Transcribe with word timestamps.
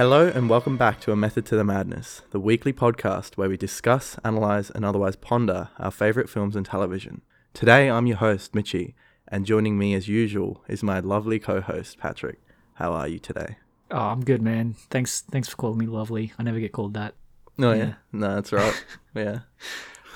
Hello, 0.00 0.26
and 0.26 0.48
welcome 0.48 0.78
back 0.78 0.98
to 1.00 1.12
A 1.12 1.14
Method 1.14 1.44
to 1.44 1.56
the 1.56 1.62
Madness, 1.62 2.22
the 2.30 2.40
weekly 2.40 2.72
podcast 2.72 3.36
where 3.36 3.50
we 3.50 3.58
discuss, 3.58 4.16
analyze, 4.24 4.70
and 4.70 4.82
otherwise 4.82 5.14
ponder 5.14 5.68
our 5.78 5.90
favourite 5.90 6.30
films 6.30 6.56
and 6.56 6.64
television. 6.64 7.20
Today, 7.52 7.90
I'm 7.90 8.06
your 8.06 8.16
host, 8.16 8.54
Mitchy, 8.54 8.94
and 9.28 9.44
joining 9.44 9.76
me 9.76 9.92
as 9.92 10.08
usual 10.08 10.64
is 10.68 10.82
my 10.82 11.00
lovely 11.00 11.38
co 11.38 11.60
host, 11.60 11.98
Patrick. 11.98 12.40
How 12.76 12.94
are 12.94 13.08
you 13.08 13.18
today? 13.18 13.58
Oh, 13.90 13.98
I'm 13.98 14.24
good, 14.24 14.40
man. 14.40 14.74
Thanks, 14.88 15.20
thanks 15.20 15.50
for 15.50 15.56
calling 15.56 15.76
me 15.76 15.84
lovely. 15.84 16.32
I 16.38 16.44
never 16.44 16.60
get 16.60 16.72
called 16.72 16.94
that. 16.94 17.12
Oh, 17.58 17.72
yeah. 17.72 17.76
Yeah. 17.76 17.94
No, 18.10 18.34
that's 18.36 18.52
right. 18.52 18.84
yeah. 19.14 19.40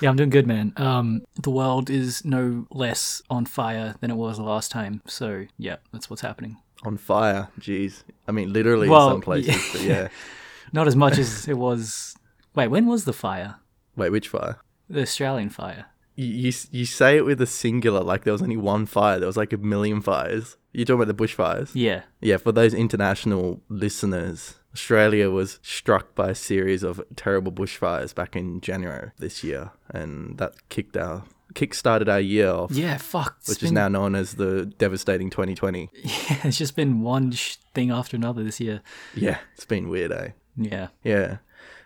Yeah, 0.00 0.08
I'm 0.08 0.16
doing 0.16 0.30
good, 0.30 0.46
man. 0.46 0.72
Um, 0.78 1.26
the 1.42 1.50
world 1.50 1.90
is 1.90 2.24
no 2.24 2.66
less 2.70 3.20
on 3.28 3.44
fire 3.44 3.96
than 4.00 4.10
it 4.10 4.16
was 4.16 4.38
the 4.38 4.44
last 4.44 4.70
time. 4.70 5.02
So, 5.06 5.44
yeah, 5.58 5.76
that's 5.92 6.08
what's 6.08 6.22
happening. 6.22 6.56
On 6.84 6.96
fire. 6.96 7.48
Jeez. 7.58 8.04
I 8.28 8.32
mean, 8.32 8.52
literally 8.52 8.88
Well, 8.88 9.08
in 9.08 9.14
some 9.14 9.20
places, 9.20 9.68
but 9.72 9.80
yeah. 9.82 10.08
Not 10.72 10.86
as 10.86 10.96
much 10.96 11.18
as 11.18 11.46
it 11.48 11.56
was. 11.58 12.16
Wait, 12.54 12.68
when 12.68 12.86
was 12.86 13.04
the 13.04 13.12
fire? 13.12 13.56
Wait, 13.96 14.10
which 14.10 14.28
fire? 14.28 14.58
The 14.88 15.02
Australian 15.02 15.50
fire. 15.50 15.86
You, 16.16 16.26
you, 16.26 16.52
you 16.70 16.84
say 16.84 17.16
it 17.16 17.24
with 17.24 17.40
a 17.40 17.46
singular, 17.46 18.00
like 18.00 18.24
there 18.24 18.32
was 18.32 18.42
only 18.42 18.56
one 18.56 18.86
fire. 18.86 19.18
There 19.18 19.26
was 19.26 19.36
like 19.36 19.52
a 19.52 19.56
million 19.56 20.00
fires. 20.00 20.56
You're 20.72 20.84
talking 20.84 21.02
about 21.02 21.16
the 21.16 21.24
bushfires? 21.24 21.70
Yeah. 21.74 22.02
Yeah, 22.20 22.36
for 22.36 22.52
those 22.52 22.74
international 22.74 23.62
listeners, 23.68 24.54
Australia 24.72 25.30
was 25.30 25.60
struck 25.62 26.14
by 26.14 26.30
a 26.30 26.34
series 26.34 26.82
of 26.82 27.00
terrible 27.14 27.52
bushfires 27.52 28.14
back 28.14 28.34
in 28.34 28.60
January 28.60 29.12
this 29.18 29.44
year, 29.44 29.70
and 29.90 30.36
that 30.38 30.54
kicked 30.68 30.96
our 30.96 31.24
kick-started 31.54 32.08
our 32.08 32.20
year 32.20 32.50
off, 32.50 32.70
Yeah, 32.72 32.96
fuck. 32.98 33.36
Which 33.46 33.62
is 33.62 33.72
now 33.72 33.88
known 33.88 34.14
as 34.14 34.34
the 34.34 34.66
devastating 34.66 35.30
2020. 35.30 35.90
Yeah, 36.02 36.38
it's 36.44 36.58
just 36.58 36.76
been 36.76 37.00
one 37.02 37.30
sh- 37.32 37.56
thing 37.74 37.90
after 37.90 38.16
another 38.16 38.42
this 38.44 38.60
year. 38.60 38.82
Yeah, 39.14 39.38
it's 39.54 39.64
been 39.66 39.88
weird, 39.88 40.12
eh? 40.12 40.28
Yeah. 40.56 40.88
Yeah. 41.02 41.38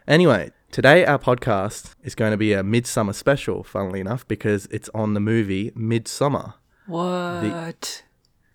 Anyway, 0.06 0.50
today 0.72 1.04
our 1.04 1.18
podcast 1.18 1.94
is 2.02 2.14
going 2.14 2.30
to 2.30 2.36
be 2.38 2.52
a 2.52 2.62
midsummer 2.62 3.12
special, 3.12 3.62
funnily 3.62 4.00
enough, 4.00 4.26
because 4.26 4.66
it's 4.70 4.88
on 4.94 5.14
the 5.14 5.20
movie 5.20 5.70
Midsommar. 5.72 6.54
What? 6.86 8.02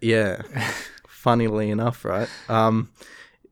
Yeah. 0.02 0.42
Funnily 1.08 1.70
enough, 1.70 2.04
right? 2.04 2.28
Um, 2.50 2.90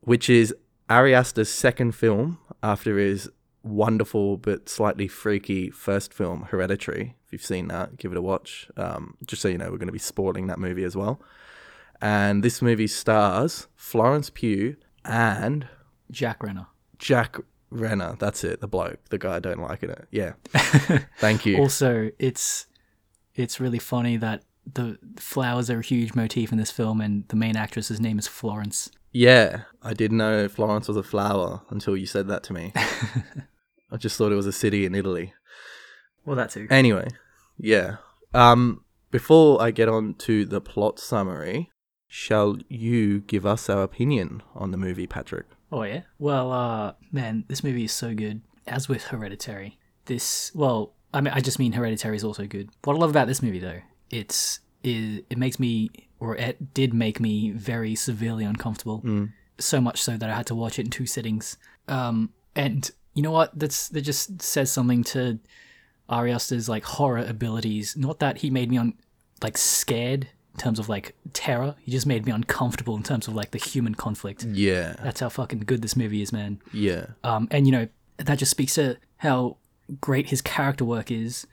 which 0.00 0.28
is 0.28 0.54
Ari 0.90 1.14
Aster's 1.14 1.48
second 1.48 1.92
film 1.92 2.38
after 2.62 2.98
his 2.98 3.30
wonderful 3.62 4.36
but 4.36 4.68
slightly 4.68 5.08
freaky 5.08 5.70
first 5.70 6.12
film, 6.12 6.42
Hereditary. 6.50 7.14
If 7.32 7.40
you've 7.40 7.46
seen 7.46 7.68
that, 7.68 7.96
give 7.96 8.12
it 8.12 8.18
a 8.18 8.20
watch. 8.20 8.68
Um, 8.76 9.16
just 9.26 9.40
so 9.40 9.48
you 9.48 9.56
know, 9.56 9.70
we're 9.70 9.78
going 9.78 9.86
to 9.86 9.92
be 9.92 9.98
spoiling 9.98 10.48
that 10.48 10.58
movie 10.58 10.84
as 10.84 10.94
well. 10.94 11.18
And 12.02 12.44
this 12.44 12.60
movie 12.60 12.88
stars 12.88 13.68
Florence 13.74 14.28
Pugh 14.28 14.76
and 15.06 15.66
Jack 16.10 16.40
Reynor. 16.40 16.66
Jack 16.98 17.38
Reynor. 17.72 18.18
That's 18.18 18.44
it, 18.44 18.60
the 18.60 18.68
bloke, 18.68 18.98
the 19.08 19.16
guy 19.16 19.36
I 19.36 19.38
don't 19.40 19.62
like 19.62 19.82
in 19.82 19.88
it. 19.88 20.06
Yeah. 20.10 20.32
Thank 21.18 21.46
you. 21.46 21.56
Also, 21.56 22.10
it's 22.18 22.66
it's 23.34 23.58
really 23.58 23.78
funny 23.78 24.18
that 24.18 24.42
the 24.70 24.98
flowers 25.16 25.70
are 25.70 25.78
a 25.78 25.82
huge 25.82 26.14
motif 26.14 26.52
in 26.52 26.58
this 26.58 26.70
film, 26.70 27.00
and 27.00 27.26
the 27.28 27.36
main 27.36 27.56
actress's 27.56 27.98
name 27.98 28.18
is 28.18 28.28
Florence. 28.28 28.90
Yeah, 29.10 29.62
I 29.82 29.94
didn't 29.94 30.18
know 30.18 30.48
Florence 30.48 30.86
was 30.86 30.98
a 30.98 31.02
flower 31.02 31.62
until 31.70 31.96
you 31.96 32.04
said 32.04 32.28
that 32.28 32.42
to 32.44 32.52
me. 32.52 32.74
I 32.76 33.96
just 33.96 34.18
thought 34.18 34.32
it 34.32 34.36
was 34.36 34.46
a 34.46 34.52
city 34.52 34.84
in 34.84 34.94
Italy. 34.94 35.32
Well, 36.24 36.36
that 36.36 36.50
too. 36.50 36.66
Anyway, 36.70 37.08
yeah. 37.62 37.96
Um, 38.34 38.84
before 39.10 39.62
I 39.62 39.70
get 39.70 39.88
on 39.88 40.14
to 40.14 40.44
the 40.44 40.60
plot 40.60 40.98
summary, 40.98 41.70
shall 42.08 42.58
you 42.68 43.20
give 43.20 43.46
us 43.46 43.70
our 43.70 43.82
opinion 43.82 44.42
on 44.54 44.70
the 44.70 44.76
movie, 44.76 45.06
Patrick? 45.06 45.46
Oh 45.70 45.84
yeah. 45.84 46.02
Well, 46.18 46.52
uh, 46.52 46.92
man, 47.10 47.44
this 47.48 47.64
movie 47.64 47.84
is 47.84 47.92
so 47.92 48.14
good. 48.14 48.42
As 48.66 48.88
with 48.88 49.04
Hereditary, 49.04 49.78
this 50.04 50.52
well, 50.54 50.92
I 51.14 51.20
mean, 51.20 51.32
I 51.32 51.40
just 51.40 51.58
mean 51.58 51.72
Hereditary 51.72 52.16
is 52.16 52.24
also 52.24 52.46
good. 52.46 52.68
What 52.84 52.94
I 52.94 52.98
love 52.98 53.10
about 53.10 53.26
this 53.26 53.42
movie, 53.42 53.58
though, 53.58 53.80
it's 54.10 54.60
it, 54.82 55.24
it 55.30 55.38
makes 55.38 55.58
me, 55.58 55.90
or 56.20 56.36
it 56.36 56.74
did 56.74 56.92
make 56.92 57.20
me 57.20 57.50
very 57.52 57.94
severely 57.94 58.44
uncomfortable. 58.44 59.02
So 59.58 59.80
much 59.80 60.02
so 60.02 60.16
that 60.16 60.28
I 60.28 60.34
had 60.34 60.46
to 60.46 60.54
watch 60.54 60.78
it 60.78 60.86
in 60.86 60.90
two 60.90 61.06
sittings. 61.06 61.56
Um, 61.88 62.30
and 62.56 62.90
you 63.14 63.22
know 63.22 63.30
what? 63.30 63.58
That's 63.58 63.88
that 63.88 64.02
just 64.02 64.42
says 64.42 64.70
something 64.70 65.04
to 65.04 65.38
Ari 66.08 66.32
Aster's 66.32 66.68
like 66.68 66.84
horror 66.84 67.24
abilities. 67.26 67.96
Not 67.96 68.18
that 68.20 68.38
he 68.38 68.50
made 68.50 68.70
me 68.70 68.76
on 68.76 68.94
like 69.42 69.56
scared 69.58 70.28
in 70.54 70.58
terms 70.60 70.78
of 70.78 70.88
like 70.88 71.14
terror. 71.32 71.74
He 71.80 71.90
just 71.90 72.06
made 72.06 72.26
me 72.26 72.32
uncomfortable 72.32 72.96
in 72.96 73.02
terms 73.02 73.28
of 73.28 73.34
like 73.34 73.50
the 73.52 73.58
human 73.58 73.94
conflict. 73.94 74.44
Yeah, 74.44 74.94
That's 75.02 75.20
how 75.20 75.28
fucking 75.30 75.60
good 75.60 75.82
this 75.82 75.96
movie 75.96 76.22
is, 76.22 76.32
man. 76.32 76.60
yeah, 76.72 77.06
Um, 77.24 77.48
and 77.50 77.66
you 77.66 77.72
know 77.72 77.88
that 78.18 78.38
just 78.38 78.50
speaks 78.50 78.74
to 78.74 78.98
how 79.18 79.56
great 80.00 80.28
his 80.28 80.42
character 80.42 80.84
work 80.84 81.10
is. 81.10 81.46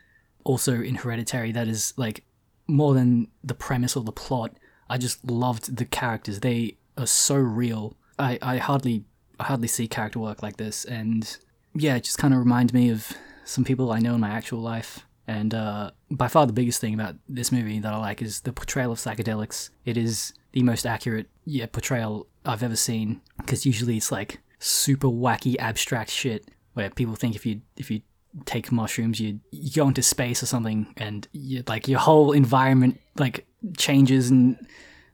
Also 0.44 0.82
in 0.82 0.96
Hereditary, 0.96 1.52
that 1.54 1.68
is 1.68 1.94
like 1.98 2.24
more 2.68 2.94
than 2.94 3.28
the 3.44 3.54
premise 3.56 3.96
or 3.96 4.04
the 4.04 4.12
plot. 4.12 4.52
I 4.90 4.98
just 4.98 5.24
loved 5.30 5.76
the 5.78 5.86
characters. 5.86 6.40
They 6.40 6.78
are 6.98 7.06
so 7.08 7.36
real. 7.36 7.96
I, 8.18 8.38
I 8.42 8.58
hardly 8.58 9.06
I 9.40 9.46
hardly 9.46 9.68
see 9.68 9.88
character 9.88 10.20
work 10.20 10.44
like 10.44 10.58
this, 10.58 10.84
and 10.86 11.38
yeah, 11.74 11.96
it 11.96 12.04
just 12.04 12.18
kind 12.18 12.34
of 12.34 12.40
reminds 12.40 12.74
me 12.74 12.90
of 12.90 13.14
some 13.50 13.64
people 13.64 13.92
I 13.92 14.00
know 14.00 14.14
in 14.14 14.22
my 14.22 14.30
actual 14.30 14.60
life. 14.60 15.06
And 15.28 15.54
uh, 15.54 15.92
by 16.10 16.28
far 16.28 16.46
the 16.46 16.54
biggest 16.54 16.80
thing 16.82 16.94
about 16.94 17.16
this 17.28 17.52
movie 17.52 17.80
that 17.80 17.94
I 17.94 17.98
like 17.98 18.22
is 18.22 18.42
the 18.42 18.54
portrayal 18.54 18.92
of 18.92 19.00
psychedelics. 19.00 19.70
It 19.86 19.98
is 19.98 20.34
the 20.52 20.64
most 20.64 20.86
accurate 20.86 21.28
yeah 21.46 21.66
portrayal 21.68 22.28
I've 22.46 22.64
ever 22.64 22.76
seen 22.76 23.22
because 23.38 23.66
usually 23.66 23.98
it's 23.98 24.12
like 24.12 24.40
super 24.60 25.08
wacky 25.08 25.56
abstract 25.58 26.10
shit 26.10 26.50
where 26.74 26.90
people 26.90 27.16
think 27.16 27.36
if 27.36 27.46
you 27.46 27.62
if 27.78 27.92
you 27.92 28.02
take 28.46 28.72
mushrooms 28.72 29.20
you, 29.20 29.40
you 29.52 29.72
go 29.72 29.88
into 29.88 30.02
space 30.02 30.42
or 30.42 30.46
something 30.46 30.94
and 30.98 31.28
you, 31.32 31.64
like 31.68 31.88
your 31.88 32.00
whole 32.00 32.32
environment 32.32 33.00
like 33.18 33.46
changes 33.78 34.30
and 34.30 34.58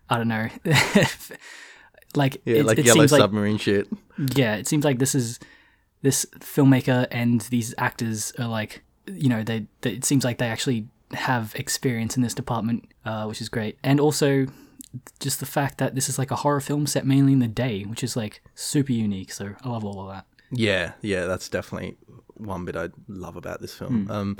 I 0.10 0.18
don't 0.18 0.28
know 0.28 0.48
like 2.16 2.42
yeah, 2.46 2.58
it, 2.58 2.66
like 2.66 2.80
it 2.80 2.86
yellow 2.86 3.02
seems 3.02 3.12
like 3.12 3.20
submarine 3.20 3.58
shit. 3.58 3.88
yeah, 4.34 4.56
it 4.56 4.68
seems 4.68 4.86
like 4.86 5.00
this 5.00 5.16
is 5.16 5.40
this 6.06 6.24
filmmaker 6.38 7.08
and 7.10 7.42
these 7.50 7.74
actors 7.80 8.32
are 8.38 8.48
like, 8.48 8.84
you 9.08 9.28
know, 9.28 9.44
they, 9.44 9.66
they 9.82 9.94
it 9.94 10.06
seems 10.06 10.24
like 10.24 10.38
they 10.38 10.48
actually 10.48 10.88
have 11.14 11.54
experience 11.56 12.16
in 12.16 12.22
this 12.22 12.36
department, 12.36 12.88
uh, 13.06 13.26
which 13.26 13.42
is 13.42 13.50
great. 13.50 13.80
And 13.84 14.00
also 14.00 14.46
just 15.20 15.40
the 15.40 15.48
fact 15.48 15.80
that 15.80 15.96
this 15.96 16.08
is 16.08 16.20
like 16.20 16.30
a 16.30 16.36
horror 16.36 16.62
film 16.62 16.86
set 16.86 17.08
mainly 17.08 17.34
in 17.34 17.40
the 17.40 17.48
day, 17.48 17.86
which 17.86 18.04
is 18.04 18.16
like 18.16 18.44
super 18.54 18.92
unique. 18.92 19.32
So 19.32 19.56
I 19.64 19.70
love 19.70 19.84
all 19.84 20.00
of 20.00 20.14
that. 20.14 20.28
Yeah, 20.52 20.92
yeah, 21.02 21.26
that's 21.26 21.50
definitely 21.50 21.98
one 22.36 22.66
bit 22.66 22.76
I 22.76 22.90
love 23.08 23.36
about 23.36 23.60
this 23.60 23.74
film. 23.74 24.06
Um, 24.12 24.38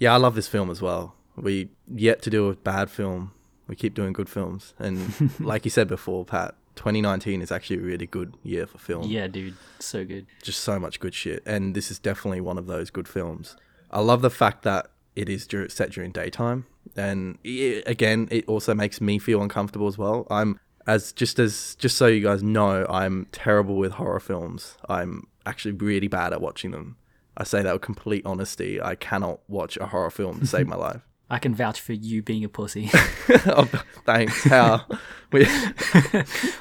yeah, 0.00 0.12
I 0.12 0.16
love 0.16 0.34
this 0.34 0.48
film 0.48 0.68
as 0.68 0.82
well. 0.82 1.14
We 1.36 1.70
yet 1.86 2.22
to 2.22 2.30
do 2.30 2.48
a 2.48 2.56
bad 2.56 2.90
film. 2.90 3.30
We 3.68 3.76
keep 3.76 3.94
doing 3.94 4.12
good 4.14 4.28
films, 4.28 4.74
and 4.80 5.30
like 5.40 5.64
you 5.64 5.70
said 5.70 5.86
before, 5.86 6.24
Pat, 6.24 6.56
2019 6.78 7.42
is 7.42 7.50
actually 7.52 7.76
a 7.76 7.80
really 7.80 8.06
good 8.06 8.34
year 8.42 8.66
for 8.66 8.78
film. 8.78 9.02
Yeah, 9.02 9.26
dude, 9.26 9.54
so 9.80 10.04
good. 10.04 10.26
just 10.42 10.60
so 10.60 10.78
much 10.78 11.00
good 11.00 11.12
shit, 11.14 11.42
and 11.44 11.74
this 11.74 11.90
is 11.90 11.98
definitely 11.98 12.40
one 12.40 12.56
of 12.56 12.66
those 12.66 12.88
good 12.90 13.08
films. 13.08 13.56
I 13.90 14.00
love 14.00 14.22
the 14.22 14.30
fact 14.30 14.62
that 14.62 14.90
it 15.16 15.28
is 15.28 15.46
set 15.68 15.90
during 15.90 16.12
daytime, 16.12 16.66
and 16.96 17.38
i 17.44 17.82
again, 17.86 18.28
it 18.30 18.46
also 18.48 18.74
makes 18.74 19.00
me 19.00 19.18
feel 19.18 19.42
uncomfortable 19.42 19.88
as 19.88 19.98
well. 19.98 20.26
I'm 20.30 20.60
as 20.86 21.12
just 21.12 21.38
as 21.38 21.74
just 21.74 21.96
so 21.96 22.06
you 22.06 22.22
guys 22.22 22.42
know, 22.42 22.86
I'm 22.88 23.26
terrible 23.32 23.76
with 23.76 23.92
horror 23.92 24.20
films. 24.20 24.76
I'm 24.88 25.26
actually 25.44 25.72
really 25.72 26.08
bad 26.08 26.32
at 26.32 26.40
watching 26.40 26.70
them. 26.70 26.96
I 27.36 27.44
say 27.44 27.62
that 27.62 27.72
with 27.72 27.82
complete 27.82 28.24
honesty. 28.24 28.80
I 28.80 28.94
cannot 28.94 29.40
watch 29.48 29.76
a 29.78 29.86
horror 29.86 30.10
film 30.10 30.40
to 30.40 30.46
save 30.46 30.66
my 30.66 30.76
life. 30.88 31.02
I 31.30 31.38
can 31.38 31.54
vouch 31.54 31.80
for 31.80 31.92
you 31.92 32.22
being 32.22 32.44
a 32.44 32.48
pussy. 32.48 32.90
oh, 33.46 33.68
thanks. 34.04 34.44
How? 34.44 34.84
We, 35.30 35.44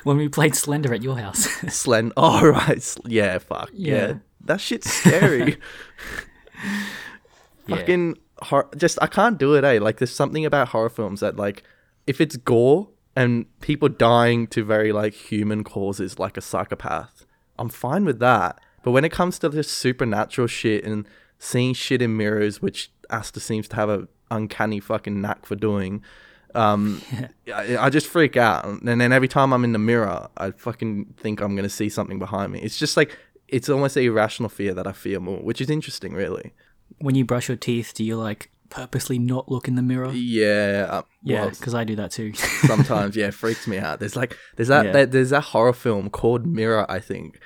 when 0.04 0.18
we 0.18 0.28
played 0.28 0.54
Slender 0.54 0.94
at 0.94 1.02
your 1.02 1.18
house. 1.18 1.48
Slen. 1.70 2.12
Oh 2.18 2.46
right. 2.46 2.96
Yeah. 3.06 3.38
Fuck. 3.38 3.70
Yeah. 3.72 3.96
Yeah. 3.96 4.14
That 4.44 4.60
shit's 4.60 4.92
scary. 4.92 5.56
Yeah. 7.66 7.76
fucking 7.78 8.18
hor- 8.42 8.70
just 8.76 8.98
I 9.02 9.08
can't 9.08 9.38
do 9.38 9.54
it, 9.54 9.64
eh? 9.64 9.80
Like 9.80 10.00
there's 10.00 10.14
something 10.14 10.46
about 10.46 10.68
horror 10.68 10.90
films 10.90 11.22
that 11.22 11.38
like 11.38 11.64
if 12.08 12.20
it's 12.20 12.36
gore 12.36 12.90
and 13.16 13.46
people 13.62 13.88
dying 13.88 14.48
to 14.48 14.66
very 14.66 14.92
like 14.92 15.14
human 15.14 15.64
causes 15.64 16.20
like 16.20 16.36
a 16.36 16.42
psychopath, 16.42 17.26
I'm 17.58 17.70
fine 17.70 18.04
with 18.04 18.20
that. 18.20 18.60
But 18.84 18.92
when 18.92 19.06
it 19.06 19.14
comes 19.14 19.40
to 19.40 19.48
this 19.48 19.72
supernatural 19.72 20.48
shit 20.48 20.84
and 20.84 21.08
seeing 21.40 21.74
shit 21.74 22.02
in 22.02 22.18
mirrors, 22.18 22.62
which 22.62 22.92
Aster 23.10 23.40
seems 23.40 23.68
to 23.70 23.76
have 23.78 23.90
a 23.90 24.08
uncanny 24.32 24.80
fucking 24.80 25.22
knack 25.22 25.46
for 25.46 25.56
doing, 25.56 26.04
um, 26.56 27.02
I, 27.54 27.78
I 27.78 27.90
just 27.90 28.08
freak 28.08 28.38
out. 28.38 28.66
And 28.66 28.88
then 29.02 29.12
every 29.12 29.28
time 29.28 29.54
I'm 29.54 29.64
in 29.64 29.74
the 29.74 29.80
mirror, 29.80 30.28
I 30.38 30.52
fucking 30.52 31.16
think 31.18 31.42
I'm 31.42 31.56
gonna 31.56 31.70
see 31.70 31.90
something 31.90 32.20
behind 32.20 32.52
me. 32.52 32.60
It's 32.62 32.78
just 32.80 32.98
like 32.98 33.18
it's 33.48 33.70
almost 33.70 33.96
an 33.98 34.04
irrational 34.04 34.50
fear 34.50 34.74
that 34.74 34.88
I 34.88 34.92
feel 34.92 35.20
more, 35.22 35.38
which 35.40 35.62
is 35.62 35.70
interesting, 35.70 36.14
really. 36.14 36.54
when 37.00 37.16
you 37.16 37.24
brush 37.26 37.48
your 37.48 37.58
teeth, 37.58 37.94
do 37.96 38.04
you 38.04 38.18
like 38.18 38.50
purposely 38.70 39.18
not 39.18 39.50
look 39.50 39.68
in 39.70 39.76
the 39.76 39.82
mirror. 39.82 40.12
Yeah, 40.12 40.88
uh, 40.90 41.02
Yeah, 41.24 41.42
well, 41.42 41.50
because 41.52 41.74
I 41.74 41.86
do 41.86 41.96
that 41.96 42.12
too. 42.12 42.34
sometimes 42.34 43.16
yeah, 43.16 43.28
it 43.28 43.34
freaks 43.34 43.66
me 43.68 43.78
out. 43.78 44.00
There's 44.02 44.16
like 44.18 44.38
there's 44.58 44.68
that 44.68 44.88
Yeah. 44.88 44.92
there- 44.92 45.06
there's 45.06 45.30
that 45.30 45.42
horror 45.42 45.72
film 45.74 46.10
called 46.10 46.46
Mirror, 46.46 46.86
I 46.92 47.00
think, 47.00 47.40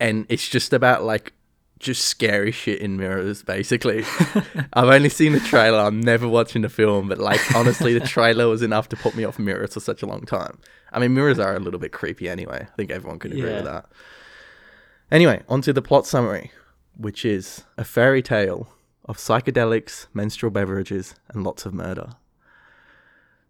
and 0.00 0.24
it's 0.30 0.48
just 0.48 0.72
about 0.72 1.04
like 1.04 1.34
just 1.82 2.06
scary 2.06 2.52
shit 2.52 2.80
in 2.80 2.96
mirrors, 2.96 3.42
basically. 3.42 4.04
I've 4.72 4.88
only 4.88 5.08
seen 5.08 5.32
the 5.32 5.40
trailer. 5.40 5.80
I'm 5.80 6.00
never 6.00 6.26
watching 6.26 6.62
the 6.62 6.68
film, 6.68 7.08
but 7.08 7.18
like 7.18 7.40
honestly, 7.54 7.92
the 7.98 8.06
trailer 8.06 8.48
was 8.48 8.62
enough 8.62 8.88
to 8.90 8.96
put 8.96 9.14
me 9.14 9.24
off 9.24 9.38
mirrors 9.38 9.74
for 9.74 9.80
such 9.80 10.02
a 10.02 10.06
long 10.06 10.22
time. 10.22 10.58
I 10.92 11.00
mean, 11.00 11.12
mirrors 11.12 11.38
are 11.38 11.54
a 11.54 11.60
little 11.60 11.80
bit 11.80 11.92
creepy 11.92 12.28
anyway. 12.28 12.66
I 12.72 12.76
think 12.76 12.90
everyone 12.90 13.18
could 13.18 13.32
agree 13.32 13.52
with 13.52 13.64
that. 13.64 13.86
Anyway, 15.10 15.42
onto 15.48 15.72
the 15.72 15.82
plot 15.82 16.06
summary, 16.06 16.52
which 16.96 17.24
is 17.24 17.64
a 17.76 17.84
fairy 17.84 18.22
tale 18.22 18.68
of 19.04 19.18
psychedelics, 19.18 20.06
menstrual 20.14 20.50
beverages, 20.50 21.14
and 21.28 21.44
lots 21.44 21.66
of 21.66 21.74
murder. 21.74 22.14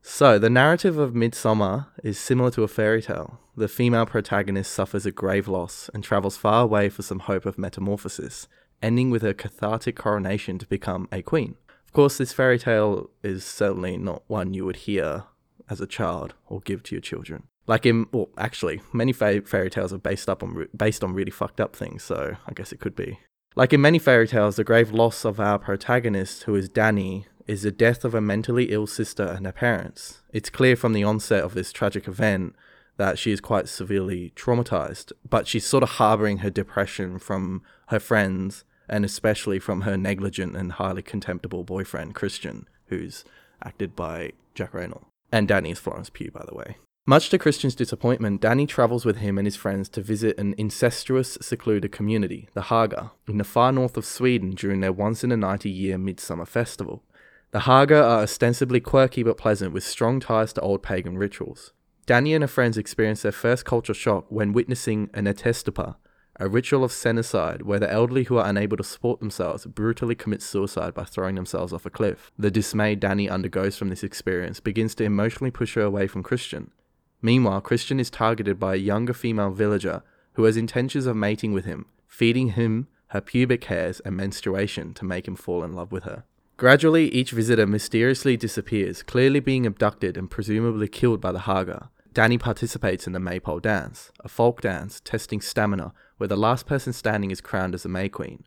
So, 0.00 0.38
the 0.38 0.50
narrative 0.50 0.99
of 0.99 1.12
Midsommar 1.12 1.87
is 2.02 2.19
similar 2.19 2.50
to 2.52 2.64
a 2.64 2.69
fairy 2.69 3.02
tale. 3.02 3.38
The 3.54 3.69
female 3.69 4.06
protagonist 4.06 4.72
suffers 4.72 5.04
a 5.04 5.12
grave 5.12 5.46
loss 5.46 5.90
and 5.93 6.02
travels 6.02 6.38
far 6.38 6.62
away 6.62 6.88
for 6.88 7.02
some 7.02 7.19
hope 7.19 7.44
of 7.44 7.58
metamorphosis, 7.58 8.49
ending 8.82 9.10
with 9.10 9.20
her 9.20 9.34
cathartic 9.34 9.94
coronation 9.94 10.58
to 10.58 10.66
become 10.66 11.06
a 11.12 11.20
queen. 11.20 11.56
Of 11.87 11.93
course, 11.93 12.16
this 12.16 12.32
fairy 12.32 12.58
tale 12.58 13.10
is 13.22 13.44
certainly 13.44 13.99
not 13.99 14.22
one 14.26 14.54
you 14.54 14.64
would 14.64 14.76
hear 14.76 15.25
as 15.69 15.82
a 15.82 15.87
child 15.87 16.32
or 16.46 16.60
give 16.60 16.82
to 16.84 16.94
your 16.94 17.02
children. 17.02 17.43
Like 17.66 17.84
in, 17.84 18.06
well, 18.10 18.31
actually, 18.38 18.81
many 18.90 19.12
fa- 19.12 19.43
fairy 19.43 19.69
tales 19.69 19.93
are 19.93 19.98
based 19.98 20.31
up 20.31 20.43
on 20.43 20.66
based 20.75 21.05
on 21.05 21.12
really 21.12 21.31
fucked 21.31 21.60
up 21.60 21.76
things, 21.76 22.02
so 22.02 22.37
I 22.46 22.52
guess 22.55 22.72
it 22.72 22.81
could 22.81 22.96
be. 22.96 23.20
Like 23.55 23.75
in 23.75 23.82
many 23.82 23.98
fairy 23.98 24.26
tales, 24.26 24.56
the 24.56 24.64
grave 24.64 24.93
loss 24.93 25.26
of 25.26 25.38
our 25.38 25.58
protagonist, 25.58 26.44
who 26.44 26.55
is 26.55 26.70
Danny, 26.70 27.26
is 27.46 27.62
the 27.62 27.70
death 27.70 28.02
of 28.02 28.14
a 28.14 28.20
mentally 28.20 28.70
ill 28.70 28.87
sister 28.87 29.25
and 29.25 29.44
her 29.44 29.52
parents. 29.52 30.22
It's 30.32 30.48
clear 30.48 30.75
from 30.75 30.94
the 30.94 31.05
onset 31.05 31.44
of 31.44 31.52
this 31.52 31.70
tragic 31.70 32.08
event 32.08 32.56
that 32.97 33.19
she 33.19 33.33
is 33.33 33.41
quite 33.41 33.69
severely 33.69 34.33
traumatized, 34.37 35.12
but 35.29 35.47
she's 35.47 35.67
sort 35.67 35.83
of 35.83 35.91
harboring 35.91 36.39
her 36.39 36.50
depression 36.50 37.19
from 37.19 37.62
her 37.89 38.00
friends 38.00 38.65
and 38.89 39.05
especially 39.05 39.59
from 39.59 39.83
her 39.83 39.97
negligent 39.97 40.56
and 40.56 40.73
highly 40.73 41.03
contemptible 41.03 41.65
boyfriend, 41.65 42.15
Christian, 42.15 42.69
who's 42.87 43.25
acted 43.65 43.97
by 43.97 44.33
Jack 44.55 44.75
Reynolds. 44.75 45.06
And 45.31 45.49
Danny 45.49 45.71
is 45.71 45.79
Florence 45.79 46.11
Pugh, 46.11 46.31
by 46.31 46.44
the 46.47 46.55
way. 46.55 46.77
Much 47.05 47.31
to 47.31 47.39
Christian's 47.39 47.75
disappointment, 47.75 48.41
Danny 48.41 48.65
travels 48.65 49.05
with 49.05 49.17
him 49.17 49.37
and 49.37 49.47
his 49.47 49.56
friends 49.56 49.89
to 49.89 50.00
visit 50.00 50.39
an 50.39 50.55
incestuous, 50.56 51.37
secluded 51.41 51.91
community, 51.91 52.49
the 52.55 52.62
Hårga, 52.62 53.11
in 53.27 53.39
the 53.39 53.44
far 53.44 53.73
north 53.73 53.97
of 53.97 54.05
Sweden 54.05 54.50
during 54.50 54.81
their 54.81 54.93
once 54.93 55.25
in 55.25 55.33
a 55.33 55.37
90 55.37 55.69
year 55.69 55.99
midsummer 55.99 56.44
festival. 56.44 57.03
The 57.50 57.61
Hårga 57.61 58.00
are 58.03 58.23
ostensibly 58.23 58.79
quirky 58.79 59.25
but 59.25 59.37
pleasant 59.37 59.73
with 59.73 59.83
strong 59.83 60.21
ties 60.21 60.53
to 60.53 60.61
old 60.61 60.83
pagan 60.83 61.19
rituals. 61.19 61.73
Danny 62.04 62.34
and 62.34 62.43
her 62.43 62.49
friends 62.49 62.76
experience 62.76 63.22
their 63.22 63.31
first 63.31 63.64
culture 63.64 63.94
shock 63.94 64.26
when 64.28 64.52
witnessing 64.52 65.08
an 65.14 65.26
Ättestupa, 65.26 65.94
a 66.40 66.49
ritual 66.49 66.82
of 66.82 66.90
senicide 66.90 67.62
where 67.62 67.78
the 67.78 67.90
elderly 67.93 68.25
who 68.25 68.38
are 68.38 68.49
unable 68.49 68.76
to 68.76 68.82
support 68.82 69.20
themselves 69.20 69.66
brutally 69.66 70.16
commit 70.16 70.43
suicide 70.43 70.94
by 70.94 71.04
throwing 71.04 71.37
themselves 71.37 71.72
off 71.72 71.87
a 71.87 71.90
cliff. 71.90 72.32
The 72.37 72.50
dismay 72.50 72.96
Danny 72.96 73.28
undergoes 73.28 73.76
from 73.76 73.88
this 73.88 74.02
experience 74.02 74.58
begins 74.58 74.96
to 74.96 75.04
emotionally 75.04 75.52
push 75.52 75.75
her 75.75 75.82
away 75.82 76.08
from 76.08 76.25
Christian. 76.25 76.72
Meanwhile, 77.20 77.60
Christian 77.60 78.00
is 78.00 78.10
targeted 78.10 78.58
by 78.58 78.75
a 78.75 78.78
younger 78.78 79.12
female 79.12 79.52
villager 79.52 80.02
who 80.32 80.43
has 80.44 80.56
intentions 80.56 81.06
of 81.06 81.14
mating 81.14 81.52
with 81.52 81.66
him, 81.66 81.87
feeding 82.08 82.48
him 82.48 82.88
her 83.08 83.20
pubic 83.20 83.64
hairs 83.64 84.00
and 84.00 84.16
menstruation 84.16 84.93
to 84.94 85.05
make 85.05 85.28
him 85.28 85.37
fall 85.37 85.62
in 85.62 85.75
love 85.75 85.93
with 85.93 86.02
her. 86.02 86.25
Gradually, 86.56 87.08
each 87.08 87.32
visitor 87.32 87.66
mysteriously 87.66 88.37
disappears, 88.37 89.02
clearly 89.02 89.40
being 89.40 89.66
abducted 89.66 90.16
and 90.16 90.31
presumably 90.31 90.88
killed 90.88 91.20
by 91.20 91.32
the 91.32 91.40
Hårga. 91.40 91.88
Danny 92.12 92.37
participates 92.37 93.06
in 93.06 93.14
the 93.14 93.20
Maypole 93.20 93.61
dance, 93.61 94.11
a 94.20 94.29
folk 94.29 94.61
dance 94.61 95.00
testing 95.00 95.41
stamina 95.41 95.94
where 96.19 96.29
the 96.29 96.37
last 96.37 96.67
person 96.67 96.93
standing 96.93 97.31
is 97.31 97.41
crowned 97.41 97.75
as 97.75 97.87
a 97.87 97.88
May 97.88 98.11
Queen. 98.11 98.44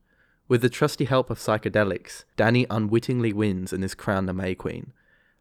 With 0.47 0.61
the 0.61 0.69
trusty 0.69 1.05
help 1.05 1.31
of 1.31 1.39
psychedelics, 1.39 2.25
Danny 2.37 2.67
unwittingly 2.69 3.33
wins 3.33 3.73
and 3.73 3.83
is 3.83 3.95
crowned 3.95 4.29
the 4.29 4.33
May 4.33 4.53
Queen. 4.53 4.93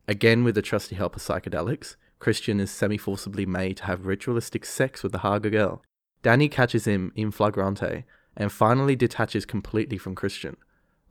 Again, 0.08 0.42
with 0.42 0.54
the 0.54 0.62
trusty 0.62 0.96
help 0.96 1.16
of 1.16 1.22
psychedelics, 1.22 1.96
Christian 2.18 2.60
is 2.60 2.70
semi 2.70 2.96
forcibly 2.96 3.44
made 3.44 3.76
to 3.78 3.84
have 3.84 4.06
ritualistic 4.06 4.64
sex 4.64 5.02
with 5.02 5.12
the 5.12 5.18
Hårga 5.18 5.50
girl. 5.50 5.82
Danny 6.22 6.48
catches 6.48 6.86
him 6.86 7.12
in 7.14 7.30
flagrante 7.30 8.04
and 8.34 8.50
finally 8.50 8.96
detaches 8.96 9.44
completely 9.44 9.98
from 9.98 10.14
Christian. 10.14 10.56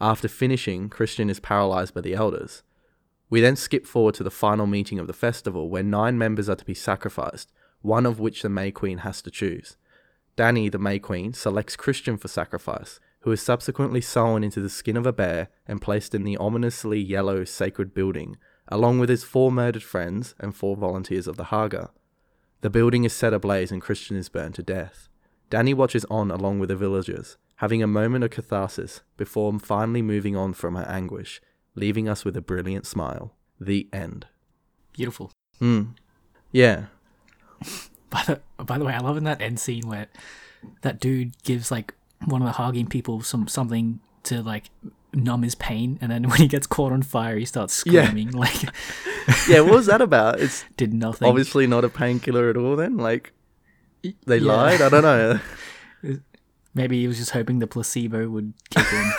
After 0.01 0.27
finishing, 0.27 0.89
Christian 0.89 1.29
is 1.29 1.39
paralyzed 1.39 1.93
by 1.93 2.01
the 2.01 2.15
elders. 2.15 2.63
We 3.33 3.41
then 3.41 3.55
skip 3.55 3.87
forward 3.87 4.13
to 4.15 4.23
the 4.23 4.29
final 4.29 4.67
meeting 4.67 4.99
of 4.99 5.07
the 5.07 5.11
festival 5.11 5.67
where 5.67 5.81
nine 5.81 6.19
members 6.19 6.47
are 6.49 6.55
to 6.55 6.63
be 6.63 6.75
sacrificed, 6.75 7.51
one 7.81 8.05
of 8.05 8.19
which 8.19 8.43
the 8.43 8.47
May 8.47 8.69
Queen 8.69 8.99
has 8.99 9.23
to 9.23 9.31
choose. 9.31 9.75
Danny, 10.35 10.69
the 10.69 10.77
May 10.77 10.99
Queen, 10.99 11.33
selects 11.33 11.75
Christian 11.75 12.15
for 12.15 12.27
sacrifice, 12.27 12.99
who 13.21 13.31
is 13.31 13.41
subsequently 13.41 14.01
sewn 14.01 14.43
into 14.43 14.59
the 14.59 14.69
skin 14.69 14.95
of 14.95 15.07
a 15.07 15.11
bear 15.11 15.47
and 15.65 15.81
placed 15.81 16.13
in 16.13 16.25
the 16.25 16.37
ominously 16.37 16.99
yellow 16.99 17.43
sacred 17.43 17.95
building, 17.95 18.37
along 18.67 18.99
with 18.99 19.09
his 19.09 19.23
four 19.23 19.51
murdered 19.51 19.81
friends 19.81 20.35
and 20.39 20.55
four 20.55 20.77
volunteers 20.77 21.25
of 21.25 21.35
the 21.35 21.45
Hårga. 21.45 21.89
The 22.61 22.69
building 22.69 23.03
is 23.03 23.13
set 23.13 23.33
ablaze 23.33 23.71
and 23.71 23.81
Christian 23.81 24.15
is 24.15 24.29
burned 24.29 24.53
to 24.53 24.61
death. 24.61 25.09
Danny 25.49 25.73
watches 25.73 26.05
on 26.05 26.29
along 26.29 26.59
with 26.59 26.69
the 26.69 26.75
villagers, 26.75 27.37
having 27.55 27.81
a 27.81 27.87
moment 27.87 28.25
of 28.25 28.29
catharsis 28.29 29.01
before 29.17 29.57
finally 29.57 30.03
moving 30.03 30.35
on 30.35 30.53
from 30.53 30.75
her 30.75 30.85
anguish, 30.87 31.41
leaving 31.75 32.07
us 32.09 32.23
with 32.25 32.35
a 32.37 32.41
brilliant 32.41 32.85
smile. 32.85 33.33
The 33.59 33.87
end. 33.93 34.27
Beautiful. 34.93 35.31
Hmm. 35.59 35.83
Yeah. 36.51 36.85
By 38.09 38.23
the 38.27 38.41
by 38.63 38.77
the 38.77 38.85
way, 38.85 38.93
I 38.93 38.99
love 38.99 39.17
in 39.17 39.23
that 39.23 39.41
end 39.41 39.59
scene 39.59 39.87
where 39.87 40.05
that 40.83 40.99
dude 40.99 41.33
gives 41.43 41.71
like 41.71 41.95
one 42.25 42.41
of 42.41 42.45
the 42.45 42.53
Hagen 42.63 42.85
people 42.87 43.21
some 43.23 43.47
something 43.47 43.99
to 44.23 44.43
like 44.43 44.69
numb 45.13 45.41
his 45.41 45.55
pain, 45.55 45.97
and 45.99 46.11
then 46.11 46.23
when 46.29 46.37
he 46.39 46.47
gets 46.47 46.67
caught 46.67 46.91
on 46.91 47.01
fire, 47.01 47.37
he 47.37 47.45
starts 47.45 47.81
Yeah. 47.87 48.03
screaming 48.05 48.29
like 48.45 48.61
Yeah, 49.49 49.61
what 49.61 49.73
was 49.73 49.85
that 49.87 50.01
about? 50.01 50.39
It's 50.39 50.63
did 50.77 50.93
nothing. 50.93 51.27
obviously 51.27 51.65
not 51.65 51.83
a 51.83 51.89
painkiller 51.89 52.49
at 52.51 52.57
all 52.57 52.75
then. 52.75 52.97
Like 52.97 53.33
they 54.27 54.37
Yeah. 54.37 54.51
lied? 54.53 54.81
I 54.81 54.89
don't 54.89 55.01
know. 55.03 55.39
Maybe 56.75 57.01
he 57.01 57.07
was 57.07 57.17
just 57.17 57.31
hoping 57.31 57.59
the 57.59 57.67
placebo 57.67 58.29
would 58.29 58.53
kick 58.69 58.85
in. 58.93 59.11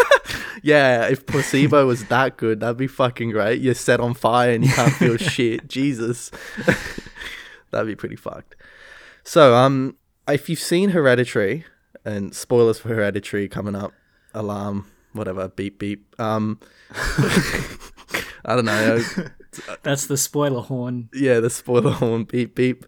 Yeah, 0.62 1.06
if 1.08 1.26
placebo 1.26 1.87
was 1.87 2.04
that 2.06 2.37
good, 2.37 2.61
that'd 2.61 2.76
be 2.76 2.87
fucking 2.87 3.30
great. 3.30 3.61
You're 3.61 3.75
set 3.75 4.00
on 4.00 4.14
fire 4.14 4.50
and 4.52 4.64
you 4.64 4.73
can't 4.73 4.92
feel 4.92 5.16
shit. 5.18 5.68
Jesus. 5.68 6.30
that'd 7.70 7.87
be 7.87 7.96
pretty 7.96 8.16
fucked. 8.16 8.56
So, 9.23 9.54
um, 9.54 9.96
if 10.28 10.49
you've 10.49 10.58
seen 10.61 10.90
Hereditary, 10.90 11.64
and 12.04 12.34
spoilers 12.34 12.78
for 12.78 12.88
Hereditary 12.88 13.49
coming 13.49 13.75
up, 13.75 13.92
alarm, 14.34 14.90
whatever, 15.12 15.49
beep 15.49 15.78
beep. 15.78 16.18
Um, 16.20 16.61
I 18.44 18.54
don't 18.56 18.66
know. 18.66 19.02
That's 19.82 20.06
the 20.06 20.16
spoiler 20.16 20.61
horn. 20.61 21.08
yeah, 21.14 21.40
the 21.40 21.50
spoiler 21.50 21.92
horn, 21.92 22.25
beep 22.25 22.54
beep. 22.54 22.84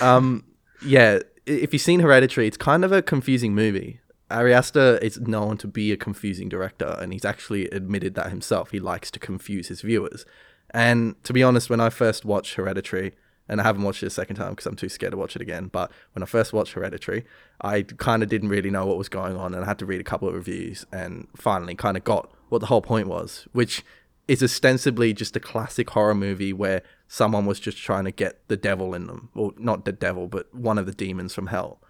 Um, 0.00 0.44
yeah, 0.84 1.20
if 1.46 1.72
you've 1.72 1.82
seen 1.82 2.00
Hereditary, 2.00 2.46
it's 2.46 2.56
kind 2.56 2.84
of 2.84 2.92
a 2.92 3.02
confusing 3.02 3.54
movie. 3.54 4.00
Ari 4.30 4.52
Aster 4.52 4.98
is 4.98 5.18
known 5.20 5.56
to 5.58 5.66
be 5.66 5.90
a 5.92 5.96
confusing 5.96 6.48
director, 6.48 6.96
and 7.00 7.12
he's 7.12 7.24
actually 7.24 7.68
admitted 7.70 8.14
that 8.14 8.30
himself. 8.30 8.70
He 8.70 8.80
likes 8.80 9.10
to 9.12 9.18
confuse 9.18 9.68
his 9.68 9.80
viewers. 9.80 10.26
And 10.70 11.22
to 11.24 11.32
be 11.32 11.42
honest, 11.42 11.70
when 11.70 11.80
I 11.80 11.88
first 11.88 12.24
watched 12.24 12.54
Hereditary, 12.54 13.14
and 13.48 13.60
I 13.60 13.64
haven't 13.64 13.84
watched 13.84 14.02
it 14.02 14.06
a 14.06 14.10
second 14.10 14.36
time 14.36 14.50
because 14.50 14.66
I'm 14.66 14.76
too 14.76 14.90
scared 14.90 15.12
to 15.12 15.16
watch 15.16 15.34
it 15.34 15.40
again, 15.40 15.68
but 15.72 15.90
when 16.12 16.22
I 16.22 16.26
first 16.26 16.52
watched 16.52 16.74
Hereditary, 16.74 17.24
I 17.62 17.82
kind 17.82 18.22
of 18.22 18.28
didn't 18.28 18.50
really 18.50 18.70
know 18.70 18.84
what 18.84 18.98
was 18.98 19.08
going 19.08 19.36
on, 19.36 19.54
and 19.54 19.64
I 19.64 19.66
had 19.66 19.78
to 19.78 19.86
read 19.86 20.00
a 20.00 20.04
couple 20.04 20.28
of 20.28 20.34
reviews, 20.34 20.84
and 20.92 21.26
finally 21.34 21.74
kind 21.74 21.96
of 21.96 22.04
got 22.04 22.30
what 22.50 22.58
the 22.58 22.66
whole 22.66 22.82
point 22.82 23.08
was, 23.08 23.48
which 23.52 23.82
is 24.26 24.42
ostensibly 24.42 25.14
just 25.14 25.36
a 25.36 25.40
classic 25.40 25.88
horror 25.88 26.14
movie 26.14 26.52
where 26.52 26.82
someone 27.06 27.46
was 27.46 27.58
just 27.58 27.78
trying 27.78 28.04
to 28.04 28.10
get 28.10 28.46
the 28.48 28.58
devil 28.58 28.92
in 28.92 29.06
them, 29.06 29.30
or 29.34 29.54
not 29.56 29.86
the 29.86 29.92
devil, 29.92 30.28
but 30.28 30.54
one 30.54 30.76
of 30.76 30.84
the 30.84 30.92
demons 30.92 31.32
from 31.32 31.46
hell. 31.46 31.80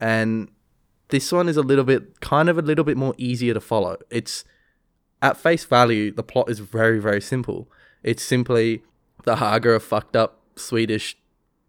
And 0.00 0.48
this 1.12 1.30
one 1.30 1.46
is 1.46 1.58
a 1.58 1.62
little 1.62 1.84
bit, 1.84 2.20
kind 2.20 2.48
of 2.48 2.56
a 2.56 2.62
little 2.62 2.84
bit 2.84 2.96
more 2.96 3.14
easier 3.18 3.52
to 3.52 3.60
follow. 3.60 3.98
It's 4.10 4.44
at 5.20 5.36
face 5.36 5.64
value, 5.66 6.10
the 6.10 6.22
plot 6.22 6.48
is 6.48 6.58
very, 6.58 6.98
very 6.98 7.20
simple. 7.20 7.70
It's 8.02 8.22
simply 8.22 8.82
the 9.24 9.36
Hårga 9.36 9.66
are 9.66 9.80
fucked 9.80 10.16
up 10.16 10.40
Swedish 10.56 11.18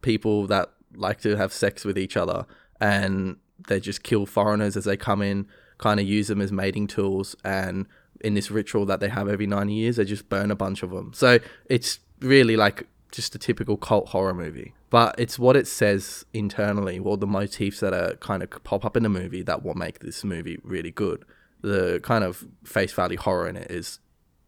people 0.02 0.48
that 0.48 0.72
like 0.96 1.20
to 1.22 1.36
have 1.36 1.52
sex 1.52 1.84
with 1.84 1.98
each 1.98 2.16
other, 2.16 2.46
and 2.80 3.36
they 3.68 3.82
just 3.82 4.02
kill 4.02 4.26
foreigners 4.26 4.78
as 4.78 4.86
they 4.86 4.96
come 4.96 5.22
in, 5.22 5.46
kind 5.78 6.00
of 6.00 6.08
use 6.08 6.30
them 6.30 6.40
as 6.40 6.54
mating 6.54 6.88
tools, 6.88 7.36
and 7.44 7.86
in 8.22 8.36
this 8.36 8.50
ritual 8.50 8.86
that 8.86 9.02
they 9.02 9.10
have 9.10 9.28
every 9.28 9.46
90 9.46 9.74
years, 9.74 9.98
they 9.98 10.06
just 10.06 10.30
burn 10.30 10.52
a 10.52 10.56
bunch 10.56 10.84
of 10.84 10.92
them. 10.92 11.12
So 11.14 11.40
it's 11.66 12.00
really 12.22 12.56
like 12.56 12.88
just 13.14 13.36
a 13.36 13.40
typical 13.40 13.78
cult 13.78 14.10
horror 14.10 14.34
movie. 14.34 14.74
But 14.90 15.16
it's 15.18 15.40
what 15.40 15.56
it 15.56 15.68
says 15.68 16.26
internally, 16.34 17.00
or 17.00 17.16
the 17.16 17.28
motifs 17.28 17.80
that 17.80 17.94
are 17.94 18.16
kind 18.16 18.44
of 18.44 18.50
pop 18.64 18.84
up 18.84 18.98
in 18.98 19.04
the 19.04 19.10
movie 19.10 19.44
that 19.44 19.64
will 19.64 19.76
make 19.76 20.00
this 20.00 20.24
movie 20.24 20.60
really 20.64 20.92
good. 20.92 21.24
The 21.62 22.00
kind 22.04 22.24
of 22.24 22.46
face 22.66 22.92
value 22.92 23.18
horror 23.18 23.48
in 23.48 23.56
it 23.56 23.72
is 23.72 24.00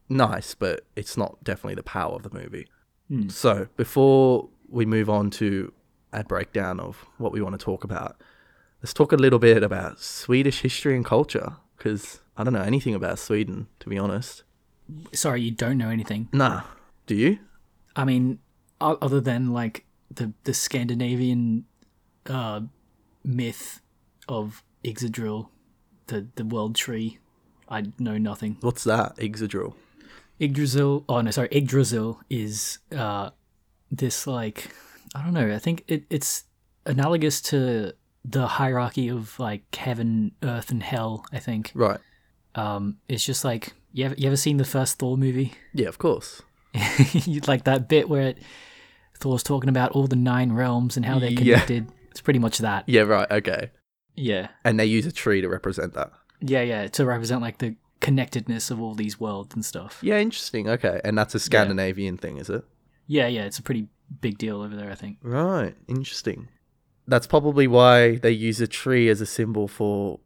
nice, 0.09 0.55
but 0.55 0.81
it's 0.95 1.15
not 1.15 1.43
definitely 1.43 1.75
the 1.75 1.83
power 1.83 2.15
of 2.15 2.23
the 2.23 2.31
movie. 2.31 2.67
Hmm. 3.07 3.29
So 3.29 3.67
before 3.77 4.49
we 4.67 4.85
move 4.85 5.09
on 5.09 5.29
to 5.31 5.71
a 6.11 6.23
breakdown 6.23 6.79
of 6.79 7.05
what 7.17 7.31
we 7.31 7.41
want 7.41 7.57
to 7.57 7.63
talk 7.63 7.83
about, 7.83 8.17
let's 8.81 8.93
talk 8.93 9.11
a 9.11 9.17
little 9.17 9.39
bit 9.39 9.63
about 9.63 9.99
Swedish 9.99 10.61
history 10.61 10.95
and 10.95 11.05
culture 11.05 11.57
because 11.77 12.19
I 12.35 12.43
don't 12.43 12.53
know 12.53 12.61
anything 12.61 12.95
about 12.95 13.19
Sweden 13.19 13.67
to 13.79 13.89
be 13.89 13.97
honest. 13.97 14.43
Sorry, 15.13 15.41
you 15.41 15.51
don't 15.51 15.77
know 15.77 15.89
anything. 15.89 16.29
Nah, 16.31 16.61
do 17.05 17.15
you? 17.15 17.39
I 17.95 18.05
mean, 18.05 18.39
other 18.81 19.21
than 19.21 19.51
like 19.53 19.85
the 20.11 20.33
the 20.43 20.53
Scandinavian 20.53 21.65
uh, 22.27 22.61
myth 23.23 23.81
of 24.27 24.63
Ixodril, 24.83 25.47
the 26.07 26.27
the 26.35 26.45
world 26.45 26.75
tree, 26.75 27.19
I 27.69 27.85
know 27.99 28.17
nothing. 28.17 28.57
What's 28.61 28.83
that? 28.83 29.15
Ixodril. 29.17 29.73
Yggdrasil. 30.39 31.05
Oh 31.07 31.21
no, 31.21 31.31
sorry. 31.31 31.47
Yggdrasil 31.51 32.19
is 32.29 32.79
uh, 32.95 33.29
this 33.91 34.27
like 34.27 34.69
I 35.15 35.23
don't 35.23 35.33
know. 35.33 35.53
I 35.53 35.59
think 35.59 35.83
it, 35.87 36.03
it's 36.09 36.43
analogous 36.85 37.41
to 37.43 37.93
the 38.25 38.47
hierarchy 38.47 39.07
of 39.07 39.39
like 39.39 39.73
heaven, 39.75 40.31
earth, 40.43 40.71
and 40.71 40.83
hell. 40.83 41.25
I 41.31 41.39
think 41.39 41.71
Right. 41.73 41.99
um, 42.55 42.97
it's 43.07 43.23
just 43.23 43.45
like 43.45 43.73
you 43.93 44.05
ever, 44.05 44.15
you 44.17 44.27
ever 44.27 44.35
seen 44.35 44.57
the 44.57 44.65
first 44.65 44.99
Thor 44.99 45.15
movie? 45.17 45.53
Yeah, 45.73 45.87
of 45.87 45.97
course. 45.97 46.41
Like 47.47 47.63
that 47.65 47.87
bit 47.87 48.09
where 48.09 48.27
it, 48.29 48.37
Thor's 49.19 49.43
talking 49.43 49.69
about 49.69 49.91
all 49.91 50.07
the 50.07 50.15
nine 50.15 50.51
realms 50.51 50.97
and 50.97 51.05
how 51.05 51.19
they're 51.19 51.29
Yeah. 51.31 51.37
connected. 51.59 51.91
It's 52.11 52.21
pretty 52.21 52.39
much 52.39 52.59
that. 52.59 52.87
Yeah, 52.87 53.01
right. 53.01 53.29
Okay. 53.29 53.71
Yeah, 54.15 54.47
And 54.63 54.79
they 54.79 54.85
use 54.85 55.05
a 55.05 55.11
tree 55.11 55.41
to 55.41 55.49
represent 55.49 55.93
that. 55.93 56.11
yeah, 56.39 56.61
yeah. 56.61 56.87
To 56.87 57.05
represent 57.05 57.41
like 57.41 57.57
the 57.57 57.75
connectedness 57.99 58.71
of 58.71 58.79
all 58.81 58.93
these 58.93 59.19
worlds 59.19 59.53
and 59.55 59.65
stuff. 59.65 59.99
Yeah, 60.01 60.19
interesting. 60.19 60.69
Okay. 60.69 61.01
And 61.03 61.17
that's 61.17 61.35
a 61.35 61.39
Scandinavian 61.39 62.17
thing, 62.17 62.37
is 62.37 62.49
it? 62.49 62.63
Yeah, 63.07 63.27
yeah. 63.27 63.43
It's 63.43 63.59
a 63.59 63.63
pretty 63.63 63.87
big 64.21 64.37
deal 64.37 64.61
over 64.61 64.75
there. 64.75 64.89
I 64.91 64.95
think. 64.95 65.17
Right. 65.21 65.75
Interesting. 65.87 66.47
That's 67.07 67.27
probably 67.27 67.67
why 67.67 68.15
they 68.17 68.31
use 68.31 68.61
a 68.61 68.67
tree 68.67 69.09
as 69.09 69.19
a 69.21 69.25
symbol 69.25 69.67
for 69.67 70.19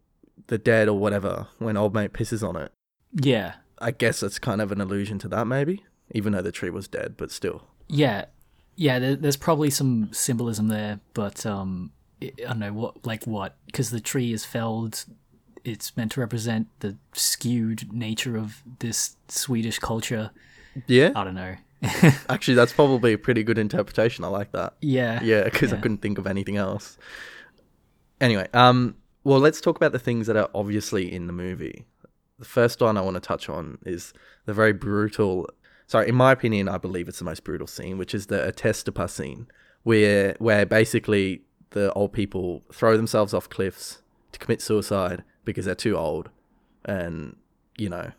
the 0.48 0.58
dead 0.58 0.88
or 0.88 0.98
whatever 0.98 1.48
when 1.58 1.76
old 1.76 1.94
mate 1.94 2.14
pisses 2.14 2.48
on 2.48 2.56
it. 2.56 2.72
Yeah, 3.14 3.56
I 3.80 3.92
guess 3.92 4.20
that's 4.20 4.40
kind 4.40 4.62
of 4.62 4.72
an 4.72 4.80
allusion 4.80 5.18
to 5.20 5.28
that, 5.30 5.46
maybe, 5.48 5.84
even 6.12 6.34
though 6.34 6.42
the 6.42 6.52
tree 6.52 6.70
was 6.70 6.88
dead, 6.88 7.16
but 7.18 7.32
still. 7.32 7.64
Yeah, 7.88 8.26
yeah. 8.76 9.00
There, 9.00 9.16
there's 9.16 9.38
probably 9.38 9.70
some 9.70 10.10
symbolism 10.12 10.68
there, 10.68 11.00
but 11.14 11.46
um, 11.46 11.92
I 12.22 12.32
don't 12.40 12.60
know 12.60 12.74
what, 12.74 13.06
like 13.06 13.26
what, 13.26 13.56
because 13.66 13.92
the 13.92 14.00
tree 14.00 14.34
is 14.34 14.46
felled. 14.46 15.06
It's 15.64 15.96
meant 15.98 16.14
to 16.14 16.22
represent 16.22 16.68
the 16.80 16.98
skewed 17.14 17.92
nature 17.92 18.38
of 18.38 18.64
this 18.80 19.18
Swedish 19.28 19.80
culture. 19.80 20.32
Yeah. 20.88 21.12
I 21.16 21.24
don't 21.24 21.36
know. 21.36 21.56
Actually, 22.30 22.56
that's 22.56 22.74
probably 22.74 23.14
a 23.14 23.18
pretty 23.18 23.44
good 23.44 23.58
interpretation. 23.58 24.24
I 24.26 24.28
like 24.28 24.52
that. 24.52 24.74
yeah, 24.82 25.22
Yeah, 25.24 25.44
because 25.46 25.72
I 25.72 25.78
couldn't 25.78 26.00
think 26.00 26.18
of 26.18 26.28
anything 26.28 26.58
else. 26.58 26.98
Anyway, 28.20 28.48
um, 28.54 28.96
well, 29.24 29.40
let's 29.40 29.62
talk 29.62 29.78
about 29.78 29.94
the 29.94 30.00
things 30.00 30.28
that 30.28 30.36
are 30.36 30.50
obviously 30.54 31.12
in 31.12 31.28
the 31.28 31.34
movie. 31.34 31.86
The 32.38 32.46
first 32.46 32.82
one 32.82 32.98
I 32.98 33.02
want 33.02 33.16
to 33.16 33.22
touch 33.22 33.50
on 33.50 33.78
is 33.86 34.14
the 34.46 34.54
very 34.54 34.74
brutal. 34.74 35.50
Sorry, 35.90 36.08
in 36.08 36.14
my 36.14 36.32
opinion, 36.32 36.70
I 36.70 36.78
believe 36.78 37.08
it's 37.08 37.18
the 37.18 37.26
most 37.26 37.44
brutal 37.44 37.66
scene, 37.66 37.98
which 37.98 38.14
is 38.14 38.28
the 38.28 38.38
Ättestupa 38.38 39.10
scene, 39.10 39.48
where 39.82 40.36
where 40.38 40.64
basically 40.64 41.42
the 41.72 41.92
old 41.94 42.14
people 42.14 42.62
throw 42.72 42.96
themselves 42.96 43.34
off 43.34 43.50
cliffs 43.50 44.04
to 44.32 44.38
commit 44.38 44.62
suicide 44.62 45.24
because 45.46 45.66
they're 45.66 45.74
too 45.74 45.98
old, 45.98 46.30
and 46.86 47.36
you 47.76 47.90
know, 47.90 48.12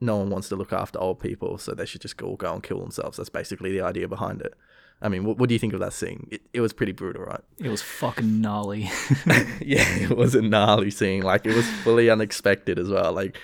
no 0.00 0.16
one 0.16 0.30
wants 0.30 0.48
to 0.48 0.56
look 0.56 0.72
after 0.72 0.98
old 0.98 1.20
people, 1.20 1.58
so 1.58 1.74
they 1.74 1.86
should 1.86 2.00
just 2.00 2.16
go 2.16 2.34
go 2.34 2.54
and 2.54 2.62
kill 2.64 2.80
themselves. 2.80 3.18
That's 3.18 3.28
basically 3.28 3.70
the 3.70 3.82
idea 3.82 4.08
behind 4.08 4.40
it. 4.42 4.54
I 5.00 5.08
mean, 5.08 5.24
what, 5.24 5.38
what 5.38 5.48
do 5.48 5.54
you 5.54 5.60
think 5.60 5.74
of 5.74 5.80
that 5.80 5.92
scene? 5.92 6.26
It, 6.28 6.42
it 6.52 6.60
was 6.60 6.72
pretty 6.72 6.92
brutal, 6.92 7.22
right? 7.22 7.42
it 7.58 7.68
was 7.68 7.82
fucking 7.82 8.40
gnarly. 8.40 8.82
yeah, 9.60 9.86
it 9.96 10.16
was 10.16 10.34
a 10.34 10.42
gnarly 10.42 10.90
scene. 10.90 11.22
Like 11.22 11.46
it 11.46 11.54
was 11.54 11.70
fully 11.84 12.10
unexpected 12.10 12.80
as 12.80 12.88
well. 12.88 13.12
Like 13.12 13.38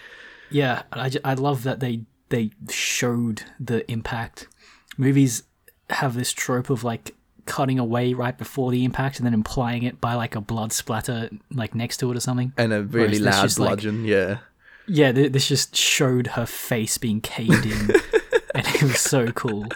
yeah, 0.51 0.83
I, 0.93 1.13
I 1.23 1.35
love 1.35 1.63
that 1.63 1.79
they 1.79 2.01
they 2.31 2.51
showed 2.71 3.43
the 3.59 3.91
impact. 3.91 4.49
Movies 4.97 5.45
have 5.91 6.15
this 6.15 6.33
trope 6.33 6.71
of 6.71 6.85
like 6.85 7.15
cutting 7.47 7.79
away 7.79 8.13
right 8.13 8.37
before 8.37 8.71
the 8.71 8.85
impact 8.85 9.19
and 9.19 9.25
then 9.27 9.33
implying 9.33 9.83
it 9.83 10.01
by 10.01 10.15
like 10.15 10.35
a 10.37 10.41
blood 10.41 10.71
splatter 10.73 11.31
like 11.51 11.75
next 11.75 11.97
to 11.99 12.11
it 12.11 12.17
or 12.17 12.21
something. 12.21 12.53
and 12.59 12.73
a 12.75 12.83
really 12.83 13.19
Whereas 13.21 13.21
loud 13.23 13.43
just, 13.43 13.59
like- 13.59 13.83
yeah, 13.83 14.39
Yeah, 14.87 15.13
th- 15.13 15.33
this 15.33 15.49
just 15.49 15.75
showed 15.75 16.27
her 16.29 16.45
face 16.47 16.99
being 16.99 17.21
caved 17.23 17.65
in, 17.65 17.73
and 18.55 18.67
it 18.67 18.83
was 18.83 19.01
so 19.01 19.29
cool. 19.33 19.67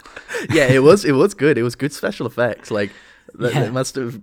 yeah. 0.51 0.67
It 0.67 0.83
was 0.83 1.03
it 1.05 1.13
was 1.13 1.33
good. 1.33 1.57
It 1.57 1.63
was 1.63 1.75
good 1.75 1.93
special 1.93 2.27
effects. 2.27 2.69
Like 2.69 2.91
Yeah. 3.39 3.49
they 3.63 3.69
must 3.71 3.95
have. 3.95 4.21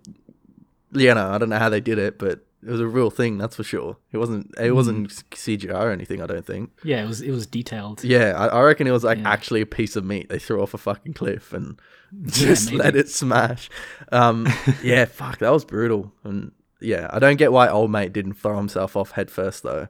You 0.93 1.15
know, 1.15 1.31
I 1.31 1.39
don't 1.39 1.49
know 1.49 1.59
how 1.59 1.69
they 1.69 1.81
did 1.81 1.99
it, 1.99 2.19
but 2.19 2.41
it 2.63 2.71
was 2.71 2.81
a 2.81 2.87
real 2.87 3.11
thing. 3.11 3.39
That's 3.39 3.57
for 3.57 3.65
sure. 3.65 3.97
It 4.13 4.19
wasn't. 4.19 4.55
It 4.59 4.73
wasn't 4.73 5.09
CGI 5.31 5.75
or 5.75 5.91
anything. 5.91 6.21
I 6.23 6.27
don't 6.27 6.45
think. 6.45 6.71
Yeah, 6.85 7.03
it 7.03 7.07
was 7.07 7.21
it 7.23 7.31
was 7.31 7.47
detailed. 7.47 8.05
Yeah, 8.05 8.33
I, 8.37 8.47
I 8.49 8.63
reckon 8.63 8.87
it 8.87 8.91
was 8.93 9.05
like 9.05 9.19
Yeah. 9.19 9.31
actually 9.31 9.61
a 9.63 9.67
piece 9.67 9.97
of 9.97 10.05
meat 10.05 10.29
they 10.29 10.39
threw 10.39 10.63
off 10.63 10.75
a 10.75 10.79
fucking 10.79 11.15
cliff 11.15 11.53
and 11.53 11.81
just 12.27 12.67
maybe. 12.71 12.77
let 12.83 12.97
it 12.97 13.09
smash. 13.09 13.71
Um, 14.13 14.47
yeah, 14.83 15.05
fuck, 15.07 15.39
that 15.39 15.51
was 15.53 15.65
brutal. 15.65 16.13
And 16.25 16.53
yeah, 16.81 17.09
I 17.13 17.19
don't 17.19 17.37
get 17.37 17.53
why 17.53 17.69
old 17.69 17.91
mate 17.91 18.13
didn't 18.13 18.35
throw 18.35 18.57
himself 18.57 18.97
off 18.97 19.13
head 19.13 19.31
first 19.31 19.63
though. 19.63 19.89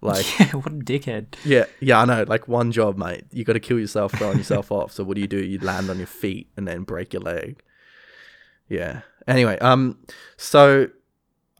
Like, 0.00 0.38
Yeah, 0.38 0.52
what 0.52 0.66
a 0.72 0.76
dickhead. 0.76 1.34
yeah, 1.44 1.64
yeah, 1.80 2.00
I 2.00 2.04
know. 2.04 2.24
Like 2.28 2.46
one 2.46 2.70
job, 2.70 2.96
mate. 2.96 3.24
You 3.32 3.42
got 3.44 3.54
to 3.54 3.60
kill 3.60 3.80
yourself 3.80 4.12
throwing 4.12 4.38
yourself 4.38 4.70
off. 4.70 4.92
So 4.92 5.02
what 5.02 5.16
do 5.16 5.20
you 5.20 5.26
do? 5.26 5.44
You 5.44 5.58
land 5.58 5.90
on 5.90 5.98
your 5.98 6.06
feet 6.06 6.48
and 6.56 6.68
then 6.68 6.84
break 6.84 7.12
your 7.12 7.22
leg. 7.22 7.60
Yeah. 8.68 9.00
Anyway, 9.26 9.58
um, 9.58 9.98
so 10.36 10.88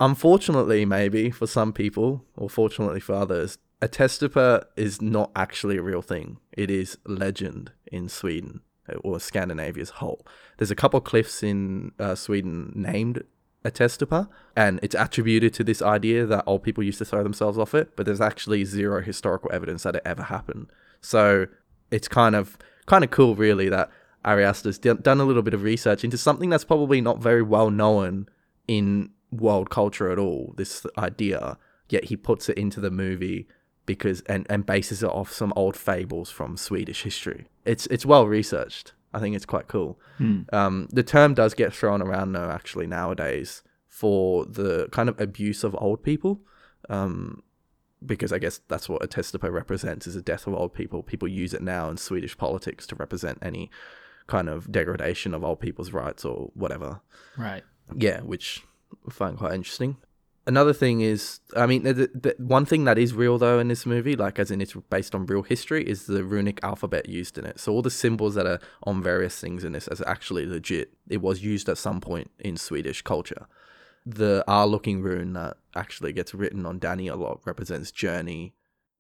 unfortunately, 0.01 0.85
maybe 0.85 1.31
for 1.31 1.47
some 1.47 1.73
people, 1.73 2.25
or 2.37 2.49
fortunately 2.49 3.01
for 3.01 3.15
others, 3.15 3.59
Ättestupa 3.81 4.65
is 4.77 5.01
not 5.01 5.31
actually 5.37 5.77
a 5.77 5.83
real 5.83 6.03
thing. 6.03 6.39
It 6.53 6.71
is 6.71 6.99
legend 7.07 7.73
in 7.87 8.09
Sweden 8.09 8.61
or 9.05 9.21
Scandinavia 9.21 9.83
as 9.83 9.91
whole. 9.91 10.27
There's 10.57 10.71
a 10.71 10.77
couple 10.77 11.01
cliffs 11.01 11.43
in 11.43 11.93
uh, 11.99 12.15
Sweden 12.15 12.73
named 12.75 13.23
Ättestupa, 13.65 14.29
and 14.57 14.81
it's 14.83 14.95
attributed 14.95 15.53
to 15.55 15.65
this 15.65 15.83
idea 15.83 16.27
that 16.27 16.45
old 16.47 16.63
people 16.63 16.83
used 16.83 16.99
to 16.99 17.05
throw 17.05 17.23
themselves 17.23 17.59
off 17.59 17.75
it, 17.75 17.95
but 17.97 18.07
there's 18.07 18.21
actually 18.21 18.65
zero 18.65 19.03
historical 19.03 19.51
evidence 19.53 19.83
that 19.83 19.97
it 19.97 20.03
ever 20.05 20.25
happened. 20.25 20.69
So 21.01 21.47
it's 21.91 22.09
kind 22.09 22.35
of 22.35 22.59
kind 22.87 23.05
of 23.05 23.11
cool, 23.11 23.35
really, 23.35 23.69
that 23.69 23.91
Ari 24.25 24.45
Aster's 24.45 24.79
done 24.79 25.21
a 25.21 25.25
little 25.25 25.43
bit 25.43 25.55
of 25.55 25.63
research 25.63 26.05
into 26.05 26.19
something 26.19 26.51
that's 26.51 26.65
probably 26.65 27.01
not 27.01 27.21
very 27.21 27.43
well 27.43 27.71
known 27.71 28.29
in 28.67 29.11
world 29.31 29.71
culture 29.71 30.11
at 30.11 30.19
all. 30.19 30.55
This 30.57 30.87
idea, 30.97 31.59
yet 31.89 32.05
he 32.05 32.17
puts 32.17 32.49
it 32.49 32.59
into 32.59 32.81
the 32.81 32.91
movie 32.91 33.47
because 33.87 34.21
and, 34.23 34.47
and 34.51 34.67
bases 34.67 35.03
it 35.03 35.09
off 35.11 35.33
some 35.33 35.53
old 35.57 35.77
fables 35.77 36.31
from 36.31 36.57
Swedish 36.57 37.03
history. 37.03 37.47
It's 37.65 37.87
it's 37.87 38.05
well 38.07 38.27
researched. 38.27 38.93
I 39.15 39.21
think 39.21 39.35
it's 39.35 39.47
quite 39.47 39.69
cool. 39.69 39.99
Um, 40.53 40.89
the 40.93 41.03
term 41.03 41.33
does 41.33 41.55
get 41.55 41.73
thrown 41.73 42.03
around 42.03 42.33
though, 42.33 42.51
actually 42.51 42.87
nowadays 42.87 43.63
for 43.89 44.45
the 44.45 44.89
kind 44.93 45.09
of 45.09 45.19
abuse 45.21 45.65
of 45.65 45.75
old 45.79 46.03
people. 46.03 46.41
Um, 46.89 47.43
because 48.05 48.33
I 48.33 48.39
guess 48.39 48.61
that's 48.69 48.89
what 48.89 49.03
Ättestupa 49.03 49.51
represents 49.53 50.07
is 50.07 50.15
the 50.15 50.23
death 50.23 50.47
of 50.47 50.55
old 50.55 50.73
people. 50.73 51.03
People 51.03 51.27
use 51.27 51.53
it 51.53 51.63
now 51.63 51.91
in 51.91 51.97
Swedish 51.97 52.37
politics 52.37 52.87
to 52.89 52.95
represent 52.95 53.39
any 53.43 53.71
kind 54.29 54.49
of 54.49 54.71
degradation 54.71 55.35
of 55.35 55.43
old 55.43 55.59
people's 55.59 55.93
rights 55.93 56.25
or 56.25 56.51
whatever. 56.55 57.01
Right. 57.37 57.65
Yeah, 57.97 58.21
which 58.21 58.63
I 59.07 59.11
find 59.11 59.37
quite 59.37 59.55
interesting. 59.55 59.97
Another 60.47 60.73
thing 60.73 61.03
is, 61.03 61.41
I 61.55 61.67
mean, 61.67 61.83
the, 61.83 61.93
the, 61.93 62.35
one 62.39 62.65
thing 62.65 62.85
that 62.85 62.97
is 62.97 63.13
real 63.13 63.37
though 63.37 63.59
in 63.59 63.69
this 63.69 63.85
movie, 63.85 64.17
like 64.17 64.39
as 64.39 64.51
in 64.51 64.63
it's 64.63 64.75
based 64.89 65.15
on 65.15 65.27
real 65.27 65.43
history, 65.43 65.87
is 65.87 66.07
the 66.07 66.25
runic 66.25 66.59
alphabet 66.63 67.07
used 67.07 67.37
in 67.37 67.45
it. 67.45 67.61
So 67.61 67.71
all 67.71 67.83
the 67.83 67.91
symbols 67.91 68.35
that 68.35 68.47
are 68.47 68.59
on 68.85 69.03
various 69.03 69.39
things 69.39 69.63
in 69.63 69.73
this 69.73 69.89
is 69.89 70.01
actually 70.07 70.47
legit. 70.47 70.95
It 71.07 71.21
was 71.21 71.43
used 71.43 71.69
at 71.69 71.77
some 71.77 72.01
point 72.01 72.31
in 72.39 72.57
Swedish 72.57 73.03
culture. 73.03 73.47
The 74.07 74.43
R-looking 74.49 75.03
rune 75.03 75.35
that 75.35 75.59
actually 75.77 76.15
gets 76.15 76.33
written 76.33 76.65
on 76.65 76.79
Danny 76.79 77.09
a 77.09 77.17
lot 77.17 77.43
represents 77.45 77.91
journey, 77.91 78.55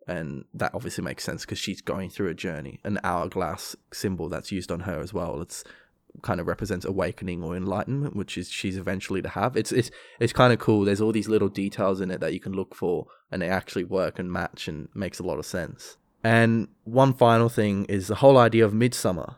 and 0.06 0.44
that 0.52 0.74
obviously 0.74 1.02
makes 1.02 1.24
sense 1.24 1.46
because 1.46 1.58
she's 1.58 1.80
going 1.80 2.10
through 2.10 2.28
a 2.28 2.34
journey. 2.34 2.78
An 2.84 3.00
hourglass 3.02 3.74
symbol 3.90 4.28
that's 4.28 4.52
used 4.52 4.70
on 4.70 4.80
her 4.80 5.00
as 5.00 5.14
well. 5.14 5.40
It's 5.40 5.64
kind 6.22 6.40
of 6.40 6.46
represents 6.46 6.84
awakening 6.84 7.42
or 7.42 7.56
enlightenment, 7.56 8.16
which 8.16 8.36
is 8.38 8.50
she's 8.50 8.76
eventually 8.76 9.22
to 9.22 9.28
have. 9.30 9.56
It's 9.56 9.72
it's 9.72 9.90
it's 10.20 10.32
kind 10.32 10.52
of 10.52 10.58
cool. 10.58 10.84
There's 10.84 11.00
all 11.00 11.12
these 11.12 11.28
little 11.28 11.48
details 11.48 12.00
in 12.00 12.10
it 12.10 12.20
that 12.20 12.32
you 12.32 12.40
can 12.40 12.52
look 12.52 12.74
for, 12.74 13.06
and 13.30 13.42
they 13.42 13.48
actually 13.48 13.84
work 13.84 14.18
and 14.18 14.32
match, 14.32 14.68
and 14.68 14.88
makes 14.94 15.18
a 15.18 15.24
lot 15.24 15.38
of 15.38 15.46
sense. 15.46 15.96
And 16.24 16.68
one 16.84 17.14
final 17.14 17.48
thing 17.48 17.84
is 17.84 18.08
the 18.08 18.16
whole 18.16 18.38
idea 18.38 18.64
of 18.64 18.74
midsummer. 18.74 19.36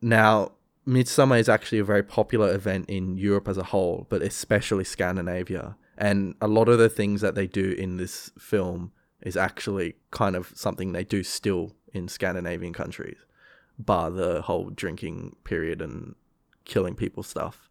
Now, 0.00 0.52
midsummer 0.84 1.36
is 1.36 1.48
actually 1.48 1.78
a 1.78 1.84
very 1.84 2.02
popular 2.02 2.52
event 2.52 2.90
in 2.90 3.16
Europe 3.16 3.48
as 3.48 3.56
a 3.56 3.64
whole, 3.64 4.06
but 4.10 4.22
especially 4.22 4.84
Scandinavia. 4.84 5.76
And 5.96 6.34
a 6.40 6.48
lot 6.48 6.68
of 6.68 6.78
the 6.78 6.88
things 6.88 7.20
that 7.20 7.34
they 7.34 7.46
do 7.46 7.70
in 7.70 7.96
this 7.96 8.30
film 8.38 8.92
is 9.22 9.36
actually 9.36 9.94
kind 10.10 10.34
of 10.34 10.52
something 10.54 10.92
they 10.92 11.04
do 11.04 11.22
still 11.22 11.76
in 11.92 12.08
Scandinavian 12.08 12.72
countries, 12.72 13.18
bar 13.84 14.10
the 14.10 14.42
whole 14.42 14.70
drinking 14.70 15.36
period 15.44 15.80
and 15.82 16.14
killing 16.64 16.94
people 16.94 17.22
stuff. 17.22 17.68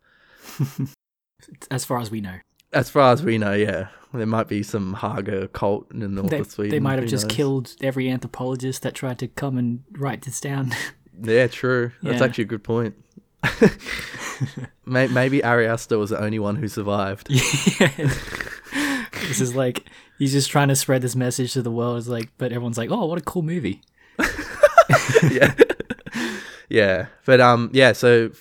As 1.72 1.86
far 1.86 2.00
as 2.00 2.12
we 2.12 2.22
know, 2.22 2.38
As 2.74 2.90
far 2.90 3.12
as 3.12 3.24
we 3.24 3.38
know, 3.38 3.54
yeah, 3.54 3.88
there 4.14 4.26
might 4.28 4.48
be 4.48 4.62
some 4.64 4.96
Hårga 4.96 5.52
cult 5.54 5.92
in 5.92 6.00
the 6.02 6.08
north 6.08 6.30
they, 6.30 6.40
of 6.40 6.52
Sweden. 6.52 6.72
they 6.72 6.80
might 6.80 7.00
have 7.00 7.08
just 7.10 7.28
knows? 7.28 7.36
killed 7.36 7.76
every 7.82 8.10
anthropologist 8.10 8.82
that 8.84 8.94
tried 8.94 9.18
to 9.20 9.28
come 9.28 9.58
and 9.58 9.84
write 9.94 10.24
this 10.24 10.40
down. 10.40 10.74
Yeah, 11.24 11.46
true. 11.48 11.92
That's 12.02 12.20
Yeah. 12.20 12.26
actually 12.26 12.46
a 12.46 12.48
good 12.48 12.64
point. 12.64 12.96
May- 14.86 15.08
Maybe 15.08 15.44
Ari 15.44 15.68
Aster 15.68 15.98
was 16.00 16.10
the 16.10 16.20
only 16.20 16.40
one 16.40 16.56
who 16.56 16.68
survived. 16.68 17.28
Yeah. 17.30 17.90
this 19.28 19.40
is 19.42 19.54
like 19.54 19.84
he's 20.18 20.32
just 20.32 20.50
trying 20.50 20.70
to 20.70 20.76
spread 20.76 21.02
this 21.04 21.16
message 21.16 21.54
to 21.54 21.62
the 21.62 21.70
world. 21.70 22.00
It's 22.00 22.08
like, 22.08 22.30
but 22.40 22.52
everyone's 22.52 22.78
like, 22.78 22.90
"Oh, 22.90 23.06
what 23.06 23.20
a 23.20 23.24
cool 23.24 23.44
movie!" 23.44 23.82
yeah. 25.30 25.54
Yeah. 26.72 27.08
But 27.26 27.42
um 27.42 27.70
yeah, 27.74 27.94
so 27.94 28.32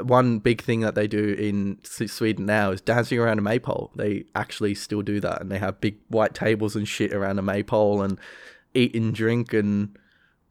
one 0.00 0.38
big 0.38 0.62
thing 0.62 0.80
that 0.80 0.94
they 0.94 1.08
do 1.08 1.34
in 1.34 1.78
Sweden 1.82 2.46
now 2.46 2.70
is 2.70 2.80
dancing 2.80 3.18
around 3.18 3.38
a 3.38 3.42
maypole. 3.42 3.90
They 3.96 4.26
actually 4.34 4.74
still 4.74 5.02
do 5.02 5.20
that 5.20 5.40
and 5.40 5.50
they 5.50 5.58
have 5.58 5.80
big 5.80 5.98
white 6.08 6.34
tables 6.34 6.76
and 6.76 6.86
shit 6.86 7.12
around 7.12 7.38
a 7.38 7.42
maypole 7.42 8.02
and 8.02 8.18
eat 8.74 8.94
and 8.94 9.14
drink 9.14 9.52
and 9.52 9.98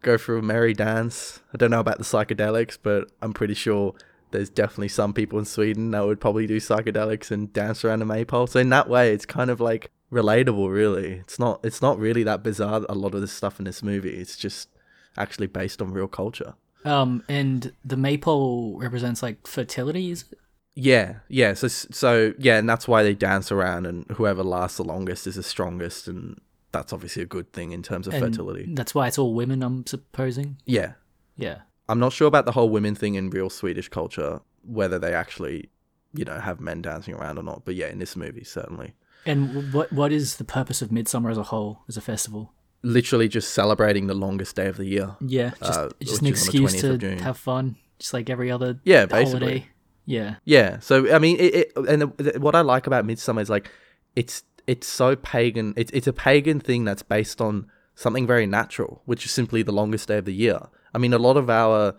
go 0.02 0.18
for 0.18 0.38
a 0.38 0.42
merry 0.42 0.74
dance. 0.74 1.40
I 1.54 1.58
don't 1.58 1.72
know 1.72 1.80
about 1.80 1.98
the 1.98 2.04
psychedelics, 2.04 2.78
but 2.82 3.12
I'm 3.22 3.34
pretty 3.34 3.54
sure 3.54 3.94
there's 4.32 4.50
definitely 4.50 4.90
some 4.90 5.14
people 5.14 5.40
in 5.40 5.46
Sweden 5.46 5.92
that 5.92 6.06
would 6.06 6.20
probably 6.20 6.48
do 6.48 6.58
psychedelics 6.58 7.32
and 7.32 7.52
dance 7.54 7.86
around 7.86 8.02
a 8.02 8.06
maypole. 8.06 8.48
So 8.48 8.60
in 8.60 8.70
that 8.70 8.90
way, 8.90 9.14
it's 9.14 9.26
kind 9.26 9.50
of 9.50 9.62
like 9.62 9.92
relatable, 10.12 10.72
really. 10.72 11.14
It's 11.14 11.40
not. 11.40 11.62
It's 11.64 11.82
not 11.82 11.98
really 11.98 12.24
that 12.24 12.44
bizarre. 12.44 12.86
A 12.90 12.96
lot 12.96 13.16
of 13.16 13.22
this 13.22 13.32
stuff 13.32 13.60
in 13.60 13.66
this 13.66 13.82
movie. 13.82 14.18
It's 14.18 14.38
just 14.38 14.70
actually 15.18 15.48
based 15.48 15.82
on 15.82 15.92
real 15.92 16.08
culture. 16.08 16.56
Um, 16.88 17.24
and 17.28 17.74
the 17.84 17.98
maypole 17.98 18.78
represents 18.80 19.22
like 19.22 19.46
fertility. 19.46 20.12
Is 20.12 20.26
it? 20.32 20.40
Yeah, 20.76 21.16
yeah. 21.28 21.54
So, 21.54 21.68
so 21.68 22.34
yeah, 22.38 22.58
and 22.58 22.70
that's 22.70 22.88
why 22.88 23.04
they 23.04 23.14
dance 23.16 23.52
around, 23.52 23.86
and 23.88 24.06
whoever 24.12 24.44
lasts 24.44 24.78
the 24.78 24.84
longest 24.84 25.26
is 25.28 25.36
the 25.36 25.44
strongest, 25.44 26.08
and 26.08 26.40
that's 26.72 26.94
obviously 26.94 27.24
a 27.24 27.26
good 27.26 27.52
thing 27.52 27.72
in 27.72 27.82
terms 27.82 28.08
of 28.08 28.14
And 28.14 28.24
fertility. 28.24 28.68
That's 28.74 28.94
why 28.94 29.08
it's 29.08 29.18
all 29.18 29.34
women. 29.34 29.64
I'm 29.64 29.86
supposing. 29.86 30.58
Yeah, 30.66 30.94
Yeah. 31.36 31.60
I'm 31.90 32.00
not 32.00 32.12
sure 32.12 32.28
about 32.28 32.46
the 32.46 32.52
whole 32.52 32.70
women 32.70 32.96
thing 32.96 33.16
in 33.16 33.30
real 33.30 33.50
Swedish 33.50 33.88
culture, 33.88 34.42
whether 34.62 35.00
they 35.00 35.14
actually, 35.14 35.70
you 36.14 36.26
know, 36.26 36.38
have 36.40 36.60
men 36.60 36.82
dancing 36.82 37.14
around 37.14 37.40
or 37.40 37.44
not. 37.44 37.64
But 37.64 37.76
yeah, 37.76 37.88
in 37.88 38.00
this 38.00 38.16
movie, 38.18 38.44
certainly. 38.44 38.94
And 39.26 39.74
what 39.74 39.92
what 39.94 40.12
is 40.12 40.36
the 40.36 40.44
purpose 40.44 40.82
of 40.82 40.92
Midsummer 40.92 41.30
as 41.30 41.38
a 41.38 41.44
whole 41.44 41.84
as 41.88 41.98
a 41.98 42.02
festival? 42.02 42.54
Literally 42.84 43.28
just 43.28 43.54
celebrating 43.54 44.08
the 44.08 44.14
longest 44.14 44.56
day 44.56 44.68
of 44.68 44.78
the 44.78 44.86
year. 44.86 45.16
Yeah, 45.20 45.52
just 45.60 45.80
Uh, 45.80 45.90
just 46.00 46.02
an 46.02 46.08
is 46.12 46.20
on 46.20 46.24
the 46.24 46.30
excuse 46.30 46.82
to 46.82 47.16
have 47.24 47.38
fun, 47.38 47.76
just 48.00 48.14
like 48.14 48.30
every 48.30 48.52
other 48.52 48.80
Yeah, 48.84 49.06
basically. 49.08 49.40
holiday. 49.40 49.68
Yeah, 50.06 50.36
Yeah. 50.46 50.80
So 50.80 51.14
I 51.14 51.20
mean, 51.20 51.38
it, 51.40 51.54
it 51.56 51.74
and 51.76 52.02
the, 52.04 52.08
the- 52.24 52.40
what 52.40 52.56
I 52.56 52.62
like 52.62 52.88
about 52.88 53.06
Midsummer 53.06 53.42
is 53.42 53.50
like 53.50 53.70
it's 54.16 54.44
it's 54.68 54.88
so 54.88 55.16
pagan. 55.16 55.74
It's 55.76 55.92
it's 55.92 56.08
a 56.08 56.14
pagan 56.14 56.60
thing 56.60 56.86
that's 56.86 57.02
based 57.04 57.42
on 57.42 57.68
something 57.96 58.28
very 58.28 58.46
natural, 58.46 59.02
which 59.06 59.26
is 59.26 59.32
simply 59.32 59.64
the 59.64 59.72
longest 59.74 60.08
day 60.08 60.18
of 60.20 60.26
the 60.26 60.34
year. 60.34 60.60
I 60.94 60.98
mean, 61.00 61.14
a 61.14 61.18
lot 61.20 61.36
of 61.36 61.50
our 61.50 61.96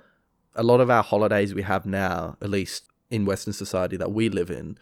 a 0.54 0.62
lot 0.62 0.80
of 0.80 0.88
our 0.90 1.02
holidays 1.02 1.54
we 1.54 1.62
have 1.62 1.84
now, 1.86 2.36
at 2.40 2.48
least 2.50 2.84
in 3.10 3.24
Western 3.24 3.52
society 3.52 3.96
that 3.96 4.12
we 4.12 4.28
live 4.28 4.50
in, 4.50 4.78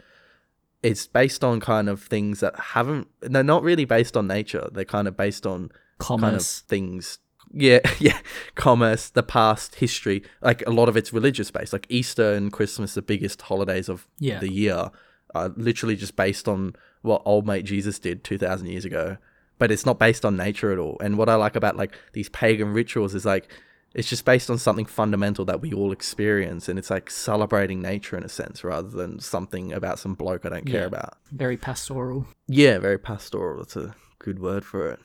it's 0.83 1.07
based 1.07 1.43
on 1.43 1.59
kind 1.61 1.89
of 1.89 2.03
things 2.03 2.41
that 2.41 2.55
haven't. 2.59 3.09
They're 3.21 3.43
not 3.43 3.63
really 3.63 3.85
based 3.87 4.17
on 4.17 4.27
nature. 4.27 4.69
They're 4.73 4.85
kind 4.85 5.09
of 5.09 5.17
based 5.17 5.47
on 5.47 5.71
kind 5.99 6.23
of 6.25 6.31
commerce. 6.31 6.61
things. 6.61 7.19
Yeah, 7.53 7.81
yeah, 8.01 8.19
commerce, 8.55 9.09
the 9.09 9.23
past, 9.23 9.77
history. 9.77 10.23
Like 10.43 10.67
a 10.67 10.71
lot 10.71 10.89
of 10.89 10.97
it's 10.97 11.13
religious 11.13 11.51
based. 11.51 11.73
Like 11.73 11.87
Easter 11.89 12.33
and 12.35 12.53
Christmas, 12.53 12.95
the 12.95 13.03
biggest 13.03 13.43
holidays 13.43 13.89
of 13.89 14.07
Yeah. 14.19 14.41
the 14.41 14.51
year, 14.53 14.91
are 15.35 15.49
literally 15.57 15.97
just 15.97 16.17
based 16.17 16.49
on 16.49 16.75
what 17.03 17.23
old 17.25 17.47
mate 17.47 17.65
Jesus 17.65 17.99
did 17.99 18.25
two 18.25 18.39
thousand 18.39 18.67
years 18.69 18.85
ago. 18.85 19.17
But 19.59 19.71
it's 19.71 19.87
not 19.87 19.99
based 19.99 20.25
on 20.25 20.37
nature 20.37 20.71
at 20.73 20.79
all. 20.79 20.99
And 21.01 21.17
what 21.17 21.29
I 21.31 21.35
like 21.37 21.57
about 21.57 21.77
like 21.77 21.95
these 22.13 22.29
pagan 22.29 22.73
rituals 22.75 23.15
is 23.15 23.25
like 23.25 23.49
it's 23.95 24.09
just 24.11 24.27
based 24.27 24.51
on 24.51 24.59
something 24.59 24.85
fundamental 24.85 25.47
that 25.47 25.63
we 25.63 25.73
all 25.73 25.93
experience, 25.93 26.69
and 26.69 26.79
it's 26.79 26.91
like 26.91 27.09
celebrating 27.11 27.81
nature 27.81 28.19
in 28.19 28.25
a 28.25 28.29
sense, 28.29 28.63
rather 28.65 28.89
than 28.89 29.19
something 29.21 29.73
about 29.73 29.99
some 29.99 30.13
bloke 30.15 30.45
I 30.45 30.51
don't 30.51 30.67
care 30.67 30.81
Yeah. 30.83 30.87
about. 30.89 31.17
Very 31.33 31.57
pastoral. 31.57 32.27
Yeah, 32.49 32.79
very 32.79 32.99
pastoral. 32.99 33.59
That's 33.59 33.77
a 33.77 33.95
good 34.19 34.39
word 34.41 34.65
for 34.67 34.91
it. 34.91 35.01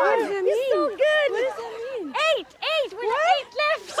Åtta 0.00 0.26
kvar! 0.26 0.42
You're 0.48 0.66
so 0.72 0.80
good. 0.88 1.28
What 1.32 1.42
does 1.46 1.56
that 1.60 1.72
mean? 1.80 2.06
Eight, 2.30 2.50
eight. 2.74 2.90
We're 2.98 3.18
eight 3.34 3.50
left. 3.60 3.88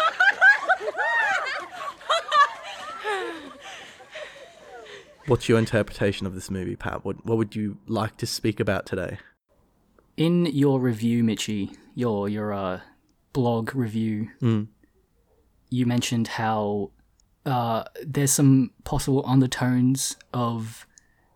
What's 5.26 5.48
your 5.48 5.58
interpretation 5.58 6.26
of 6.26 6.34
this 6.34 6.50
movie, 6.50 6.76
Pat? 6.76 7.04
What 7.04 7.24
what 7.24 7.36
would 7.38 7.54
you 7.54 7.76
like 7.86 8.16
to 8.18 8.26
speak 8.26 8.58
about 8.60 8.86
today? 8.86 9.18
In 10.16 10.46
your 10.46 10.80
review, 10.80 11.22
Mitchy, 11.22 11.70
your 11.94 12.28
your 12.28 12.52
uh, 12.52 12.80
blog 13.32 13.74
review, 13.74 14.30
Mm. 14.40 14.68
you 15.70 15.86
mentioned 15.86 16.28
how 16.28 16.90
uh, 17.46 17.84
there's 18.04 18.32
some 18.32 18.70
possible 18.84 19.22
undertones 19.26 20.16
of 20.34 20.86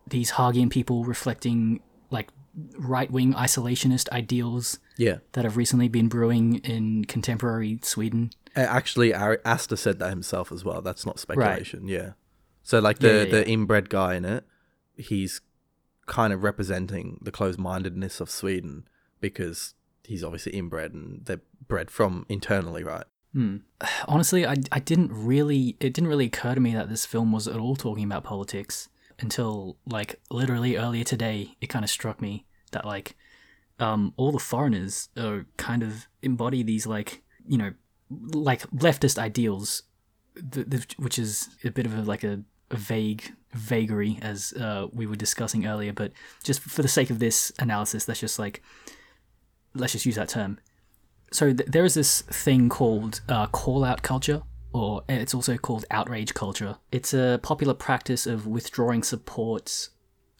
these 0.07 0.31
Hagian 0.31 0.69
people 0.69 1.03
reflecting 1.05 1.79
like 2.11 2.29
right 2.77 3.11
wing 3.11 3.33
isolationist 3.33 4.09
ideals 4.11 4.79
Yeah. 4.97 5.17
that 5.33 5.43
have 5.43 5.57
recently 5.57 5.87
been 5.87 6.07
brewing 6.07 6.55
in 6.59 7.05
contemporary 7.05 7.79
Sweden. 7.83 8.31
Uh, 8.55 8.61
Actually, 8.61 9.13
Aster 9.13 9.75
said 9.75 9.99
that 9.99 10.09
himself 10.09 10.51
as 10.51 10.63
well. 10.63 10.81
That's 10.81 11.05
not 11.05 11.19
speculation. 11.19 11.87
Yeah. 11.87 12.11
So 12.63 12.79
like 12.79 12.99
the 12.99 13.07
Yeah, 13.07 13.23
yeah, 13.23 13.31
the 13.31 13.47
inbred 13.47 13.89
guy 13.89 14.15
in 14.15 14.25
it, 14.25 14.45
he's 14.95 15.41
kind 16.05 16.31
of 16.31 16.43
representing 16.43 17.19
the 17.21 17.31
closed-mindedness 17.31 18.19
of 18.21 18.29
Sweden 18.29 18.87
because 19.19 19.73
he's 20.03 20.23
obviously 20.23 20.53
inbred 20.53 20.93
and 20.93 21.25
they're 21.25 21.41
bred 21.67 21.89
from 21.91 22.25
internally, 22.29 22.83
right? 22.83 23.05
honestly 24.07 24.45
I, 24.47 24.55
I 24.71 24.79
didn't 24.79 25.11
really 25.11 25.75
it 25.81 25.93
didn't 25.93 26.07
really 26.07 26.27
occur 26.27 26.55
to 26.55 26.61
me 26.61 26.73
that 26.73 26.87
this 26.87 27.05
film 27.05 27.33
was 27.33 27.49
at 27.49 27.57
all 27.57 27.75
talking 27.75 28.05
about 28.05 28.23
politics 28.23 28.87
until 29.19 29.77
like 29.85 30.19
literally 30.29 30.77
earlier 30.77 31.03
today 31.03 31.55
it 31.61 31.67
kind 31.67 31.83
of 31.85 31.89
struck 31.89 32.21
me 32.21 32.45
that 32.71 32.85
like 32.85 33.15
um 33.79 34.13
all 34.17 34.31
the 34.31 34.39
foreigners 34.39 35.09
are 35.17 35.45
kind 35.57 35.83
of 35.83 36.07
embody 36.21 36.63
these 36.63 36.85
like 36.85 37.23
you 37.47 37.57
know 37.57 37.73
like 38.09 38.61
leftist 38.71 39.17
ideals 39.17 39.83
which 40.97 41.17
is 41.17 41.49
a 41.63 41.71
bit 41.71 41.85
of 41.85 41.97
a 41.97 42.01
like 42.01 42.23
a, 42.23 42.41
a 42.71 42.75
vague 42.75 43.31
vagary 43.53 44.19
as 44.21 44.53
uh, 44.59 44.87
we 44.91 45.05
were 45.05 45.15
discussing 45.15 45.65
earlier 45.65 45.93
but 45.93 46.11
just 46.43 46.59
for 46.59 46.81
the 46.81 46.87
sake 46.89 47.09
of 47.09 47.19
this 47.19 47.53
analysis 47.59 48.07
let's 48.07 48.19
just 48.19 48.37
like 48.37 48.61
let's 49.75 49.93
just 49.93 50.05
use 50.05 50.15
that 50.15 50.29
term. 50.29 50.57
So 51.31 51.53
th- 51.53 51.69
there 51.69 51.85
is 51.85 51.93
this 51.93 52.21
thing 52.21 52.69
called 52.69 53.21
uh, 53.27 53.47
call 53.47 53.83
out 53.83 54.01
culture 54.01 54.41
or 54.75 55.05
it's 55.07 55.33
also 55.33 55.55
called 55.57 55.85
outrage 55.89 56.33
culture. 56.33 56.75
It's 56.91 57.13
a 57.13 57.39
popular 57.41 57.73
practice 57.73 58.27
of 58.27 58.45
withdrawing 58.45 59.03
support. 59.03 59.87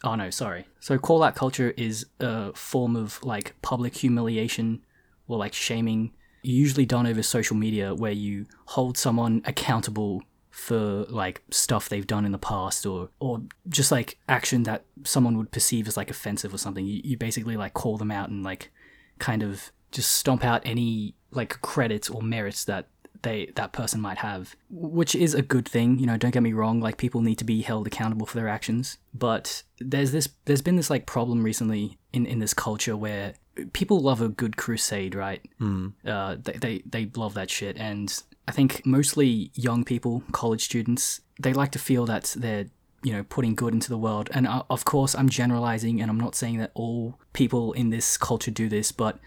Oh 0.04 0.14
no 0.14 0.28
sorry. 0.28 0.66
So 0.78 0.98
call 0.98 1.22
out 1.22 1.34
culture 1.34 1.72
is 1.78 2.04
a 2.20 2.52
form 2.52 2.96
of 2.96 3.22
like 3.24 3.54
public 3.62 3.96
humiliation 3.96 4.84
or 5.26 5.38
like 5.38 5.54
shaming 5.54 6.12
usually 6.42 6.84
done 6.84 7.06
over 7.06 7.22
social 7.22 7.56
media 7.56 7.94
where 7.94 8.12
you 8.12 8.44
hold 8.66 8.98
someone 8.98 9.40
accountable 9.46 10.22
for 10.50 11.06
like 11.08 11.42
stuff 11.50 11.88
they've 11.88 12.06
done 12.06 12.26
in 12.26 12.32
the 12.32 12.38
past 12.38 12.84
or 12.84 13.08
or 13.20 13.40
just 13.70 13.90
like 13.90 14.18
action 14.28 14.64
that 14.64 14.84
someone 15.04 15.38
would 15.38 15.50
perceive 15.50 15.88
as 15.88 15.96
like 15.96 16.10
offensive 16.10 16.52
or 16.52 16.58
something. 16.58 16.84
You, 16.84 17.00
you 17.02 17.16
basically 17.16 17.56
like 17.56 17.72
call 17.72 17.96
them 17.96 18.10
out 18.10 18.28
and 18.28 18.44
like 18.44 18.70
kind 19.18 19.42
of 19.42 19.72
just 19.92 20.12
stomp 20.12 20.44
out 20.44 20.60
any 20.66 21.14
like 21.30 21.60
credits 21.62 22.10
or 22.10 22.20
merits 22.22 22.64
that 22.66 22.88
they 23.22 23.52
that 23.54 23.72
person 23.72 24.00
might 24.00 24.18
have 24.18 24.56
which 24.70 25.14
is 25.14 25.34
a 25.34 25.42
good 25.42 25.68
thing 25.68 25.98
you 25.98 26.06
know 26.06 26.16
don't 26.16 26.32
get 26.32 26.42
me 26.42 26.52
wrong 26.52 26.80
like 26.80 26.96
people 26.96 27.20
need 27.20 27.36
to 27.36 27.44
be 27.44 27.62
held 27.62 27.86
accountable 27.86 28.26
for 28.26 28.36
their 28.36 28.48
actions. 28.48 28.98
But 29.14 29.62
there's 29.78 30.12
this 30.12 30.28
there's 30.44 30.62
been 30.62 30.76
this 30.76 30.90
like 30.90 31.06
problem 31.06 31.42
recently 31.42 31.98
in 32.12 32.26
in 32.26 32.38
this 32.38 32.54
culture 32.54 32.96
where 32.96 33.34
people 33.72 34.00
love 34.00 34.20
a 34.20 34.28
good 34.28 34.56
crusade 34.56 35.14
right? 35.14 35.42
Uh 36.06 36.36
they, 36.42 36.52
they 36.52 36.82
they 36.86 37.10
love 37.16 37.34
that 37.34 37.50
shit. 37.50 37.76
And 37.76 38.22
i 38.48 38.52
think 38.52 38.86
mostly 38.86 39.50
young 39.54 39.84
people 39.84 40.22
college 40.32 40.64
students 40.64 41.20
they 41.40 41.52
like 41.52 41.72
to 41.72 41.78
feel 41.78 42.06
that 42.06 42.34
they're 42.36 42.66
you 43.02 43.12
know 43.12 43.24
putting 43.24 43.54
good 43.54 43.74
into 43.74 43.90
the 43.90 43.98
world. 43.98 44.30
And 44.32 44.46
uh, 44.46 44.62
of 44.70 44.84
course 44.84 45.14
i'm 45.14 45.28
generalizing 45.28 46.00
and 46.00 46.10
i'm 46.10 46.20
not 46.20 46.34
saying 46.34 46.58
that 46.58 46.72
all 46.74 47.18
people 47.32 47.72
in 47.72 47.90
this 47.90 48.16
culture 48.16 48.50
do 48.50 48.68
this 48.68 48.92
but 48.92 49.18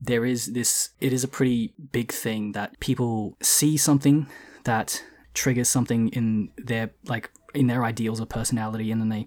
there 0.00 0.24
is 0.24 0.46
this 0.52 0.90
it 1.00 1.12
is 1.12 1.24
a 1.24 1.28
pretty 1.28 1.72
big 1.92 2.12
thing 2.12 2.52
that 2.52 2.78
people 2.80 3.36
see 3.40 3.76
something 3.76 4.26
that 4.64 5.02
triggers 5.34 5.68
something 5.68 6.08
in 6.08 6.50
their 6.56 6.90
like 7.06 7.30
in 7.54 7.66
their 7.66 7.84
ideals 7.84 8.20
or 8.20 8.26
personality, 8.26 8.90
and 8.90 9.00
then 9.00 9.08
they 9.08 9.26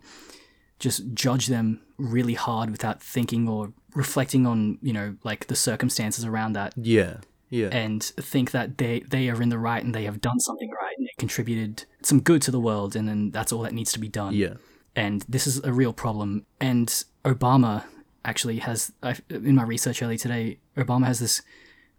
just 0.79 1.13
judge 1.13 1.47
them 1.47 1.81
really 1.97 2.33
hard 2.33 2.69
without 2.71 3.01
thinking 3.01 3.47
or 3.47 3.71
reflecting 3.93 4.47
on 4.47 4.77
you 4.81 4.93
know 4.93 5.15
like 5.23 5.47
the 5.47 5.55
circumstances 5.55 6.25
around 6.25 6.53
that 6.53 6.73
Yeah. 6.75 7.17
Yeah. 7.49 7.67
and 7.67 8.01
think 8.01 8.51
that 8.51 8.77
they 8.77 9.01
they 9.01 9.29
are 9.29 9.41
in 9.41 9.49
the 9.49 9.59
right 9.59 9.83
and 9.83 9.93
they 9.93 10.05
have 10.05 10.21
done 10.21 10.39
something 10.39 10.71
right 10.71 10.95
and 10.97 11.05
they 11.05 11.11
contributed 11.19 11.83
some 12.01 12.21
good 12.21 12.41
to 12.43 12.51
the 12.51 12.59
world 12.61 12.95
and 12.95 13.07
then 13.09 13.29
that's 13.31 13.51
all 13.51 13.61
that 13.63 13.73
needs 13.73 13.91
to 13.91 13.99
be 13.99 14.07
done 14.07 14.33
yeah. 14.33 14.53
and 14.95 15.25
this 15.27 15.45
is 15.45 15.61
a 15.65 15.73
real 15.73 15.91
problem 15.91 16.45
and 16.61 17.03
obama 17.25 17.83
actually 18.23 18.59
has 18.59 18.91
I, 19.01 19.15
in 19.29 19.55
my 19.55 19.63
research 19.63 20.01
earlier 20.01 20.17
today 20.17 20.59
obama 20.77 21.05
has 21.05 21.19
this 21.19 21.41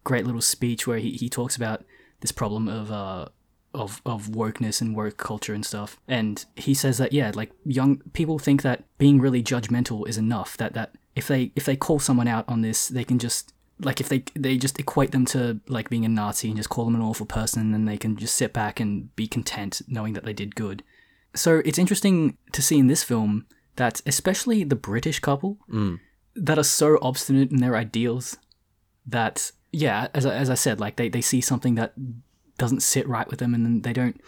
great 0.05 0.27
little 0.27 0.41
speech 0.41 0.87
where 0.87 0.99
he, 0.99 1.13
he 1.13 1.29
talks 1.29 1.57
about 1.57 1.85
this 2.21 2.33
problem 2.33 2.69
of 2.69 2.91
uh 2.91 3.29
of 3.75 4.03
of 4.05 4.29
wokeness 4.29 4.81
and 4.81 4.95
woke 4.97 5.17
culture 5.17 5.55
and 5.55 5.65
stuff. 5.65 5.99
And 6.09 6.45
he 6.57 6.75
says 6.75 6.99
that 6.99 7.13
yeah 7.13 7.33
like 7.35 7.53
young 7.65 7.99
people 8.13 8.39
think 8.39 8.63
that 8.63 8.85
being 8.99 9.21
really 9.21 9.43
judgmental 9.43 10.07
is 10.09 10.19
enough 10.19 10.57
that 10.59 10.75
that 10.75 10.95
if 11.17 11.29
they 11.29 11.53
if 11.57 11.65
they 11.65 11.77
call 11.77 11.99
someone 11.99 12.29
out 12.29 12.45
on 12.49 12.63
this 12.63 12.89
they 12.89 13.05
can 13.05 13.19
just 13.19 13.53
like 13.81 14.01
if 14.01 14.09
they 14.09 14.25
they 14.35 14.57
just 14.57 14.79
equate 14.79 15.13
them 15.13 15.25
to 15.27 15.61
like 15.69 15.91
being 15.91 16.05
a 16.05 16.09
nazi 16.09 16.49
and 16.49 16.57
just 16.57 16.69
call 16.69 16.85
them 16.85 16.95
an 16.95 17.01
awful 17.01 17.27
person 17.27 17.75
and 17.75 17.89
they 17.89 17.97
can 17.97 18.17
just 18.17 18.37
sit 18.37 18.53
back 18.53 18.79
and 18.79 19.15
be 19.17 19.27
content 19.27 19.83
knowing 19.89 20.13
that 20.13 20.25
they 20.25 20.33
did 20.33 20.55
good. 20.55 20.83
So 21.35 21.63
it's 21.65 21.79
interesting 21.79 22.37
to 22.53 22.61
see 22.61 22.79
in 22.79 22.89
this 22.89 23.03
film 23.03 23.47
that 23.77 24.03
especially 24.05 24.65
the 24.65 24.77
British 24.77 25.19
couple 25.21 25.59
that 26.35 26.59
are 26.59 26.65
so 26.65 26.99
obstinate 27.03 27.51
in 27.51 27.59
their 27.59 27.77
ideals 27.77 28.37
that 29.07 29.53
yeah, 29.73 30.09
as 30.15 30.27
I, 30.27 30.35
as 30.35 30.51
I 30.51 30.55
said, 30.55 30.81
like 30.81 30.97
they, 30.97 31.09
they 31.09 31.23
see 31.23 31.41
something 31.41 31.75
that 31.77 31.95
doesn't 32.59 32.81
sit 32.81 33.09
right 33.09 33.29
with 33.29 33.39
them 33.39 33.55
and 33.55 33.65
then 33.65 33.83
they 33.83 33.93
don't 33.93 34.21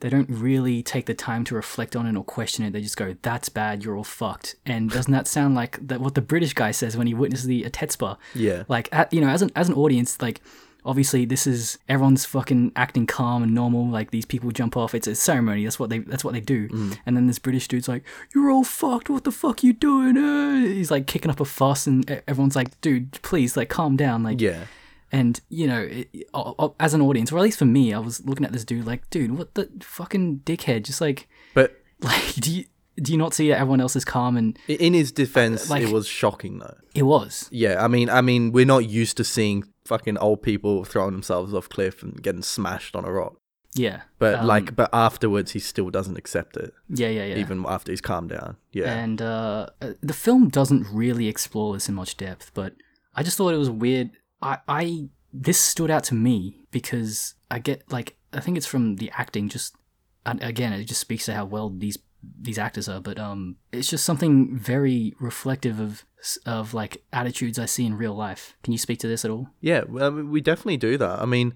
they 0.00 0.08
don't 0.08 0.28
really 0.30 0.82
take 0.82 1.04
the 1.04 1.14
time 1.14 1.44
to 1.44 1.54
reflect 1.54 1.94
on 1.94 2.06
it 2.06 2.16
or 2.16 2.24
question 2.24 2.64
it. 2.64 2.72
They 2.72 2.80
just 2.80 2.96
go, 2.96 3.14
"That's 3.20 3.50
bad. 3.50 3.84
You're 3.84 3.96
all 3.96 4.04
fucked." 4.04 4.56
And 4.64 4.90
doesn't 4.90 5.12
that 5.12 5.28
sound 5.28 5.54
like 5.54 5.78
that 5.86 6.00
what 6.00 6.14
the 6.14 6.22
British 6.22 6.54
guy 6.54 6.70
says 6.70 6.96
when 6.96 7.06
he 7.06 7.12
witnesses 7.12 7.46
the 7.46 7.64
Ättestupa? 7.64 8.16
Yeah. 8.34 8.64
Like, 8.66 8.88
at, 8.92 9.12
you 9.12 9.20
know, 9.20 9.28
as 9.28 9.42
an 9.42 9.50
as 9.54 9.68
an 9.68 9.74
audience, 9.74 10.20
like 10.22 10.40
obviously 10.84 11.24
this 11.24 11.46
is 11.46 11.78
everyone's 11.88 12.24
fucking 12.24 12.72
acting 12.76 13.06
calm 13.06 13.42
and 13.42 13.54
normal. 13.54 13.86
Like 13.88 14.10
these 14.10 14.24
people 14.26 14.50
jump 14.50 14.76
off. 14.76 14.94
It's 14.94 15.06
a 15.06 15.14
ceremony. 15.14 15.64
That's 15.64 15.78
what 15.78 15.90
they 15.90 15.98
that's 15.98 16.24
what 16.24 16.34
they 16.34 16.40
do. 16.40 16.68
Mm. 16.68 16.98
And 17.06 17.16
then 17.16 17.26
this 17.26 17.38
British 17.38 17.68
dude's 17.68 17.88
like, 17.88 18.04
"You're 18.34 18.50
all 18.50 18.64
fucked. 18.64 19.10
What 19.10 19.24
the 19.24 19.32
fuck 19.32 19.62
you 19.62 19.72
doing?" 19.72 20.16
Uh? 20.16 20.60
He's 20.66 20.90
like 20.90 21.06
kicking 21.06 21.30
up 21.30 21.40
a 21.40 21.44
fuss, 21.44 21.86
and 21.86 22.08
everyone's 22.28 22.56
like, 22.56 22.80
"Dude, 22.80 23.12
please, 23.22 23.56
like, 23.56 23.68
calm 23.68 23.96
down." 23.96 24.22
Like, 24.22 24.40
Yeah. 24.40 24.64
and 25.12 25.40
you 25.48 25.66
know, 25.66 25.80
it, 25.90 26.08
as 26.78 26.94
an 26.94 27.00
audience, 27.00 27.32
or 27.32 27.38
at 27.38 27.42
least 27.42 27.58
for 27.58 27.64
me, 27.64 27.92
I 27.94 27.98
was 27.98 28.24
looking 28.26 28.44
at 28.46 28.52
this 28.52 28.64
dude 28.64 28.86
like, 28.86 29.08
"Dude, 29.10 29.36
what 29.36 29.54
the 29.54 29.68
fucking 29.80 30.40
dickhead?" 30.44 30.82
Just 30.84 31.00
like, 31.00 31.28
But 31.54 31.80
like, 32.00 32.34
do 32.36 32.52
you 32.52 32.64
do 33.00 33.12
you 33.12 33.18
not 33.18 33.32
see 33.32 33.48
that 33.48 33.58
everyone 33.58 33.80
else 33.80 33.96
is 33.96 34.04
calm? 34.04 34.36
And 34.36 34.58
in 34.68 34.92
his 34.92 35.10
defense, 35.10 35.70
like- 35.70 35.82
it 35.84 35.90
was 35.92 36.06
shocking 36.06 36.58
though. 36.58 36.76
it 36.94 37.04
was. 37.04 37.48
Yeah, 37.50 37.82
I 37.82 37.88
mean, 37.88 38.10
I 38.10 38.20
mean, 38.20 38.52
we're 38.52 38.66
not 38.66 38.88
used 38.88 39.16
to 39.18 39.24
seeing 39.24 39.64
fucking 39.90 40.18
old 40.18 40.40
people 40.42 40.84
throwing 40.84 41.12
themselves 41.12 41.52
off 41.52 41.68
cliff 41.68 42.02
and 42.04 42.22
getting 42.22 42.42
smashed 42.42 42.94
on 42.96 43.04
a 43.04 43.12
rock. 43.12 43.34
Yeah. 43.74 43.98
But 44.18 44.34
Um, 44.40 44.46
like, 44.46 44.74
but 44.80 44.88
afterwards, 44.92 45.50
he 45.52 45.58
still 45.60 45.90
doesn't 45.90 46.16
accept 46.22 46.56
it, 46.56 46.72
Yeah, 46.88 47.08
yeah, 47.08 47.26
yeah. 47.30 47.36
even 47.42 47.64
after 47.66 47.92
he's 47.92 48.00
calmed 48.00 48.30
down. 48.30 48.56
Yeah, 48.72 48.92
And 49.02 49.20
uh, 49.20 49.66
uh, 49.82 49.92
the 50.10 50.12
film 50.26 50.48
doesn't 50.48 50.86
really 51.02 51.26
explore 51.28 51.74
this 51.74 51.88
in 51.88 51.94
much 51.94 52.16
depth, 52.16 52.50
but 52.54 52.70
I 53.14 53.22
just 53.22 53.36
thought 53.36 53.54
it 53.54 53.58
was 53.66 53.70
weird. 53.70 54.10
I, 54.42 54.58
I 54.68 55.08
this 55.48 55.58
stood 55.58 55.90
out 55.90 56.04
to 56.10 56.14
me 56.14 56.36
because 56.70 57.34
I 57.50 57.58
get 57.58 57.78
like 57.96 58.16
I 58.32 58.40
think 58.40 58.56
it's 58.56 58.66
from 58.66 58.96
the 58.96 59.10
acting. 59.22 59.48
Just 59.48 59.74
and 60.24 60.42
again, 60.42 60.72
it 60.72 60.84
just 60.92 61.00
speaks 61.00 61.24
to 61.26 61.34
how 61.34 61.44
well 61.54 61.68
these 61.84 61.98
these 62.22 62.58
actors 62.58 62.88
are. 62.88 63.00
But 63.00 63.18
um, 63.18 63.56
it's 63.72 63.88
just 63.88 64.04
something 64.04 64.56
very 64.56 65.14
reflective 65.20 65.80
of 65.80 66.04
of 66.44 66.74
like 66.74 67.02
attitudes 67.12 67.58
I 67.58 67.66
see 67.66 67.86
in 67.86 67.96
real 67.96 68.14
life. 68.14 68.54
Can 68.62 68.72
you 68.72 68.78
speak 68.78 68.98
to 69.00 69.08
this 69.08 69.24
at 69.24 69.30
all? 69.30 69.48
yeah, 69.60 69.84
we 69.84 70.40
definitely 70.40 70.76
do 70.76 70.98
that. 70.98 71.20
I 71.20 71.24
mean, 71.24 71.54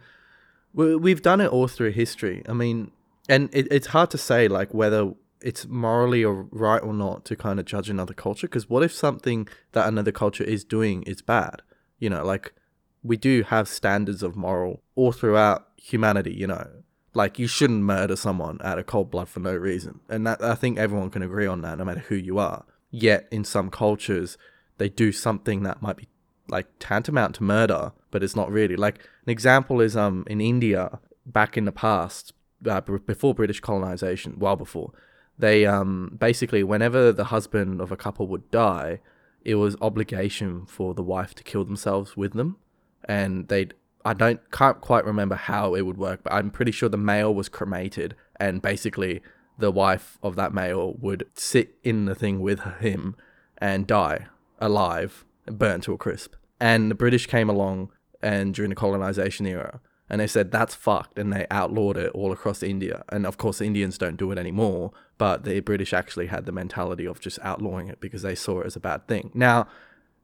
we, 0.73 0.97
we've 0.97 1.23
done 1.23 1.41
it 1.41 1.51
all 1.51 1.69
through 1.69 1.93
history. 1.93 2.43
I 2.49 2.53
mean, 2.53 2.91
and 3.29 3.49
it, 3.53 3.69
it's 3.71 3.89
hard 3.89 4.11
to 4.11 4.19
say 4.19 4.49
like 4.49 4.73
whether 4.73 5.13
it's 5.41 5.67
morally 5.67 6.25
or 6.25 6.49
right 6.51 6.83
or 6.83 6.95
not 6.95 7.25
to 7.27 7.37
kind 7.37 7.61
of 7.61 7.67
judge 7.67 7.91
another 7.91 8.15
culture 8.15 8.47
because 8.47 8.71
what 8.71 8.83
if 8.83 8.93
something 8.93 9.47
that 9.73 9.87
another 9.87 10.13
culture 10.13 10.45
is 10.45 10.65
doing 10.65 11.03
is 11.03 11.21
bad? 11.21 11.63
You 11.99 12.11
know, 12.11 12.25
like 12.25 12.55
we 13.03 13.17
do 13.17 13.43
have 13.43 13.69
standards 13.69 14.23
of 14.23 14.35
moral 14.35 14.83
all 14.95 15.13
throughout 15.13 15.69
humanity. 15.77 16.35
You 16.35 16.47
know, 16.47 16.67
like 17.15 17.39
you 17.39 17.47
shouldn't 17.47 17.83
murder 17.83 18.17
someone 18.17 18.59
out 18.63 18.79
of 18.79 18.87
cold 18.87 19.11
blood 19.11 19.29
for 19.29 19.41
no 19.41 19.55
reason, 19.55 20.01
and 20.09 20.27
that 20.27 20.43
I 20.43 20.55
think 20.55 20.79
everyone 20.79 21.11
can 21.11 21.23
agree 21.23 21.47
on 21.47 21.63
that, 21.63 21.79
no 21.79 21.85
matter 21.85 22.01
who 22.01 22.17
you 22.17 22.39
are. 22.39 22.65
Yet 22.91 23.29
in 23.31 23.45
some 23.45 23.71
cultures, 23.71 24.37
they 24.79 24.89
do 24.89 25.13
something 25.13 25.63
that 25.63 25.81
might 25.81 25.97
be 25.97 26.09
like 26.49 26.67
tantamount 26.79 27.37
to 27.37 27.43
murder, 27.43 27.93
but 28.11 28.23
it's 28.23 28.37
not 28.37 28.51
really. 28.51 28.77
Like 28.77 28.99
an 29.25 29.31
example 29.31 29.81
is 29.81 29.97
um 29.97 30.25
in 30.27 30.41
India 30.41 30.99
back 31.25 31.57
in 31.57 31.65
the 31.65 31.73
past, 31.73 32.35
uh, 32.69 32.81
before 32.81 33.35
British 33.35 33.61
colonization, 33.61 34.39
well 34.39 34.57
before, 34.57 34.93
they 35.39 35.67
um 35.67 36.17
basically 36.19 36.63
whenever 36.63 37.13
the 37.13 37.25
husband 37.25 37.81
of 37.81 37.91
a 37.91 37.97
couple 37.97 38.27
would 38.29 38.51
die, 38.51 39.01
it 39.43 39.55
was 39.57 39.77
obligation 39.81 40.67
for 40.67 40.95
the 40.95 41.03
wife 41.03 41.35
to 41.37 41.45
kill 41.45 41.65
themselves 41.65 42.17
with 42.17 42.33
them, 42.33 42.57
and 43.05 43.49
they'd 43.49 43.75
I 44.05 44.13
don't 44.13 44.41
can't 44.51 44.81
quite 44.81 45.05
remember 45.05 45.35
how 45.35 45.75
it 45.75 45.83
would 45.83 45.97
work, 45.97 46.21
but 46.25 46.33
I'm 46.33 46.51
pretty 46.51 46.73
sure 46.73 46.89
the 46.89 46.99
male 46.99 47.35
was 47.35 47.49
cremated, 47.49 48.15
and 48.39 48.61
basically 48.61 49.23
the 49.59 49.71
wife 49.71 50.19
of 50.23 50.37
that 50.37 50.53
male 50.53 50.95
would 51.01 51.27
sit 51.35 51.77
in 51.83 52.05
the 52.05 52.15
thing 52.15 52.41
with 52.41 52.61
him 52.81 53.17
and 53.59 53.87
die 53.87 54.27
alive, 54.59 55.25
burnt 55.47 55.85
to 55.85 55.93
a 55.93 55.99
crisp. 55.99 56.35
And 56.61 56.91
the 56.91 56.95
British 56.95 57.27
came 57.27 57.49
along 57.49 57.91
and 58.23 58.55
during 58.55 58.71
the 58.71 58.75
colonization 58.77 59.47
era, 59.47 59.81
and 60.09 60.21
they 60.21 60.27
said 60.27 60.51
that's 60.51 60.75
fucked, 60.75 61.19
and 61.19 61.33
they 61.33 61.47
outlawed 61.51 61.97
it 61.97 62.11
all 62.13 62.33
across 62.33 62.63
India. 62.63 63.05
And 63.09 63.27
of 63.27 63.39
course, 63.39 63.59
the 63.59 63.67
Indians 63.67 63.97
don't 63.97 64.17
do 64.17 64.31
it 64.33 64.39
anymore, 64.39 64.93
but 65.17 65.45
the 65.45 65.61
British 65.61 65.93
actually 65.93 66.27
had 66.27 66.47
the 66.47 66.53
mentality 66.53 67.07
of 67.07 67.21
just 67.21 67.39
outlawing 67.43 67.89
it 67.89 68.01
because 68.01 68.23
they 68.23 68.35
saw 68.35 68.61
it 68.61 68.67
as 68.67 68.77
a 68.77 68.81
bad 68.81 69.07
thing. 69.09 69.31
Now, 69.35 69.67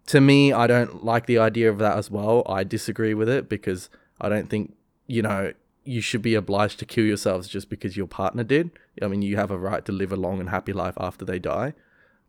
to 0.06 0.20
me, 0.20 0.52
I 0.52 0.66
don't 0.66 1.04
like 1.04 1.26
the 1.26 1.38
idea 1.38 1.70
of 1.70 1.78
that 1.78 1.96
as 1.96 2.10
well. 2.10 2.42
I 2.46 2.64
disagree 2.64 3.14
with 3.14 3.28
it 3.28 3.48
because 3.48 3.88
I 4.20 4.28
don't 4.28 4.48
think, 4.48 4.74
you 5.06 5.22
know, 5.22 5.52
you 5.84 6.00
should 6.00 6.22
be 6.22 6.34
obliged 6.34 6.78
to 6.80 6.86
kill 6.86 7.04
yourselves 7.04 7.48
just 7.48 7.70
because 7.70 7.96
your 7.96 8.06
partner 8.06 8.44
did. 8.44 8.70
I 9.00 9.08
mean, 9.08 9.22
you 9.22 9.36
have 9.36 9.50
a 9.50 9.58
right 9.58 9.84
to 9.84 9.92
live 9.92 10.12
a 10.12 10.16
long 10.16 10.40
and 10.40 10.50
happy 10.50 10.72
life 10.72 10.94
after 10.98 11.24
they 11.24 11.38
die. 11.38 11.74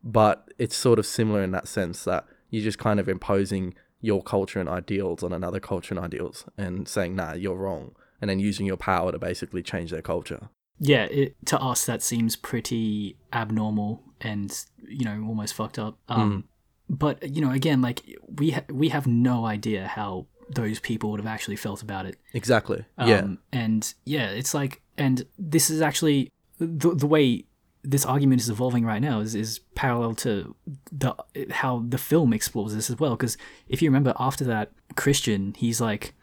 But 0.02 0.52
it's 0.58 0.76
sort 0.76 0.98
of 0.98 1.06
similar 1.06 1.42
in 1.42 1.52
that 1.52 1.68
sense 1.68 2.04
that 2.04 2.24
you're 2.50 2.64
just 2.64 2.78
kind 2.78 2.98
of 2.98 3.08
imposing 3.08 3.74
your 4.00 4.22
culture 4.22 4.58
and 4.58 4.68
ideals 4.68 5.22
on 5.22 5.32
another 5.32 5.60
culture 5.60 5.94
and 5.94 6.04
ideals 6.04 6.44
and 6.58 6.88
saying, 6.88 7.14
nah, 7.14 7.34
you're 7.34 7.56
wrong. 7.56 7.94
And 8.20 8.28
then 8.28 8.40
using 8.40 8.66
your 8.66 8.76
power 8.76 9.12
to 9.12 9.18
basically 9.18 9.62
change 9.62 9.90
their 9.90 10.02
culture. 10.02 10.48
Yeah, 10.78 11.04
it, 11.04 11.36
to 11.46 11.60
us 11.60 11.86
that 11.86 12.02
seems 12.02 12.34
pretty 12.34 13.16
abnormal 13.32 14.02
and 14.20 14.64
you 14.88 15.04
know 15.04 15.24
almost 15.26 15.54
fucked 15.54 15.78
up. 15.78 15.98
Um, 16.08 16.48
But 16.92 17.34
you 17.34 17.40
know, 17.40 17.50
again, 17.50 17.80
like 17.80 18.02
we 18.28 18.50
ha- 18.50 18.66
we 18.70 18.90
have 18.90 19.06
no 19.06 19.46
idea 19.46 19.88
how 19.88 20.26
those 20.50 20.78
people 20.78 21.10
would 21.10 21.20
have 21.20 21.26
actually 21.26 21.56
felt 21.56 21.82
about 21.82 22.04
it. 22.04 22.18
Exactly. 22.34 22.84
Um, 22.98 23.08
yeah. 23.08 23.26
And 23.50 23.94
yeah, 24.04 24.28
it's 24.28 24.52
like, 24.52 24.82
and 24.98 25.26
this 25.38 25.70
is 25.70 25.80
actually 25.80 26.30
the 26.58 26.94
the 26.94 27.06
way 27.06 27.46
this 27.82 28.04
argument 28.04 28.42
is 28.42 28.50
evolving 28.50 28.84
right 28.84 29.00
now 29.00 29.20
is, 29.20 29.34
is 29.34 29.58
parallel 29.74 30.14
to 30.14 30.54
the 30.92 31.14
how 31.50 31.82
the 31.88 31.98
film 31.98 32.34
explores 32.34 32.74
this 32.74 32.90
as 32.90 32.98
well. 32.98 33.16
Because 33.16 33.38
if 33.68 33.80
you 33.80 33.88
remember, 33.88 34.12
after 34.18 34.44
that, 34.44 34.72
Christian, 34.94 35.54
he's 35.56 35.80
like, 35.80 36.14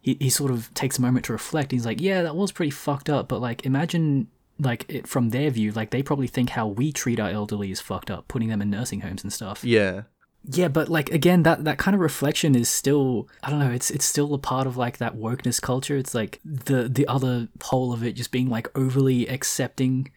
he, 0.00 0.16
he 0.20 0.30
sort 0.30 0.50
of 0.50 0.72
takes 0.72 0.98
a 0.98 1.02
moment 1.02 1.26
to 1.26 1.32
reflect. 1.32 1.70
He's 1.70 1.84
like, 1.84 2.00
yeah, 2.00 2.22
that 2.22 2.34
was 2.34 2.50
pretty 2.50 2.70
fucked 2.70 3.10
up, 3.10 3.28
but 3.28 3.42
like, 3.42 3.66
imagine 3.66 4.28
like 4.58 4.84
it 4.88 5.06
from 5.06 5.30
their 5.30 5.50
view, 5.50 5.72
like 5.72 5.90
they 5.90 6.02
probably 6.02 6.26
think 6.26 6.50
how 6.50 6.66
we 6.66 6.92
treat 6.92 7.20
our 7.20 7.30
elderly 7.30 7.70
is 7.70 7.80
fucked 7.80 8.10
up, 8.10 8.28
putting 8.28 8.48
them 8.48 8.60
in 8.62 8.70
nursing 8.70 9.00
homes 9.00 9.22
and 9.22 9.32
stuff. 9.32 9.64
Yeah. 9.64 10.02
Yeah, 10.50 10.68
but 10.68 10.88
like 10.88 11.10
again, 11.10 11.42
that 11.42 11.64
that 11.64 11.78
kind 11.78 11.94
of 11.94 12.00
reflection 12.00 12.54
is 12.54 12.68
still 12.68 13.28
I 13.42 13.50
don't 13.50 13.58
know, 13.58 13.70
it's 13.70 13.90
it's 13.90 14.04
still 14.04 14.32
a 14.34 14.38
part 14.38 14.66
of 14.66 14.76
like 14.76 14.98
that 14.98 15.16
wokeness 15.16 15.60
culture. 15.60 15.96
It's 15.96 16.14
like 16.14 16.40
the 16.44 16.88
the 16.88 17.06
other 17.06 17.48
pole 17.58 17.92
of 17.92 18.02
it 18.02 18.12
just 18.12 18.30
being 18.30 18.48
like 18.48 18.68
overly 18.76 19.28
accepting. 19.28 20.10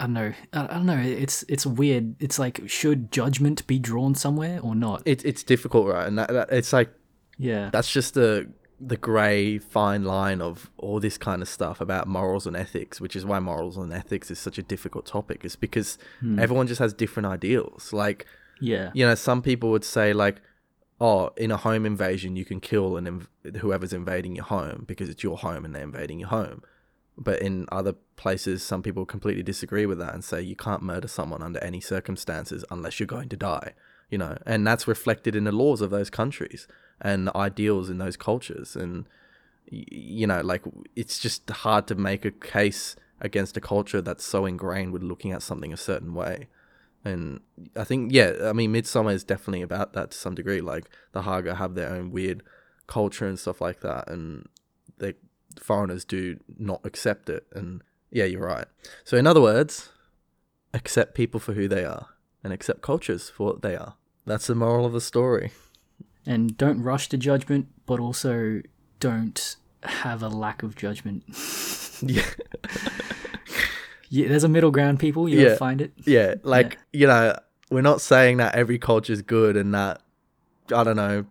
I 0.00 0.06
don't 0.06 0.14
know. 0.14 0.32
I, 0.54 0.64
I 0.64 0.66
don't 0.74 0.86
know. 0.86 0.98
It's 0.98 1.44
it's 1.48 1.64
weird. 1.64 2.16
It's 2.20 2.38
like 2.38 2.62
should 2.66 3.12
judgment 3.12 3.64
be 3.66 3.78
drawn 3.78 4.14
somewhere 4.16 4.58
or 4.60 4.74
not? 4.74 5.02
It, 5.04 5.24
it's 5.24 5.44
difficult, 5.44 5.86
right? 5.86 6.08
And 6.08 6.18
that, 6.18 6.30
that, 6.32 6.48
it's 6.50 6.72
like, 6.72 6.90
Yeah. 7.38 7.70
that's 7.72 7.92
just 7.92 8.14
the 8.14 8.50
the 8.84 8.96
gray 8.96 9.58
fine 9.58 10.04
line 10.04 10.40
of 10.40 10.68
all 10.76 10.98
this 10.98 11.16
kind 11.16 11.40
of 11.40 11.48
stuff 11.48 11.80
about 11.80 12.08
morals 12.08 12.46
and 12.46 12.56
ethics 12.56 13.00
which 13.00 13.14
is 13.14 13.24
why 13.24 13.38
morals 13.38 13.76
and 13.76 13.92
ethics 13.92 14.30
is 14.30 14.38
such 14.38 14.58
a 14.58 14.62
difficult 14.62 15.06
topic 15.06 15.44
is 15.44 15.54
because 15.54 15.98
hmm. 16.20 16.38
everyone 16.38 16.66
just 16.66 16.80
has 16.80 16.92
different 16.92 17.26
ideals 17.26 17.92
like 17.92 18.26
yeah. 18.60 18.90
you 18.92 19.06
know 19.06 19.14
some 19.14 19.40
people 19.40 19.70
would 19.70 19.84
say 19.84 20.12
like 20.12 20.40
oh 21.00 21.30
in 21.36 21.52
a 21.52 21.56
home 21.56 21.86
invasion 21.86 22.34
you 22.34 22.44
can 22.44 22.60
kill 22.60 22.96
and 22.96 23.06
inv- 23.06 23.56
whoever's 23.58 23.92
invading 23.92 24.34
your 24.34 24.44
home 24.46 24.84
because 24.86 25.08
it's 25.08 25.22
your 25.22 25.38
home 25.38 25.64
and 25.64 25.74
they're 25.74 25.82
invading 25.82 26.18
your 26.18 26.28
home 26.28 26.62
But 27.16 27.42
in 27.42 27.66
other 27.70 27.94
places, 28.16 28.62
some 28.62 28.82
people 28.82 29.04
completely 29.04 29.42
disagree 29.42 29.86
with 29.86 29.98
that 29.98 30.14
and 30.14 30.24
say 30.24 30.40
you 30.40 30.56
can't 30.56 30.82
murder 30.82 31.08
someone 31.08 31.42
under 31.42 31.58
any 31.60 31.80
circumstances 31.80 32.64
unless 32.70 32.98
you're 32.98 33.06
going 33.06 33.28
to 33.28 33.36
die. 33.36 33.74
You 34.10 34.18
know, 34.18 34.36
and 34.44 34.66
that's 34.66 34.88
reflected 34.88 35.34
in 35.34 35.44
the 35.44 35.52
laws 35.52 35.80
of 35.80 35.90
those 35.90 36.10
countries 36.10 36.66
and 37.02 37.28
ideals 37.34 37.90
in 37.90 37.98
those 37.98 38.16
cultures. 38.16 38.74
And 38.74 39.06
you 39.66 40.26
know, 40.26 40.40
like 40.40 40.62
it's 40.96 41.18
just 41.18 41.48
hard 41.50 41.86
to 41.88 41.94
make 41.94 42.24
a 42.24 42.30
case 42.30 42.96
against 43.20 43.56
a 43.56 43.60
culture 43.60 44.00
that's 44.00 44.24
so 44.24 44.46
ingrained 44.46 44.92
with 44.92 45.02
looking 45.02 45.32
at 45.32 45.42
something 45.42 45.72
a 45.72 45.76
certain 45.76 46.14
way. 46.14 46.48
And 47.04 47.40
I 47.76 47.84
think, 47.84 48.12
yeah, 48.12 48.32
I 48.44 48.52
mean, 48.52 48.72
Midsommar 48.72 49.12
is 49.12 49.24
definitely 49.24 49.62
about 49.62 49.92
that 49.92 50.12
to 50.12 50.16
some 50.16 50.34
degree. 50.34 50.60
Like 50.60 50.88
the 51.12 51.22
Hårga 51.22 51.56
have 51.56 51.74
their 51.74 51.90
own 51.90 52.12
weird 52.12 52.42
culture 52.86 53.26
and 53.26 53.38
stuff 53.38 53.60
like 53.60 53.80
that, 53.80 54.08
and 54.08 54.48
they 54.98 55.14
foreigners 55.58 56.04
do 56.04 56.38
not 56.58 56.80
accept 56.84 57.28
it. 57.28 57.46
And 57.52 57.82
yeah, 58.10 58.24
you're 58.24 58.46
right. 58.46 58.66
So 59.04 59.16
in 59.16 59.26
other 59.26 59.40
words, 59.40 59.90
accept 60.72 61.14
people 61.14 61.40
for 61.40 61.54
who 61.54 61.66
they 61.66 61.84
are 61.84 62.08
and 62.44 62.52
accept 62.52 62.82
cultures 62.82 63.30
for 63.30 63.46
what 63.46 63.62
they 63.62 63.76
are. 63.76 63.96
That's 64.24 64.46
the 64.46 64.54
moral 64.54 64.86
of 64.86 64.92
the 64.92 65.00
story. 65.00 65.50
And 66.26 66.56
don't 66.56 66.80
rush 66.82 67.08
to 67.10 67.16
judgment, 67.18 67.66
but 67.86 67.98
also 68.00 68.62
don't 69.00 69.56
have 69.82 70.22
a 70.22 70.28
lack 70.28 70.62
of 70.62 70.76
judgment. 70.76 71.24
Yeah. 72.04 72.24
Yeah, 74.08 74.28
there's 74.28 74.42
a 74.44 74.48
middle 74.48 74.72
ground, 74.72 74.98
people. 74.98 75.28
You 75.28 75.40
Yeah. 75.40 75.54
find 75.56 75.80
it. 75.80 75.92
Yeah, 76.04 76.34
like 76.42 76.78
you 76.92 77.06
know, 77.06 77.38
we're 77.70 77.80
not 77.80 78.00
saying 78.00 78.38
that 78.38 78.54
every 78.56 78.78
culture 78.78 79.12
is 79.12 79.22
good 79.22 79.56
and 79.56 79.72
that 79.72 80.02
I 80.74 80.84
don't 80.84 80.96
know 80.96 81.24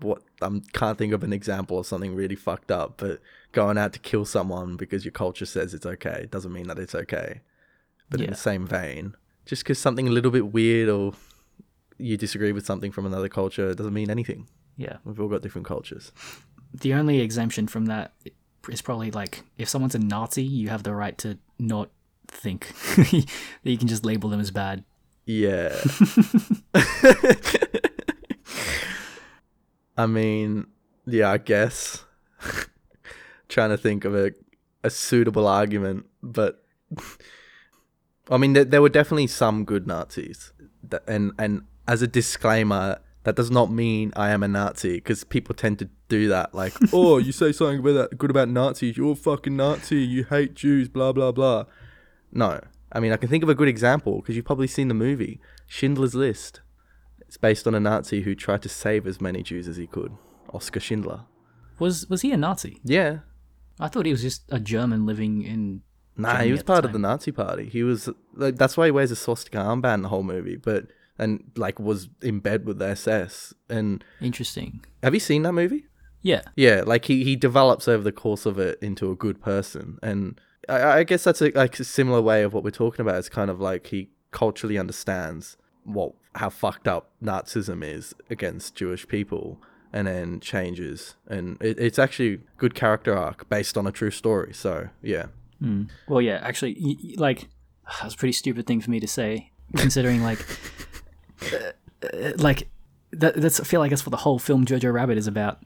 what 0.00 0.22
I 0.42 0.50
can't 0.72 0.98
think 0.98 1.12
of 1.14 1.22
an 1.22 1.32
example 1.32 1.78
of 1.78 1.86
something 1.86 2.14
really 2.14 2.34
fucked 2.34 2.70
up, 2.70 2.94
but 2.98 3.20
going 3.52 3.78
out 3.78 3.92
to 3.94 3.98
kill 4.00 4.24
someone 4.26 4.76
because 4.76 5.04
your 5.04 5.12
culture 5.12 5.46
says 5.46 5.72
it's 5.72 5.86
okay 5.86 6.26
doesn't 6.30 6.52
mean 6.52 6.66
that 6.66 6.78
it's 6.78 6.94
okay. 6.94 7.40
But 8.10 8.20
in 8.20 8.30
the 8.30 8.36
same 8.36 8.66
vein, 8.66 9.14
just 9.46 9.62
because 9.62 9.78
something 9.78 10.06
a 10.06 10.10
little 10.10 10.30
bit 10.30 10.52
weird 10.52 10.88
or 10.88 11.14
you 11.98 12.16
disagree 12.16 12.52
with 12.52 12.66
something 12.66 12.92
from 12.92 13.06
another 13.06 13.28
culture 13.28 13.70
it 13.70 13.76
doesn't 13.76 13.94
mean 13.94 14.10
anything. 14.10 14.48
Yeah. 14.76 14.96
We've 15.04 15.20
all 15.20 15.28
got 15.28 15.42
different 15.42 15.66
cultures. 15.66 16.12
The 16.74 16.94
only 16.94 17.20
exemption 17.20 17.66
from 17.66 17.86
that 17.86 18.12
is 18.68 18.82
probably 18.82 19.10
like 19.10 19.44
if 19.56 19.68
someone's 19.68 19.94
a 19.94 19.98
Nazi, 19.98 20.42
you 20.42 20.68
have 20.68 20.82
the 20.82 20.94
right 20.94 21.16
to 21.18 21.38
not 21.58 21.90
think 22.28 22.72
that 22.96 23.26
you 23.62 23.78
can 23.78 23.88
just 23.88 24.04
label 24.04 24.28
them 24.28 24.40
as 24.40 24.50
bad. 24.50 24.84
Yeah. 25.24 25.74
I 29.96 30.06
mean, 30.06 30.66
yeah, 31.06 31.30
I 31.30 31.38
guess. 31.38 32.04
Trying 33.48 33.70
to 33.70 33.78
think 33.78 34.04
of 34.04 34.14
a, 34.14 34.32
a 34.84 34.90
suitable 34.90 35.46
argument, 35.46 36.06
but 36.22 36.62
I 38.30 38.36
mean, 38.36 38.52
there, 38.52 38.64
there 38.64 38.82
were 38.82 38.88
definitely 38.88 39.28
some 39.28 39.64
good 39.64 39.86
Nazis, 39.86 40.52
and 41.06 41.32
and 41.38 41.62
as 41.88 42.02
a 42.02 42.06
disclaimer, 42.06 43.00
that 43.24 43.34
does 43.34 43.50
not 43.50 43.70
mean 43.72 44.12
I 44.14 44.30
am 44.30 44.42
a 44.42 44.48
Nazi 44.48 44.94
because 44.94 45.24
people 45.24 45.54
tend 45.54 45.80
to 45.80 45.88
do 46.08 46.28
that. 46.28 46.54
Like, 46.54 46.74
oh, 46.92 47.18
you 47.18 47.32
say 47.32 47.52
something 47.52 47.80
about 47.80 48.10
that, 48.10 48.18
good 48.18 48.30
about 48.30 48.48
Nazis, 48.48 48.96
you're 48.96 49.12
a 49.12 49.16
fucking 49.16 49.56
Nazi, 49.56 49.98
you 49.98 50.24
hate 50.24 50.54
Jews, 50.54 50.88
blah 50.88 51.12
blah 51.12 51.32
blah. 51.32 51.64
No, 52.32 52.60
I 52.92 53.00
mean 53.00 53.12
I 53.12 53.16
can 53.16 53.28
think 53.28 53.42
of 53.42 53.48
a 53.48 53.54
good 53.54 53.68
example 53.68 54.20
because 54.20 54.36
you've 54.36 54.44
probably 54.44 54.68
seen 54.68 54.88
the 54.88 54.94
movie 54.94 55.40
Schindler's 55.66 56.14
List. 56.14 56.60
It's 57.20 57.36
based 57.36 57.66
on 57.66 57.74
a 57.74 57.80
Nazi 57.80 58.22
who 58.22 58.36
tried 58.36 58.62
to 58.62 58.68
save 58.68 59.06
as 59.06 59.20
many 59.20 59.42
Jews 59.42 59.66
as 59.66 59.76
he 59.76 59.88
could, 59.88 60.16
Oscar 60.52 60.78
Schindler. 60.78 61.24
Was 61.80 62.08
was 62.08 62.22
he 62.22 62.30
a 62.30 62.36
Nazi? 62.36 62.80
Yeah, 62.84 63.18
I 63.80 63.88
thought 63.88 64.06
he 64.06 64.12
was 64.12 64.22
just 64.22 64.44
a 64.50 64.60
German 64.60 65.04
living 65.04 65.42
in. 65.42 65.82
Nah, 66.16 66.30
Germany 66.30 66.46
he 66.46 66.52
was 66.52 66.62
part 66.62 66.84
of 66.84 66.92
the. 66.92 66.98
Nazi 66.98 67.32
party. 67.32 67.68
He 67.68 67.82
was 67.82 68.08
like 68.34 68.56
that's 68.56 68.76
why 68.76 68.86
he 68.86 68.90
wears 68.92 69.10
a 69.10 69.16
swastika 69.16 69.58
armband 69.58 70.02
the 70.02 70.08
whole 70.08 70.22
movie, 70.22 70.56
but 70.56 70.86
and 71.18 71.50
like 71.56 71.78
was 71.78 72.08
in 72.22 72.40
bed 72.40 72.66
with 72.66 72.78
the 72.78 72.86
SS. 72.88 73.54
And 73.68 74.04
Interesting. 74.20 74.84
have 75.02 75.14
you 75.14 75.20
seen 75.20 75.42
that 75.42 75.52
movie? 75.52 75.86
Yeah. 76.22 76.42
Yeah, 76.56 76.82
like 76.84 77.04
he, 77.04 77.22
he 77.24 77.36
develops 77.36 77.86
over 77.88 78.02
the 78.02 78.12
course 78.12 78.46
of 78.46 78.58
it 78.58 78.78
into 78.82 79.10
a 79.10 79.14
good 79.16 79.40
person, 79.40 79.98
and 80.02 80.40
I, 80.68 80.98
I 80.98 81.04
guess 81.04 81.22
that's 81.24 81.40
a, 81.40 81.50
like 81.52 81.78
a 81.78 81.84
similar 81.84 82.20
way 82.20 82.42
of 82.42 82.52
what 82.52 82.64
we're 82.64 82.70
talking 82.70 83.00
about. 83.02 83.16
It's 83.16 83.28
kind 83.28 83.50
of 83.50 83.60
like 83.60 83.86
he 83.88 84.10
culturally 84.32 84.76
understands 84.76 85.56
what 85.84 86.12
how 86.34 86.50
fucked 86.50 86.88
up 86.88 87.10
Nazism 87.22 87.84
is 87.84 88.12
against 88.28 88.74
Jewish 88.74 89.06
people, 89.06 89.62
and 89.92 90.08
then 90.08 90.40
changes, 90.40 91.14
and 91.28 91.58
it, 91.62 91.78
it's 91.78 91.98
actually 91.98 92.34
a 92.34 92.38
good 92.58 92.74
character 92.74 93.16
arc 93.16 93.48
based 93.48 93.78
on 93.78 93.86
a 93.86 93.92
true 93.92 94.10
story. 94.10 94.52
So 94.52 94.88
yeah, 95.02 95.26
hmm. 95.60 95.84
Well, 96.08 96.20
yeah. 96.20 96.40
Actually, 96.42 96.76
y- 96.80 96.96
y- 97.04 97.14
like 97.18 97.48
that's 98.02 98.14
a 98.14 98.18
pretty 98.18 98.32
stupid 98.32 98.66
thing 98.66 98.80
for 98.80 98.90
me 98.90 98.98
to 98.98 99.06
say, 99.06 99.52
considering 99.76 100.24
like, 100.24 100.44
Uh, 101.42 102.32
like 102.38 102.68
that. 103.12 103.34
That's 103.36 103.60
I 103.60 103.64
feel 103.64 103.80
like 103.80 103.90
that's 103.90 104.04
what 104.06 104.10
the 104.10 104.16
whole 104.18 104.38
film 104.38 104.64
Jojo 104.64 104.92
Rabbit 104.92 105.18
is 105.18 105.26
about, 105.26 105.60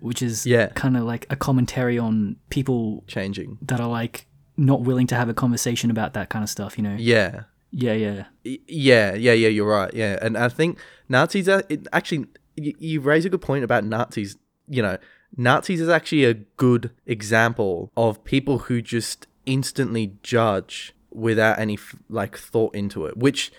which 0.00 0.22
is 0.22 0.46
Yeah. 0.46 0.68
kind 0.74 0.96
of 0.96 1.04
like 1.04 1.26
a 1.30 1.36
commentary 1.36 1.98
on 1.98 2.36
people 2.50 3.04
changing. 3.06 3.58
that 3.62 3.80
are 3.80 3.88
like 3.88 4.26
not 4.56 4.82
willing 4.82 5.06
to 5.08 5.14
have 5.14 5.28
a 5.28 5.34
conversation 5.34 5.90
about 5.90 6.14
that 6.14 6.28
kind 6.30 6.42
of 6.42 6.48
stuff. 6.50 6.76
You 6.78 6.84
know? 6.84 6.96
Yeah, 6.98 7.42
Yeah. 7.70 7.92
Yeah. 7.92 8.24
Yeah, 8.44 9.14
yeah, 9.14 9.32
yeah, 9.32 9.48
you're 9.48 9.68
right. 9.68 9.92
Yeah, 9.92 10.18
and 10.22 10.36
I 10.36 10.48
think 10.48 10.78
Nazis 11.08 11.48
are 11.48 11.62
it, 11.68 11.86
actually. 11.92 12.26
You, 12.58 12.72
you 12.78 13.00
raise 13.00 13.24
a 13.26 13.28
good 13.28 13.42
point 13.42 13.64
about 13.64 13.84
Nazis. 13.84 14.36
You 14.68 14.80
know, 14.82 14.96
Nazis 15.36 15.80
is 15.80 15.88
actually 15.90 16.24
a 16.24 16.34
good 16.34 16.90
example 17.04 17.92
of 17.96 18.24
people 18.24 18.58
who 18.60 18.80
just 18.80 19.26
instantly 19.44 20.14
judge 20.22 20.94
without 21.10 21.58
any 21.58 21.74
f- 21.74 21.96
like 22.08 22.36
thought 22.38 22.74
into 22.74 23.04
it. 23.06 23.16
Which 23.18 23.52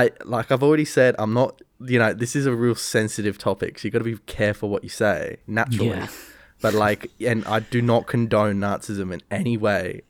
I 0.00 0.10
like. 0.24 0.52
I've 0.52 0.62
already 0.62 0.84
said 0.84 1.14
I'm 1.18 1.32
not. 1.32 1.60
You 1.80 1.98
know, 1.98 2.12
this 2.14 2.34
is 2.34 2.46
a 2.46 2.54
real 2.54 2.74
sensitive 2.74 3.36
topic, 3.38 3.78
so 3.78 3.86
you 3.86 3.90
got 3.90 3.98
to 3.98 4.04
be 4.04 4.16
careful 4.26 4.68
what 4.68 4.82
you 4.82 4.88
say. 4.88 5.38
Naturally, 5.46 5.90
Yeah. 5.90 6.08
but 6.62 6.72
like, 6.74 7.10
and 7.20 7.44
I 7.46 7.60
do 7.60 7.80
not 7.82 8.06
condone 8.06 8.56
Nazism 8.56 9.12
in 9.12 9.22
any 9.30 9.56
way 9.56 10.02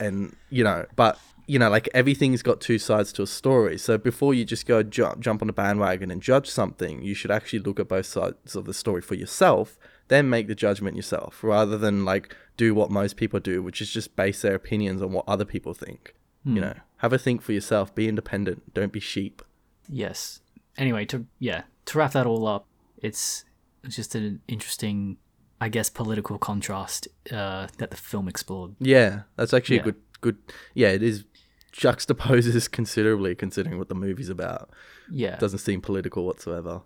and 0.00 0.34
you 0.50 0.64
know 0.64 0.84
but 0.96 1.16
you 1.46 1.56
know 1.56 1.70
like 1.70 1.88
everything's 1.94 2.42
got 2.42 2.60
two 2.60 2.78
sides 2.78 3.12
to 3.12 3.22
a 3.22 3.26
story 3.28 3.78
so 3.78 3.96
before 3.96 4.34
you 4.34 4.44
just 4.44 4.66
go 4.66 4.82
jump 4.82 5.20
jump 5.20 5.40
on 5.40 5.48
a 5.48 5.52
bandwagon 5.52 6.10
and 6.10 6.20
judge 6.20 6.50
something 6.50 7.00
you 7.00 7.14
should 7.14 7.30
actually 7.30 7.60
look 7.60 7.78
at 7.78 7.86
both 7.86 8.06
sides 8.06 8.56
of 8.56 8.64
the 8.64 8.74
story 8.74 9.00
for 9.00 9.14
yourself 9.14 9.78
then 10.08 10.28
make 10.28 10.48
the 10.48 10.54
judgment 10.54 10.96
yourself 10.96 11.44
rather 11.44 11.78
than 11.78 12.04
like 12.04 12.34
do 12.56 12.74
what 12.74 12.90
most 12.90 13.16
people 13.16 13.38
do 13.38 13.62
which 13.62 13.80
is 13.80 13.88
just 13.88 14.16
base 14.16 14.42
their 14.42 14.56
opinions 14.56 15.00
on 15.00 15.12
what 15.12 15.24
other 15.28 15.44
people 15.44 15.74
think 15.74 16.14
you 16.44 16.60
know 16.60 16.74
have 16.98 17.12
a 17.12 17.18
think 17.18 17.40
for 17.42 17.52
yourself 17.52 17.94
be 17.94 18.06
independent 18.08 18.74
don't 18.74 18.92
be 18.92 19.00
sheep 19.00 19.42
Yes. 19.88 20.40
Anyway, 20.78 21.04
to 21.06 21.26
yeah, 21.38 21.62
to 21.86 21.98
wrap 21.98 22.12
that 22.12 22.26
all 22.26 22.46
up, 22.46 22.66
it's 22.96 23.44
it's 23.84 23.96
just 23.96 24.14
an 24.14 24.40
interesting, 24.48 25.18
I 25.60 25.68
guess, 25.68 25.90
political 25.90 26.38
contrast 26.38 27.06
uh, 27.30 27.66
that 27.78 27.90
the 27.90 27.96
film 27.96 28.26
explored. 28.28 28.74
yeah 28.80 29.22
that's 29.36 29.52
actually 29.52 29.76
Yeah. 29.76 29.82
a 29.82 29.84
good 29.84 30.00
good 30.22 30.38
yeah 30.74 30.88
it 30.88 31.02
is 31.02 31.24
juxtaposes 31.72 32.70
considerably 32.78 33.34
considering 33.34 33.78
what 33.78 33.88
the 33.88 33.94
movie's 33.94 34.28
about 34.30 34.70
Yeah. 35.10 35.34
it 35.34 35.40
doesn't 35.40 35.58
seem 35.58 35.80
political 35.80 36.24
whatsoever 36.24 36.82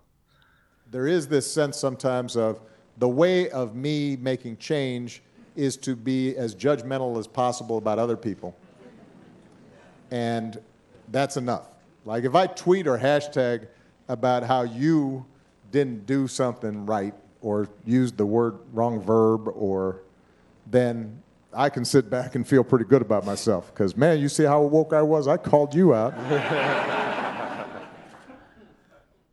There 0.91 1.07
is 1.07 1.27
this 1.27 1.51
sense 1.51 1.77
sometimes 1.77 2.35
of 2.35 2.59
the 2.97 3.07
way 3.07 3.49
of 3.49 3.75
me 3.75 4.17
making 4.17 4.57
change 4.57 5.21
is 5.55 5.77
to 5.77 5.95
be 5.95 6.35
as 6.35 6.53
judgmental 6.55 7.17
as 7.17 7.27
possible 7.27 7.77
about 7.77 7.97
other 7.99 8.17
people. 8.17 8.57
And 10.11 10.59
that's 11.11 11.37
enough. 11.37 11.67
Like 12.05 12.23
if 12.23 12.35
I 12.35 12.47
tweet 12.47 12.87
or 12.87 12.97
hashtag 12.97 13.67
about 14.07 14.43
how 14.43 14.63
you 14.63 15.25
didn't 15.71 16.05
do 16.05 16.27
something 16.27 16.85
right 16.85 17.13
or 17.41 17.69
used 17.85 18.17
the 18.17 18.25
word 18.25 18.57
wrong 18.73 19.01
verb 19.01 19.47
or 19.49 20.01
then 20.65 21.21
I 21.53 21.69
can 21.69 21.85
sit 21.85 22.09
back 22.09 22.35
and 22.35 22.47
feel 22.47 22.63
pretty 22.63 22.85
good 22.85 23.01
about 23.01 23.25
myself 23.25 23.73
because 23.73 23.95
man, 23.95 24.19
you 24.19 24.29
see 24.29 24.43
how 24.43 24.61
woke 24.61 24.93
I 24.93 25.01
was? 25.01 25.27
I 25.27 25.37
called 25.37 25.73
you 25.75 25.93
out. 25.93 26.13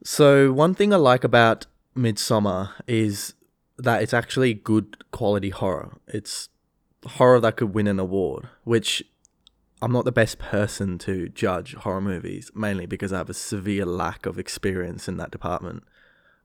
So 0.07 0.53
one 0.53 0.73
thing 0.73 0.95
I 0.95 0.99
like 0.99 1.25
about 1.25 1.67
Midsommar 1.97 2.71
is 2.87 3.35
that 3.77 4.03
it's 4.03 4.15
actually 4.15 4.55
good 4.55 5.05
quality 5.11 5.51
horror. 5.51 5.99
It's 6.07 6.49
horror 7.05 7.41
that 7.41 7.57
could 7.57 7.75
win 7.75 7.89
an 7.89 7.99
award, 7.99 8.49
which 8.63 9.03
I'm 9.83 9.93
not 9.93 10.05
the 10.05 10.13
best 10.13 10.39
person 10.39 10.99
to 10.99 11.29
judge 11.29 11.75
horror 11.75 12.01
movies, 12.01 12.51
mainly 12.55 12.87
because 12.87 13.13
I 13.13 13.19
have 13.19 13.31
a 13.31 13.35
severe 13.35 13.85
lack 13.85 14.25
of 14.25 14.39
experience 14.39 15.07
in 15.07 15.19
that 15.19 15.31
department. 15.31 15.83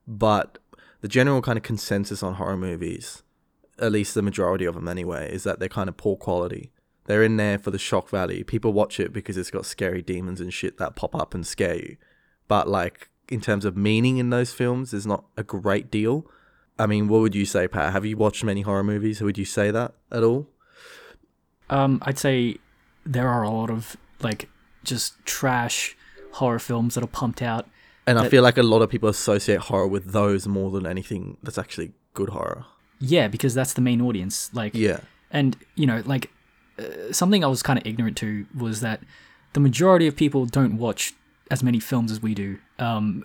But 0.06 0.58
the 1.00 1.08
general 1.08 1.40
kind 1.40 1.56
of 1.56 1.62
consensus 1.62 2.22
on 2.22 2.34
horror 2.34 2.56
movies, 2.56 3.22
at 3.78 3.92
least 3.92 4.14
the 4.14 4.22
majority 4.22 4.64
of 4.66 4.74
them 4.74 4.86
anyway, 4.86 5.32
is 5.32 5.44
that 5.44 5.60
they're 5.60 5.68
kind 5.68 5.88
of 5.88 5.96
poor 5.96 6.16
quality. 6.16 6.70
They're 7.06 7.22
in 7.22 7.36
there 7.36 7.58
for 7.58 7.70
the 7.70 7.78
shock 7.78 8.08
value. 8.08 8.44
People 8.44 8.72
watch 8.72 9.00
it 9.00 9.12
because 9.12 9.36
it's 9.36 9.50
got 9.50 9.66
scary 9.66 10.02
demons 10.02 10.40
and 10.40 10.52
shit 10.52 10.78
that 10.78 10.94
pop 10.94 11.14
up 11.14 11.34
and 11.34 11.46
scare 11.46 11.76
you. 11.76 11.96
But 12.48 12.68
like 12.68 13.08
in 13.28 13.40
terms 13.40 13.64
of 13.64 13.76
meaning 13.76 14.18
in 14.18 14.30
those 14.30 14.52
films, 14.52 14.90
there's 14.90 15.06
not 15.06 15.24
a 15.36 15.42
great 15.42 15.90
deal. 15.90 16.26
I 16.78 16.86
mean, 16.86 17.08
what 17.08 17.20
would 17.20 17.34
you 17.34 17.46
say, 17.46 17.66
Pat? 17.66 17.92
Have 17.92 18.04
you 18.04 18.16
watched 18.16 18.44
many 18.44 18.60
horror 18.60 18.84
movies? 18.84 19.20
Would 19.20 19.38
you 19.38 19.44
say 19.44 19.70
that 19.70 19.94
at 20.10 20.22
all? 20.22 20.48
Um, 21.70 22.00
I'd 22.02 22.18
say 22.18 22.58
there 23.04 23.28
are 23.28 23.42
a 23.42 23.50
lot 23.50 23.70
of 23.70 23.96
like 24.20 24.48
just 24.84 25.14
trash 25.24 25.96
horror 26.32 26.58
films 26.58 26.94
that 26.94 27.04
are 27.04 27.08
pumped 27.08 27.42
out. 27.42 27.68
And 28.06 28.18
I 28.18 28.28
feel 28.28 28.42
like 28.42 28.58
a 28.58 28.62
lot 28.64 28.82
of 28.82 28.90
people 28.90 29.08
associate 29.08 29.60
horror 29.60 29.86
with 29.86 30.12
those 30.12 30.48
more 30.48 30.70
than 30.72 30.86
anything 30.86 31.36
that's 31.42 31.58
actually 31.58 31.92
good 32.14 32.30
horror. 32.30 32.64
Yeah, 32.98 33.28
because 33.28 33.54
that's 33.54 33.74
the 33.74 33.80
main 33.80 34.00
audience. 34.00 34.50
Like, 34.52 34.74
Yeah. 34.74 35.00
and 35.30 35.56
you 35.76 35.86
know, 35.86 36.02
like 36.04 36.30
uh, 36.78 37.12
something 37.12 37.44
I 37.44 37.46
was 37.46 37.62
kind 37.62 37.78
of 37.78 37.86
ignorant 37.86 38.16
to 38.18 38.46
was 38.56 38.80
that 38.80 39.00
the 39.52 39.60
majority 39.60 40.06
of 40.08 40.16
people 40.16 40.46
don't 40.46 40.78
watch 40.78 41.12
as 41.50 41.62
many 41.62 41.78
films 41.78 42.10
as 42.10 42.20
we 42.22 42.34
do. 42.34 42.58
Um, 42.78 43.24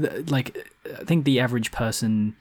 th- 0.00 0.30
like, 0.30 0.68
I 1.00 1.04
think 1.04 1.24
the 1.24 1.40
average 1.40 1.72
person, 1.72 2.36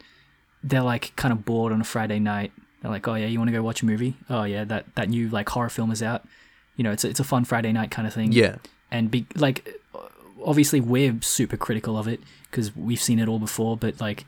they're 0.64 0.82
like 0.84 1.16
kind 1.16 1.32
of 1.32 1.46
bored 1.46 1.72
on 1.74 1.82
a 1.82 1.86
Friday 1.86 2.20
night. 2.20 2.52
They're 2.82 2.92
like, 2.92 3.08
"Oh 3.08 3.16
yeah, 3.16 3.28
you 3.28 3.40
want 3.40 3.48
to 3.50 3.54
go 3.54 3.64
watch 3.64 3.82
a 3.82 3.86
movie? 3.86 4.16
Oh 4.30 4.44
yeah, 4.44 4.66
that 4.66 4.94
that 4.96 5.10
new 5.10 5.30
like 5.30 5.50
horror 5.50 5.70
film 5.70 5.92
is 5.92 6.04
out." 6.04 6.26
You 6.78 6.84
know, 6.84 6.92
it's 6.92 7.04
a, 7.04 7.10
it's 7.10 7.20
a 7.20 7.24
fun 7.24 7.46
Friday 7.46 7.72
night 7.72 7.92
kind 7.92 8.08
of 8.08 8.14
thing. 8.14 8.32
Yeah. 8.32 8.56
and 8.92 9.10
be 9.12 9.26
like 9.36 9.78
obviously 10.44 10.82
we're 10.82 11.16
super 11.22 11.56
critical 11.58 11.98
of 11.98 12.08
it 12.08 12.20
because 12.50 12.76
we've 12.76 13.02
seen 13.02 13.20
it 13.20 13.28
all 13.28 13.38
before 13.40 13.78
but 13.78 14.02
like 14.02 14.26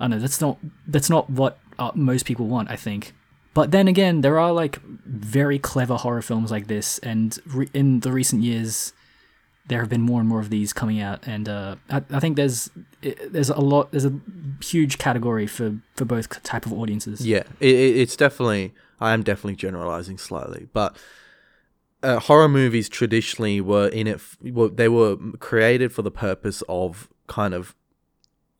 i 0.00 0.04
don't 0.04 0.10
know 0.12 0.18
that's 0.18 0.40
not 0.40 0.56
that's 0.86 1.10
not 1.10 1.28
what 1.28 1.58
uh, 1.78 1.92
most 1.94 2.24
people 2.24 2.46
want 2.46 2.70
i 2.70 2.74
think 2.76 3.12
but 3.52 3.70
then 3.70 3.86
again 3.86 4.22
there 4.22 4.38
are 4.38 4.50
like 4.50 4.80
very 5.04 5.58
clever 5.58 5.96
horror 5.96 6.22
films 6.22 6.50
like 6.50 6.68
this 6.68 6.98
and 7.00 7.38
re- 7.46 7.68
in 7.74 8.00
the 8.00 8.10
recent 8.10 8.42
years 8.42 8.94
there 9.66 9.80
have 9.80 9.90
been 9.90 10.00
more 10.00 10.20
and 10.20 10.28
more 10.28 10.40
of 10.40 10.48
these 10.48 10.72
coming 10.72 11.00
out 11.00 11.20
and 11.28 11.48
uh, 11.50 11.76
I, 11.90 12.02
I 12.10 12.18
think 12.18 12.36
there's 12.36 12.70
there's 13.30 13.50
a 13.50 13.60
lot 13.60 13.90
there's 13.92 14.06
a 14.06 14.14
huge 14.64 14.96
category 14.96 15.46
for 15.46 15.76
for 15.94 16.06
both 16.06 16.42
type 16.42 16.64
of 16.64 16.72
audiences 16.72 17.24
Yeah, 17.26 17.44
it, 17.60 17.74
it, 17.74 17.96
it's 17.98 18.16
definitely. 18.16 18.72
I 19.00 19.12
am 19.12 19.22
definitely 19.22 19.56
generalizing 19.56 20.16
slightly, 20.18 20.68
but 20.72 20.96
uh, 22.02 22.18
horror 22.18 22.48
movies 22.48 22.88
traditionally 22.88 23.60
were 23.60 23.88
in 23.88 24.06
it. 24.06 24.16
f- 24.16 24.36
Well, 24.42 24.68
they 24.68 24.88
were 24.88 25.16
created 25.38 25.92
for 25.92 26.02
the 26.02 26.10
purpose 26.10 26.62
of 26.68 27.08
kind 27.26 27.54
of 27.54 27.74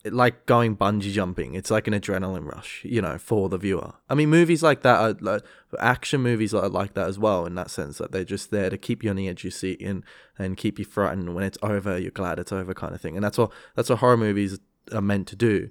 like 0.04 0.46
going 0.46 0.76
bungee 0.76 1.12
jumping. 1.12 1.54
It's 1.54 1.70
like 1.70 1.86
an 1.86 1.94
adrenaline 1.94 2.44
rush, 2.44 2.84
you 2.84 3.00
know, 3.00 3.18
for 3.18 3.48
the 3.48 3.58
viewer. 3.58 3.92
I 4.10 4.14
mean, 4.14 4.30
movies 4.30 4.62
like 4.62 4.82
that 4.82 4.98
are 5.00 5.16
like 5.20 5.42
action 5.78 6.20
movies 6.22 6.52
are 6.52 6.68
like 6.68 6.94
that 6.94 7.08
as 7.08 7.18
well. 7.18 7.46
In 7.46 7.54
that 7.54 7.70
sense, 7.70 7.98
that 7.98 8.10
they're 8.12 8.24
just 8.24 8.50
there 8.50 8.68
to 8.70 8.76
keep 8.78 9.04
you 9.04 9.10
on 9.10 9.16
the 9.16 9.28
edge 9.28 9.40
of 9.40 9.44
your 9.44 9.50
seat 9.52 9.80
and 9.80 10.02
and 10.38 10.56
keep 10.56 10.78
you 10.78 10.84
frightened. 10.84 11.34
When 11.34 11.44
it's 11.44 11.58
over, 11.62 11.98
you're 11.98 12.10
glad 12.10 12.38
it's 12.38 12.52
over, 12.52 12.74
kind 12.74 12.94
of 12.94 13.00
thing. 13.00 13.16
And 13.16 13.24
that's 13.24 13.38
what 13.38 13.52
that's 13.76 13.90
what 13.90 14.00
horror 14.00 14.16
movies 14.16 14.58
are 14.92 15.00
meant 15.00 15.28
to 15.28 15.36
do. 15.36 15.70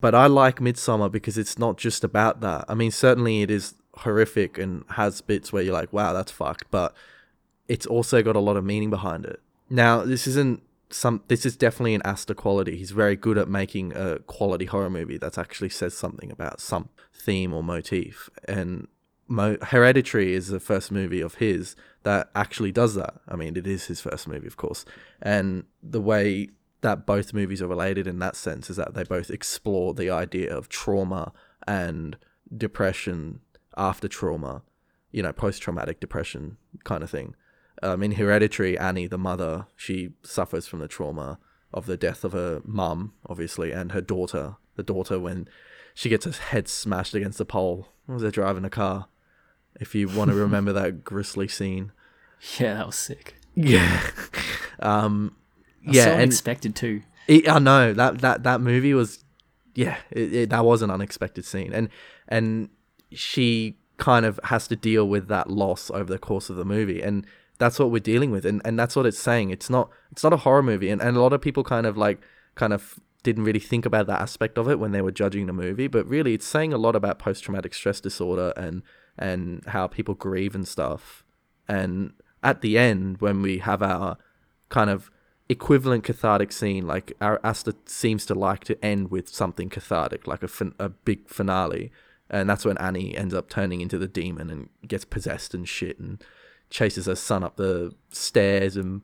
But 0.00 0.14
I 0.14 0.26
like 0.26 0.60
Midsommar 0.60 1.12
because 1.12 1.36
it's 1.38 1.58
not 1.58 1.76
just 1.76 2.02
about 2.02 2.40
that. 2.40 2.64
I 2.68 2.74
mean, 2.74 2.90
certainly 2.90 3.42
it 3.42 3.50
is 3.50 3.74
horrific 3.98 4.58
and 4.58 4.84
has 4.90 5.20
bits 5.20 5.52
where 5.52 5.62
you're 5.62 5.74
like, 5.74 5.92
wow, 5.92 6.12
that's 6.12 6.32
fucked. 6.32 6.70
But 6.70 6.94
it's 7.68 7.86
also 7.86 8.22
got 8.22 8.36
a 8.36 8.40
lot 8.40 8.56
of 8.56 8.64
meaning 8.64 8.90
behind 8.90 9.24
it. 9.24 9.40
Now, 9.68 10.02
this 10.02 10.26
isn't 10.26 10.62
some. 10.90 11.22
This 11.28 11.46
is 11.46 11.56
definitely 11.56 11.94
an 11.94 12.02
Aster 12.04 12.34
quality. 12.34 12.76
He's 12.76 12.90
very 12.90 13.16
good 13.16 13.38
at 13.38 13.48
making 13.48 13.94
a 13.94 14.18
quality 14.20 14.64
horror 14.66 14.90
movie 14.90 15.18
that 15.18 15.38
actually 15.38 15.68
says 15.68 15.96
something 15.96 16.30
about 16.30 16.60
some 16.60 16.88
theme 17.14 17.52
or 17.52 17.62
motif. 17.62 18.28
And 18.48 18.88
Mo- 19.28 19.58
Hereditary 19.62 20.34
is 20.34 20.48
the 20.48 20.58
first 20.58 20.90
movie 20.90 21.20
of 21.20 21.36
his 21.36 21.76
that 22.02 22.30
actually 22.34 22.72
does 22.72 22.96
that. 22.96 23.14
I 23.28 23.36
mean, 23.36 23.56
it 23.56 23.66
is 23.66 23.86
his 23.86 24.00
first 24.00 24.26
movie, 24.26 24.48
of 24.48 24.56
course. 24.56 24.84
And 25.22 25.64
the 25.82 26.00
way 26.00 26.48
that 26.80 27.06
both 27.06 27.32
movies 27.32 27.62
are 27.62 27.68
related 27.68 28.06
in 28.06 28.18
that 28.18 28.34
sense 28.34 28.70
is 28.70 28.76
that 28.76 28.94
they 28.94 29.04
both 29.04 29.30
explore 29.30 29.94
the 29.94 30.10
idea 30.10 30.52
of 30.52 30.68
trauma 30.68 31.32
and 31.68 32.16
depression 32.56 33.40
after 33.76 34.08
trauma, 34.08 34.62
you 35.10 35.22
know, 35.22 35.32
post 35.32 35.62
traumatic 35.62 36.00
depression 36.00 36.56
kind 36.84 37.02
of 37.02 37.10
thing. 37.10 37.34
Um, 37.82 38.02
in 38.02 38.12
Hereditary, 38.12 38.78
Annie, 38.78 39.06
the 39.06 39.18
mother, 39.18 39.66
she 39.76 40.10
suffers 40.22 40.66
from 40.66 40.80
the 40.80 40.88
trauma 40.88 41.38
of 41.72 41.86
the 41.86 41.96
death 41.96 42.24
of 42.24 42.32
her 42.32 42.60
mum, 42.64 43.14
obviously, 43.26 43.72
and 43.72 43.92
her 43.92 44.00
daughter. 44.00 44.56
The 44.76 44.82
daughter, 44.82 45.18
when 45.18 45.48
she 45.94 46.08
gets 46.08 46.24
her 46.24 46.32
head 46.32 46.68
smashed 46.68 47.14
against 47.14 47.38
the 47.38 47.44
pole, 47.44 47.88
as 48.12 48.22
they're 48.22 48.30
driving 48.30 48.64
a 48.64 48.70
car. 48.70 49.06
If 49.80 49.94
you 49.94 50.08
want 50.08 50.30
to 50.30 50.36
remember 50.36 50.72
that 50.72 51.04
grisly 51.04 51.48
scene. 51.48 51.92
yeah 52.58 52.74
that 52.74 52.86
was 52.86 52.96
sick 52.96 53.36
Yeah. 53.54 54.10
um, 54.80 55.36
yeah, 55.82 56.04
so 56.04 56.12
unexpected 56.12 56.74
too 56.74 57.02
it, 57.30 57.48
I 57.48 57.58
know 57.60 57.92
that 57.92 58.18
that 58.18 58.42
that 58.42 58.60
movie 58.60 58.92
was, 58.92 59.24
yeah, 59.74 59.98
it, 60.10 60.34
it, 60.34 60.50
that 60.50 60.64
was 60.64 60.82
an 60.82 60.90
unexpected 60.90 61.44
scene, 61.44 61.72
and 61.72 61.88
and 62.26 62.70
she 63.12 63.76
kind 63.96 64.24
of 64.24 64.40
has 64.44 64.66
to 64.68 64.76
deal 64.76 65.06
with 65.06 65.28
that 65.28 65.50
loss 65.50 65.90
over 65.90 66.12
the 66.12 66.18
course 66.18 66.50
of 66.50 66.56
the 66.56 66.64
movie, 66.64 67.02
and 67.02 67.26
that's 67.58 67.78
what 67.78 67.90
we're 67.90 68.00
dealing 68.00 68.30
with, 68.30 68.44
and 68.44 68.60
and 68.64 68.78
that's 68.78 68.96
what 68.96 69.06
it's 69.06 69.18
saying. 69.18 69.50
It's 69.50 69.70
not 69.70 69.90
it's 70.10 70.22
not 70.22 70.32
a 70.32 70.38
horror 70.38 70.62
movie, 70.62 70.90
and 70.90 71.00
and 71.00 71.16
a 71.16 71.20
lot 71.20 71.32
of 71.32 71.40
people 71.40 71.64
kind 71.64 71.86
of 71.86 71.96
like 71.96 72.20
kind 72.54 72.72
of 72.72 72.98
didn't 73.22 73.44
really 73.44 73.60
think 73.60 73.84
about 73.84 74.06
that 74.06 74.20
aspect 74.20 74.56
of 74.56 74.68
it 74.68 74.78
when 74.78 74.92
they 74.92 75.02
were 75.02 75.10
judging 75.10 75.46
the 75.46 75.52
movie, 75.52 75.86
but 75.86 76.06
really 76.06 76.34
it's 76.34 76.46
saying 76.46 76.72
a 76.72 76.78
lot 76.78 76.96
about 76.96 77.18
post 77.18 77.44
traumatic 77.44 77.74
stress 77.74 78.00
disorder 78.00 78.52
and 78.56 78.82
and 79.18 79.62
how 79.66 79.86
people 79.86 80.14
grieve 80.14 80.54
and 80.54 80.66
stuff, 80.66 81.24
and 81.68 82.12
at 82.42 82.62
the 82.62 82.78
end 82.78 83.20
when 83.20 83.42
we 83.42 83.58
have 83.58 83.82
our 83.82 84.16
kind 84.70 84.88
of 84.88 85.10
equivalent 85.50 86.04
cathartic 86.04 86.52
scene. 86.52 86.86
Like 86.86 87.12
our 87.20 87.38
Aster 87.44 87.74
seems 87.84 88.24
to 88.26 88.34
like 88.34 88.64
to 88.64 88.82
end 88.82 89.10
with 89.10 89.28
something 89.28 89.68
cathartic, 89.68 90.26
like 90.26 90.42
a 90.42 90.48
fin- 90.48 90.74
a 90.78 90.88
big 90.88 91.28
finale, 91.28 91.92
and 92.30 92.48
that's 92.48 92.64
when 92.64 92.78
Annie 92.78 93.16
ends 93.16 93.34
up 93.34 93.50
turning 93.50 93.80
into 93.80 93.98
the 93.98 94.08
demon 94.08 94.48
and 94.50 94.68
gets 94.86 95.04
possessed 95.04 95.52
and 95.52 95.68
shit 95.68 95.98
and 95.98 96.22
chases 96.70 97.06
her 97.06 97.16
son 97.16 97.42
up 97.42 97.56
the 97.56 97.92
stairs 98.10 98.76
and 98.76 99.02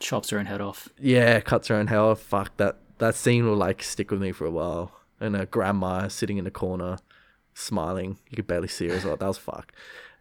chops 0.00 0.30
her 0.30 0.38
own 0.38 0.46
head 0.46 0.60
off 0.60 0.88
yeah, 0.98 1.40
cuts 1.40 1.68
her 1.68 1.76
own 1.76 1.86
head 1.86 1.98
off. 1.98 2.20
Fuck 2.20 2.56
that 2.58 2.78
that 2.98 3.14
scene 3.14 3.46
will 3.46 3.56
like 3.56 3.82
stick 3.82 4.10
with 4.10 4.20
me 4.20 4.32
for 4.32 4.44
a 4.44 4.50
while. 4.50 4.92
And 5.20 5.34
her 5.34 5.46
grandma 5.46 6.08
sitting 6.08 6.38
in 6.38 6.44
the 6.44 6.50
corner, 6.50 6.98
smiling. 7.54 8.18
You 8.30 8.36
could 8.36 8.46
barely 8.46 8.68
see 8.68 8.88
her 8.88 8.94
as 8.94 9.04
well. 9.04 9.16
That 9.16 9.26
was 9.26 9.38
fuck. 9.38 9.72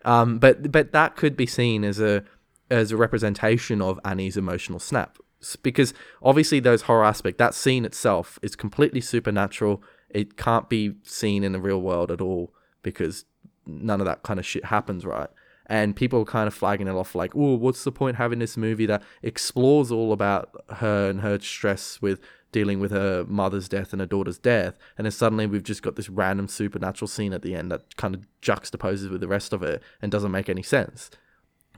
Um, 0.05 0.39
but 0.39 0.71
but 0.71 0.91
that 0.91 1.15
could 1.15 1.35
be 1.35 1.45
seen 1.45 1.83
as 1.83 1.99
a 1.99 2.23
as 2.69 2.91
a 2.91 2.97
representation 2.97 3.81
of 3.81 3.99
Annie's 4.03 4.37
emotional 4.37 4.79
snap, 4.79 5.17
because 5.61 5.93
obviously 6.21 6.59
those 6.59 6.83
horror 6.83 7.05
aspect 7.05 7.37
that 7.37 7.53
scene 7.53 7.85
itself 7.85 8.39
is 8.41 8.55
completely 8.55 9.01
supernatural. 9.01 9.83
It 10.09 10.37
can't 10.37 10.69
be 10.69 10.95
seen 11.03 11.43
in 11.43 11.51
the 11.51 11.59
real 11.59 11.81
world 11.81 12.11
at 12.11 12.21
all 12.21 12.53
because 12.81 13.25
none 13.65 13.99
of 13.99 14.05
that 14.05 14.23
kind 14.23 14.39
of 14.39 14.45
shit 14.45 14.65
happens, 14.65 15.05
right? 15.05 15.29
And 15.65 15.95
people 15.95 16.21
are 16.21 16.25
kind 16.25 16.47
of 16.47 16.53
flagging 16.53 16.87
it 16.87 16.95
off 16.95 17.13
like, 17.13 17.35
oh, 17.35 17.55
what's 17.55 17.83
the 17.83 17.91
point 17.91 18.15
having 18.15 18.39
this 18.39 18.55
movie 18.55 18.85
that 18.85 19.03
explores 19.21 19.91
all 19.91 20.13
about 20.13 20.49
her 20.75 21.09
and 21.09 21.19
her 21.21 21.39
stress 21.39 22.01
with 22.01 22.21
dealing 22.51 22.79
with 22.79 22.91
her 22.91 23.25
mother's 23.27 23.67
death 23.67 23.91
and 23.91 23.99
her 23.99 24.05
daughter's 24.05 24.37
death, 24.37 24.77
and 24.97 25.05
then 25.05 25.11
suddenly 25.11 25.45
we've 25.45 25.63
just 25.63 25.81
got 25.81 25.95
this 25.95 26.09
random 26.09 26.47
supernatural 26.47 27.07
scene 27.07 27.33
at 27.33 27.41
the 27.41 27.53
end 27.53 27.71
that 27.71 27.95
kind 27.97 28.15
of 28.15 28.25
juxtaposes 28.41 29.11
with 29.11 29.21
the 29.21 29.27
rest 29.27 29.51
of 29.53 29.61
it 29.61 29.81
and 30.01 30.11
doesn't 30.11 30.31
make 30.31 30.49
any 30.49 30.63
sense. 30.63 31.11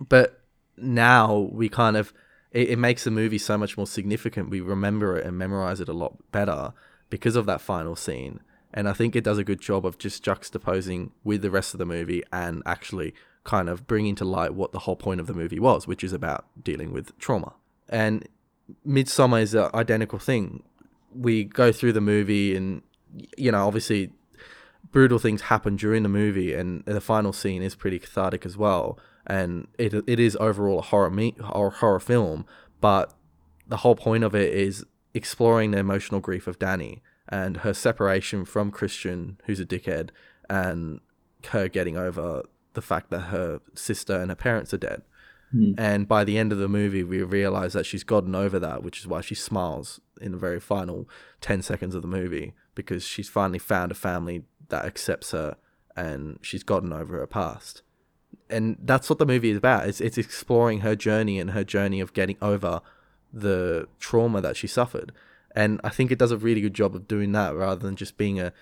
But 0.08 0.42
now 0.78 1.50
we 1.52 1.68
kind 1.70 1.98
of 1.98 2.14
it, 2.52 2.70
it 2.70 2.80
makes 2.80 3.04
the 3.04 3.12
movie 3.12 3.38
so 3.38 3.58
much 3.58 3.78
more 3.78 3.88
significant. 3.88 4.50
We 4.50 4.62
remember 4.62 5.18
it 5.18 5.26
and 5.26 5.38
memorize 5.38 5.80
it 5.80 5.90
a 5.90 5.94
lot 5.94 6.32
better 6.32 6.74
because 7.10 7.36
of 7.36 7.46
that 7.46 7.62
final 7.62 7.96
scene. 7.96 8.42
And 8.74 8.88
I 8.88 8.94
think 8.94 9.16
it 9.16 9.24
does 9.24 9.38
a 9.38 9.44
good 9.44 9.62
job 9.62 9.86
of 9.86 9.98
just 9.98 10.24
juxtaposing 10.24 11.12
with 11.24 11.42
the 11.42 11.52
rest 11.52 11.74
of 11.74 11.80
the 11.80 11.86
movie 11.86 12.24
and 12.32 12.62
actually 12.66 13.14
kind 13.44 13.68
of 13.68 13.88
bringing 13.88 14.16
to 14.16 14.26
light 14.26 14.54
what 14.54 14.72
the 14.72 14.80
whole 14.80 14.96
point 14.96 15.20
of 15.20 15.28
the 15.28 15.34
movie 15.34 15.60
was, 15.60 15.88
which 15.88 16.04
is 16.04 16.14
about 16.14 16.46
dealing 16.62 16.94
with 16.94 17.18
trauma. 17.18 17.54
And 17.88 18.28
Midsommar 18.86 19.42
is 19.42 19.54
an 19.56 19.70
identical 19.74 20.20
thing. 20.20 20.64
We 21.14 21.46
go 21.46 21.72
through 21.72 21.94
the 21.94 22.02
movie, 22.02 22.56
and 22.56 22.84
you 23.38 23.52
know, 23.52 23.66
obviously, 23.66 24.12
brutal 24.92 25.18
things 25.18 25.42
happen 25.42 25.76
during 25.76 26.04
the 26.04 26.10
movie, 26.10 26.54
and 26.54 26.84
the 26.86 27.02
final 27.02 27.34
scene 27.34 27.64
is 27.64 27.74
pretty 27.74 27.98
cathartic 27.98 28.46
as 28.46 28.56
well. 28.56 29.00
And 29.26 29.68
it 29.78 29.94
it 29.94 30.20
is 30.20 30.38
overall 30.40 30.80
a 30.80 30.84
horror 30.84 31.10
me 31.10 31.36
or 31.52 31.72
horror 31.72 32.00
film, 32.00 32.46
but 32.82 33.14
the 33.68 33.78
whole 33.78 33.96
point 33.96 34.24
of 34.24 34.36
it 34.36 34.54
is 34.54 34.86
exploring 35.14 35.72
the 35.72 35.80
emotional 35.80 36.20
grief 36.20 36.48
of 36.48 36.60
Danny 36.60 37.02
and 37.28 37.58
her 37.58 37.74
separation 37.74 38.46
from 38.46 38.72
Christian, 38.72 39.40
who's 39.46 39.60
a 39.60 39.66
dickhead, 39.66 40.10
and 40.50 41.00
her 41.48 41.68
getting 41.68 41.98
over 41.98 42.44
the 42.74 42.82
fact 42.82 43.10
that 43.12 43.20
her 43.20 43.62
sister 43.76 44.20
and 44.20 44.32
her 44.32 44.36
parents 44.36 44.74
are 44.74 44.78
dead. 44.78 45.02
Hmm. 45.52 45.74
And 45.78 46.08
by 46.08 46.24
the 46.24 46.38
end 46.38 46.52
of 46.52 46.58
the 46.58 46.68
movie, 46.68 47.04
we 47.04 47.22
realize 47.24 47.74
that 47.74 47.86
she's 47.86 48.04
gotten 48.04 48.36
over 48.36 48.60
that, 48.60 48.84
which 48.84 49.00
is 49.00 49.08
why 49.08 49.22
she 49.22 49.36
smiles 49.36 50.00
in 50.22 50.32
the 50.32 50.38
very 50.38 50.60
final 50.60 51.10
10 51.42 51.62
seconds 51.62 51.96
of 51.96 52.02
the 52.02 52.08
movie, 52.08 52.54
because 52.76 53.04
she's 53.04 53.30
finally 53.30 53.60
found 53.60 53.92
a 53.92 53.96
family 53.96 54.44
that 54.70 54.86
accepts 54.86 55.32
her 55.32 55.58
and 55.96 56.40
she's 56.42 56.64
gotten 56.64 56.94
over 56.94 57.18
her 57.20 57.28
past. 57.28 57.82
And 58.50 58.78
that's 58.80 59.10
what 59.10 59.20
the 59.20 59.26
movie 59.26 59.52
is 59.52 59.58
about. 59.58 59.88
It's, 59.88 60.02
it's 60.02 60.18
exploring 60.18 60.82
her 60.82 60.96
journey 60.96 61.40
and 61.40 61.52
her 61.52 61.64
journey 61.64 62.00
of 62.00 62.14
getting 62.14 62.38
over 62.42 62.82
the 63.32 63.88
trauma 64.00 64.42
that 64.42 64.58
she 64.58 64.68
suffered. 64.68 65.12
And 65.56 65.82
I 65.84 65.90
think 65.90 66.12
it 66.12 66.20
does 66.20 66.32
a 66.32 66.38
really 66.38 66.62
good 66.62 66.74
job 66.74 66.96
of 66.96 67.08
doing 67.08 67.32
that 67.34 67.56
rather 67.56 67.82
than 67.82 67.96
just 67.96 68.18
being 68.18 68.40
a 68.40 68.54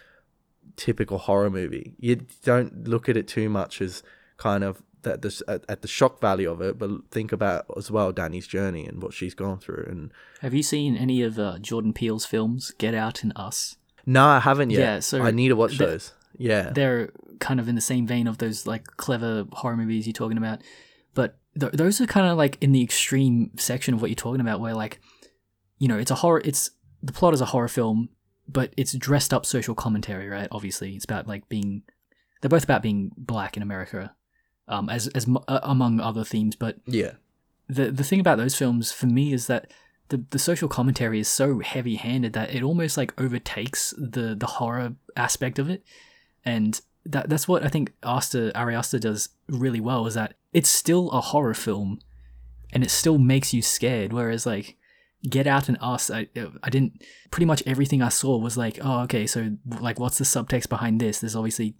typical 0.75 1.17
horror 1.17 1.49
movie. 1.49 1.93
You 1.99 2.21
don't 2.43 2.87
look 2.87 3.09
at 3.09 3.17
it 3.17 3.27
too 3.27 3.49
much 3.49 3.81
as 3.81 4.03
kind 4.37 4.63
of 4.63 4.81
that 5.03 5.21
this 5.21 5.41
at, 5.47 5.63
at 5.69 5.81
the 5.81 5.87
shock 5.87 6.19
value 6.19 6.49
of 6.49 6.61
it, 6.61 6.77
but 6.77 6.89
think 7.11 7.31
about 7.31 7.65
as 7.77 7.91
well 7.91 8.11
Danny's 8.11 8.47
journey 8.47 8.85
and 8.85 9.01
what 9.01 9.13
she's 9.13 9.33
gone 9.33 9.59
through. 9.59 9.85
And 9.89 10.11
Have 10.41 10.53
you 10.53 10.63
seen 10.63 10.97
any 10.97 11.21
of 11.21 11.37
uh, 11.39 11.59
Jordan 11.59 11.93
Peele's 11.93 12.25
films, 12.25 12.71
Get 12.77 12.93
Out 12.93 13.23
and 13.23 13.33
Us? 13.35 13.77
no, 14.05 14.25
I 14.25 14.39
haven't 14.39 14.69
yet. 14.69 14.79
Yeah, 14.79 14.99
so 14.99 15.21
I 15.21 15.31
need 15.31 15.49
to 15.49 15.55
watch 15.55 15.77
those. 15.77 16.13
Yeah, 16.37 16.71
They're 16.71 17.09
kind 17.39 17.59
of 17.59 17.67
in 17.67 17.75
the 17.75 17.81
same 17.81 18.05
vein 18.07 18.27
of 18.27 18.37
those 18.37 18.67
like 18.67 18.85
clever 18.97 19.45
horror 19.51 19.75
movies 19.77 20.05
you're 20.07 20.13
talking 20.13 20.37
about, 20.37 20.61
but 21.13 21.37
th- 21.59 21.73
those 21.73 22.01
are 22.01 22.05
kind 22.05 22.27
of 22.27 22.37
like 22.37 22.57
in 22.61 22.71
the 22.71 22.83
extreme 22.83 23.51
section 23.57 23.93
of 23.93 24.01
what 24.01 24.09
you're 24.09 24.15
talking 24.15 24.41
about, 24.41 24.59
where 24.59 24.73
like, 24.73 24.99
you 25.79 25.87
know, 25.87 25.97
it's 25.97 26.11
a 26.11 26.15
horror. 26.15 26.41
It's 26.43 26.71
the 27.01 27.13
plot 27.13 27.33
is 27.33 27.41
a 27.41 27.45
horror 27.45 27.67
film, 27.67 28.09
but 28.47 28.73
it's 28.77 28.93
dressed 28.93 29.33
up 29.33 29.45
social 29.45 29.75
commentary, 29.75 30.27
right? 30.27 30.47
Obviously, 30.51 30.95
it's 30.95 31.05
about 31.05 31.27
like 31.27 31.47
being. 31.49 31.83
They're 32.41 32.49
both 32.49 32.63
about 32.63 32.83
being 32.83 33.11
black 33.17 33.57
in 33.57 33.63
America, 33.63 34.13
um, 34.67 34.89
as 34.89 35.07
as 35.09 35.27
uh, 35.47 35.59
among 35.63 35.99
other 35.99 36.23
themes, 36.23 36.55
but 36.55 36.77
yeah, 36.85 37.13
the 37.67 37.91
the 37.91 38.03
thing 38.03 38.19
about 38.19 38.37
those 38.37 38.55
films 38.55 38.91
for 38.91 39.07
me 39.07 39.33
is 39.33 39.47
that 39.47 39.71
the 40.09 40.23
the 40.29 40.39
social 40.39 40.67
commentary 40.67 41.19
is 41.19 41.27
so 41.27 41.59
heavy 41.59 41.95
handed 41.95 42.33
that 42.33 42.53
it 42.53 42.63
almost 42.63 42.97
like 42.97 43.19
overtakes 43.19 43.93
the 43.97 44.35
the 44.35 44.45
horror 44.45 44.93
aspect 45.15 45.59
of 45.59 45.69
it, 45.69 45.83
and 46.45 46.81
that 47.07 47.29
that's 47.29 47.47
what 47.47 47.63
I 47.63 47.69
think 47.69 47.93
Aster 48.03 48.51
Ari 48.53 48.75
Aster 48.75 48.99
does 48.99 49.29
really 49.47 49.79
well 49.79 50.05
is 50.07 50.13
that 50.13 50.35
it's 50.53 50.69
still 50.69 51.09
a 51.11 51.21
horror 51.21 51.53
film, 51.53 51.99
and 52.73 52.83
it 52.83 52.91
still 52.91 53.17
makes 53.17 53.53
you 53.53 53.61
scared. 53.61 54.13
Whereas 54.13 54.45
like 54.45 54.77
Get 55.27 55.47
Out 55.47 55.69
and 55.69 55.77
Us, 55.81 56.11
I 56.11 56.27
I 56.61 56.69
didn't 56.69 57.03
pretty 57.31 57.45
much 57.45 57.63
everything 57.65 58.01
I 58.01 58.09
saw 58.09 58.37
was 58.37 58.57
like 58.57 58.79
oh 58.81 59.01
okay 59.01 59.25
so 59.25 59.57
like 59.79 59.99
what's 59.99 60.17
the 60.17 60.25
subtext 60.25 60.69
behind 60.69 60.99
this? 60.99 61.19
There's 61.19 61.35
obviously 61.35 61.75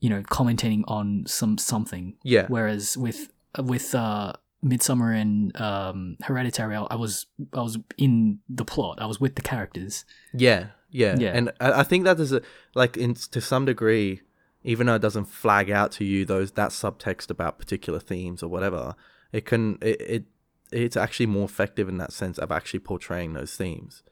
you 0.00 0.08
know 0.08 0.22
commenting 0.22 0.84
on 0.86 1.24
some 1.26 1.58
something 1.58 2.16
yeah, 2.22 2.46
Whereas 2.48 2.96
with 2.96 3.32
with 3.58 3.94
uh, 3.94 4.34
Midsommar 4.64 5.20
and 5.20 5.60
um, 5.60 6.16
Hereditary, 6.22 6.76
I, 6.76 6.82
I 6.84 6.94
was 6.96 7.26
I 7.52 7.62
was 7.62 7.78
in 7.96 8.38
the 8.48 8.64
plot. 8.64 8.98
I 9.00 9.06
was 9.06 9.20
with 9.20 9.34
the 9.34 9.42
characters. 9.42 10.04
yeah, 10.32 10.68
yeah, 10.90 11.16
Yeah. 11.18 11.32
And 11.34 11.52
I, 11.60 11.80
I 11.80 11.82
think 11.82 12.04
that 12.04 12.18
is 12.20 12.32
a 12.32 12.42
like 12.74 12.96
in 12.96 13.14
to 13.14 13.40
some 13.40 13.64
degree, 13.64 14.22
even 14.68 14.86
though 14.86 14.96
it 14.96 15.02
doesn't 15.02 15.24
flag 15.24 15.70
out 15.70 15.90
to 15.90 16.04
you 16.04 16.26
those 16.26 16.52
that 16.52 16.68
subtext 16.72 17.30
about 17.30 17.58
particular 17.58 17.98
themes 17.98 18.42
or 18.42 18.48
whatever, 18.48 18.94
it 19.32 19.46
can 19.46 19.78
it, 19.80 19.98
it 20.02 20.24
it's 20.70 20.96
actually 20.96 21.24
more 21.24 21.46
effective 21.46 21.88
in 21.88 21.96
that 21.96 22.12
sense 22.12 22.36
of 22.36 22.52
actually 22.52 22.80
portraying 22.80 23.32
those 23.32 23.56
themes. 23.56 24.02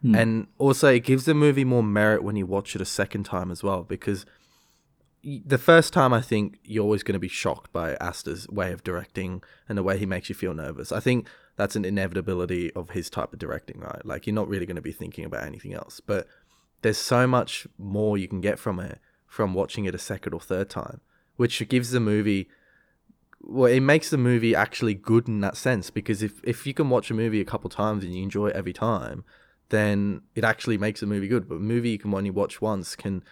Hmm. 0.00 0.14
And 0.14 0.46
also, 0.56 0.88
it 0.88 1.00
gives 1.00 1.26
the 1.26 1.34
movie 1.34 1.66
more 1.66 1.82
merit 1.82 2.24
when 2.24 2.34
you 2.34 2.46
watch 2.46 2.74
it 2.74 2.80
a 2.80 2.86
second 2.86 3.24
time 3.24 3.50
as 3.50 3.62
well, 3.62 3.82
because 3.82 4.24
the 5.22 5.58
first 5.58 5.92
time 5.92 6.14
I 6.14 6.22
think 6.22 6.60
you're 6.64 6.84
always 6.84 7.02
going 7.02 7.12
to 7.12 7.18
be 7.18 7.28
shocked 7.28 7.70
by 7.70 7.94
Aster's 8.00 8.48
way 8.48 8.72
of 8.72 8.82
directing 8.82 9.42
and 9.68 9.76
the 9.76 9.82
way 9.82 9.98
he 9.98 10.06
makes 10.06 10.30
you 10.30 10.34
feel 10.34 10.54
nervous. 10.54 10.92
I 10.92 11.00
think 11.00 11.26
that's 11.56 11.76
an 11.76 11.84
inevitability 11.84 12.72
of 12.72 12.90
his 12.90 13.10
type 13.10 13.34
of 13.34 13.38
directing, 13.38 13.80
right? 13.80 14.06
Like 14.06 14.26
you're 14.26 14.34
not 14.34 14.48
really 14.48 14.64
going 14.64 14.76
to 14.76 14.82
be 14.82 14.92
thinking 14.92 15.26
about 15.26 15.44
anything 15.44 15.74
else, 15.74 16.00
but 16.00 16.26
there's 16.80 16.96
so 16.96 17.26
much 17.26 17.66
more 17.76 18.16
you 18.16 18.28
can 18.28 18.40
get 18.40 18.58
from 18.58 18.80
it 18.80 18.98
from 19.26 19.54
watching 19.54 19.84
it 19.84 19.94
a 19.94 19.98
second 19.98 20.32
or 20.32 20.40
third 20.40 20.70
time, 20.70 21.00
which 21.36 21.66
gives 21.68 21.90
the 21.90 22.00
movie 22.00 22.48
well, 23.46 23.72
it 23.72 23.80
makes 23.80 24.10
the 24.10 24.18
movie 24.18 24.56
actually 24.56 24.94
good 24.94 25.28
in 25.28 25.40
that 25.40 25.56
sense 25.56 25.90
because 25.90 26.22
if 26.22 26.40
if 26.42 26.66
you 26.66 26.74
can 26.74 26.90
watch 26.90 27.10
a 27.10 27.14
movie 27.14 27.40
a 27.40 27.44
couple 27.44 27.70
times 27.70 28.02
and 28.02 28.14
you 28.14 28.22
enjoy 28.22 28.48
it 28.48 28.56
every 28.56 28.72
time, 28.72 29.24
then 29.68 30.22
it 30.34 30.42
actually 30.42 30.78
makes 30.78 31.00
a 31.00 31.06
movie 31.06 31.28
good. 31.28 31.48
But 31.48 31.56
a 31.56 31.60
movie 31.60 31.90
you 31.90 31.98
can 31.98 32.12
only 32.12 32.30
watch 32.30 32.60
once 32.60 32.96
can 32.96 33.22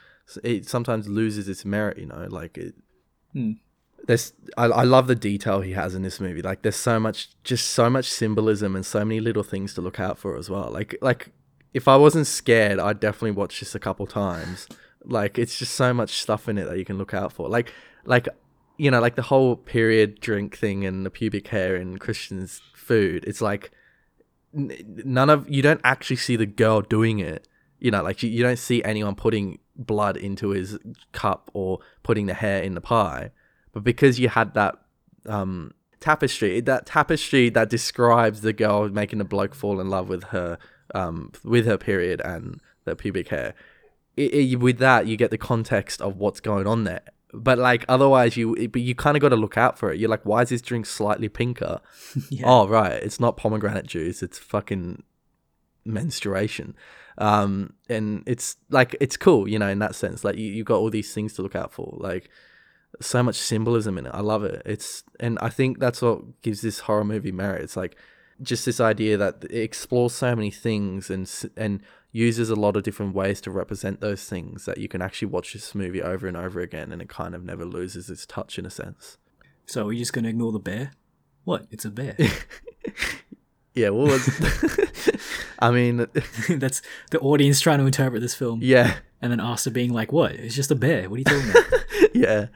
it 0.43 0.67
sometimes 0.67 1.09
loses 1.09 1.49
its 1.49 1.65
merit, 1.65 1.99
you 1.99 2.07
know, 2.07 2.27
like 2.31 2.57
it. 2.57 2.75
Hmm. 3.33 3.53
There's 4.07 4.35
I, 4.57 4.67
I 4.67 4.83
love 4.85 5.09
the 5.09 5.15
detail 5.17 5.63
he 5.63 5.73
has 5.73 5.95
in 5.95 6.03
this 6.03 6.21
movie. 6.21 6.43
Like 6.43 6.63
there's 6.63 6.77
so 6.77 7.01
much 7.01 7.31
just 7.43 7.71
so 7.71 7.91
much 7.91 8.09
symbolism 8.09 8.77
and 8.77 8.87
so 8.87 9.05
many 9.05 9.21
little 9.21 9.43
things 9.43 9.75
to 9.75 9.81
look 9.81 9.99
out 9.99 10.19
for 10.19 10.37
as 10.37 10.49
well. 10.49 10.71
Like 10.71 10.95
like 11.01 11.31
if 11.73 11.89
I 11.89 11.97
wasn't 11.97 12.29
scared, 12.29 12.79
I'd 12.79 13.01
definitely 13.01 13.33
watch 13.33 13.59
this 13.59 13.75
a 13.75 13.81
couple 13.81 14.07
times. 14.07 14.69
Like 15.05 15.39
it's 15.39 15.59
just 15.59 15.75
so 15.75 15.93
much 15.93 16.21
stuff 16.21 16.49
in 16.49 16.59
it 16.59 16.65
that 16.65 16.79
you 16.79 16.85
can 16.85 16.99
look 16.99 17.15
out 17.15 17.33
for. 17.33 17.49
Like 17.49 17.73
like 18.05 18.29
you 18.77 18.91
know, 18.91 19.01
like 19.01 19.15
the 19.15 19.23
whole 19.23 19.57
period 19.57 20.21
drink 20.21 20.57
thing 20.57 20.85
and 20.85 21.07
the 21.07 21.11
pubic 21.11 21.49
hair 21.49 21.77
and 21.77 22.01
Christian's 22.01 22.61
food. 22.75 23.25
It's 23.27 23.41
like 23.41 23.71
none 24.53 25.31
of 25.31 25.49
you 25.49 25.63
don't 25.63 25.81
actually 25.85 26.17
see 26.17 26.37
the 26.37 26.47
girl 26.47 26.81
doing 26.81 27.19
it. 27.19 27.49
You 27.79 27.91
know, 27.91 28.03
like 28.03 28.23
you, 28.23 28.31
you 28.31 28.43
don't 28.43 28.59
see 28.59 28.83
anyone 28.83 29.15
putting 29.15 29.59
blood 29.77 30.17
into 30.17 30.51
his 30.51 30.79
cup 31.13 31.51
or 31.55 31.81
putting 32.03 32.27
the 32.27 32.35
hair 32.35 32.63
in 32.63 32.75
the 32.75 32.81
pie. 32.81 33.31
But 33.73 33.85
because 33.85 34.19
you 34.19 34.29
had 34.29 34.55
that 34.55 34.77
um, 35.27 35.73
tapestry, 36.01 36.61
that 36.61 36.87
tapestry 36.87 37.51
that 37.51 37.69
describes 37.69 38.41
the 38.41 38.53
girl 38.53 38.89
making 38.89 39.19
the 39.19 39.25
bloke 39.25 39.55
fall 39.55 39.81
in 39.81 39.91
love 39.91 40.09
with 40.09 40.25
her, 40.25 40.59
um, 40.95 41.33
with 41.43 41.67
her 41.67 41.77
period 41.77 42.21
and 42.21 42.61
the 42.85 42.97
pubic 42.97 43.29
hair. 43.29 43.55
It, 44.17 44.33
it, 44.35 44.57
with 44.57 44.79
that, 44.79 45.07
you 45.07 45.17
get 45.17 45.31
the 45.31 45.39
context 45.39 46.01
of 46.01 46.17
what's 46.17 46.41
going 46.41 46.67
on 46.67 46.85
there. 46.85 47.03
But 47.33 47.59
like 47.59 47.85
otherwise, 47.89 48.37
you 48.37 48.69
but 48.69 48.81
you 48.81 48.95
kind 48.95 49.17
of 49.17 49.21
got 49.21 49.31
to 49.31 49.37
look 49.37 49.59
out 49.59 49.77
for 49.77 49.93
it. 49.93 49.99
You're 49.99 50.09
like, 50.09 50.25
why 50.25 50.43
is 50.43 50.51
this 50.51 50.63
drink 50.63 50.87
slightly 50.87 51.29
pinker? 51.29 51.81
Oh 52.45 52.69
right, 52.69 52.93
it's 52.93 53.19
not 53.19 53.37
pomegranate 53.37 53.87
juice. 53.87 54.23
It's 54.23 54.39
fucking 54.39 55.03
menstruation. 55.85 56.77
Um, 57.19 57.75
and 57.89 58.23
it's 58.27 58.57
like 58.71 58.97
it's 59.01 59.17
cool, 59.17 59.49
you 59.49 59.59
know, 59.59 59.69
in 59.69 59.81
that 59.81 59.97
sense. 59.97 60.23
Like 60.23 60.37
you 60.37 60.47
you 60.47 60.63
got 60.63 60.77
all 60.77 60.91
these 60.91 61.13
things 61.13 61.35
to 61.35 61.43
look 61.43 61.57
out 61.57 61.73
for. 61.73 61.97
Like 61.99 62.31
so 63.01 63.23
much 63.23 63.37
symbolism 63.37 63.99
in 63.99 64.07
it. 64.07 64.15
I 64.15 64.21
love 64.21 64.45
it. 64.45 64.63
It's 64.65 65.03
and 65.21 65.39
I 65.41 65.49
think 65.49 65.79
that's 65.79 66.03
what 66.03 66.41
gives 66.43 66.61
this 66.61 66.81
horror 66.81 67.05
movie 67.05 67.33
merit. 67.33 67.63
It's 67.63 67.77
like 67.77 67.97
just 68.43 68.65
this 68.65 68.81
idea 68.81 69.17
that 69.17 69.45
it 69.45 69.61
explores 69.61 70.13
so 70.13 70.35
many 70.35 70.51
things 70.51 71.11
and 71.11 71.31
and 71.57 71.83
uses 72.15 72.49
a 72.49 72.55
lot 72.55 72.77
of 72.77 72.85
different 72.85 73.13
ways 73.13 73.41
to 73.43 73.51
represent 73.51 74.01
those 74.01 74.25
things 74.25 74.65
that 74.67 74.79
you 74.79 74.87
can 74.87 75.03
actually 75.03 75.27
watch 75.27 75.53
this 75.53 75.75
movie 75.75 76.01
over 76.01 76.29
and 76.29 76.37
over 76.37 76.61
again 76.61 76.93
and 76.93 77.03
it 77.03 77.09
kind 77.09 77.35
of 77.35 77.43
never 77.45 77.65
loses 77.65 78.09
its 78.09 78.25
touch 78.25 78.57
in 78.57 78.65
a 78.65 78.71
sense. 78.71 79.19
So 79.67 79.83
are 79.83 79.87
we 79.87 79.99
just 79.99 80.13
gonna 80.13 80.29
ignore 80.29 80.53
the 80.53 80.61
bear? 80.61 80.93
What? 81.43 81.67
It's 81.73 81.85
a 81.85 81.91
bear. 81.91 82.17
Yeah, 83.75 83.89
what 83.89 84.07
was 84.07 85.21
I 85.59 85.73
mean, 85.73 86.07
That's 86.49 86.81
the 87.11 87.19
audience 87.19 87.61
trying 87.61 87.81
to 87.81 87.87
interpret 87.87 88.23
this 88.23 88.35
film, 88.35 88.61
yeah. 88.63 88.99
and 89.21 89.33
then 89.33 89.41
Aster 89.41 89.71
being 89.71 89.93
like, 89.93 90.13
"What? 90.13 90.33
It's 90.33 90.55
just 90.55 90.71
a 90.71 90.77
bear. 90.77 91.11
What 91.11 91.17
are 91.17 91.19
you 91.19 91.25
talking 91.25 91.51
about?" 91.51 91.85
yeah. 92.15 92.47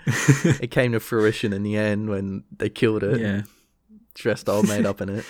it 0.60 0.70
came 0.70 0.92
to 0.92 1.00
fruition 1.00 1.52
in 1.52 1.64
the 1.64 1.76
end 1.76 2.08
when 2.08 2.44
they 2.56 2.68
killed 2.68 3.02
it. 3.02 3.20
yeah, 3.20 3.42
Dressed 4.14 4.48
all 4.48 4.62
made 4.62 4.86
up 4.86 5.00
in 5.00 5.08
it. 5.08 5.24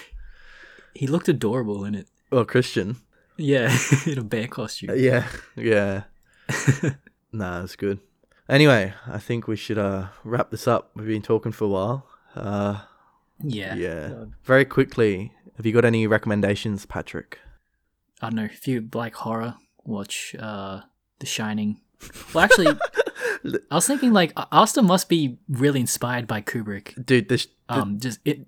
he 0.94 1.06
looked 1.06 1.28
adorable 1.28 1.86
in 1.86 1.94
it. 1.94 2.06
Well, 2.30 2.44
Christian. 2.44 2.96
Yeah, 3.38 3.74
in 4.06 4.18
a 4.18 4.24
bear 4.24 4.48
costume. 4.48 4.90
Yeah. 4.96 5.26
Yeah. 5.56 6.02
nah, 7.32 7.62
it's 7.62 7.76
good. 7.76 8.00
Anyway, 8.48 8.92
I 9.06 9.18
think 9.18 9.46
we 9.46 9.56
should 9.56 9.78
uh 9.78 10.08
wrap 10.24 10.50
this 10.50 10.66
up. 10.66 10.90
We've 10.94 11.06
been 11.06 11.22
talking 11.22 11.52
for 11.52 11.64
a 11.64 11.68
while. 11.68 12.06
Uh 12.34 12.80
Yeah. 13.42 13.74
yeah. 13.74 14.24
Very 14.44 14.64
quickly, 14.64 15.32
have 15.56 15.66
you 15.66 15.72
got 15.72 15.84
any 15.84 16.06
recommendations, 16.06 16.86
Patrick? 16.86 17.38
I 18.20 18.26
don't 18.30 18.36
know. 18.36 18.44
If 18.44 18.66
you 18.66 18.88
like 18.92 19.14
horror, 19.14 19.54
watch 19.84 20.34
uh, 20.38 20.80
The 21.20 21.26
Shining. 21.26 21.80
Well, 22.34 22.44
actually, 22.44 22.66
I 23.70 23.74
was 23.74 23.86
thinking 23.86 24.12
like 24.12 24.32
Aster 24.50 24.82
must 24.82 25.08
be 25.08 25.38
really 25.48 25.80
inspired 25.80 26.26
by 26.26 26.40
Kubrick. 26.40 27.04
Dude, 27.04 27.28
this 27.28 27.46
Um, 27.68 27.98
just 28.00 28.18
it 28.24 28.46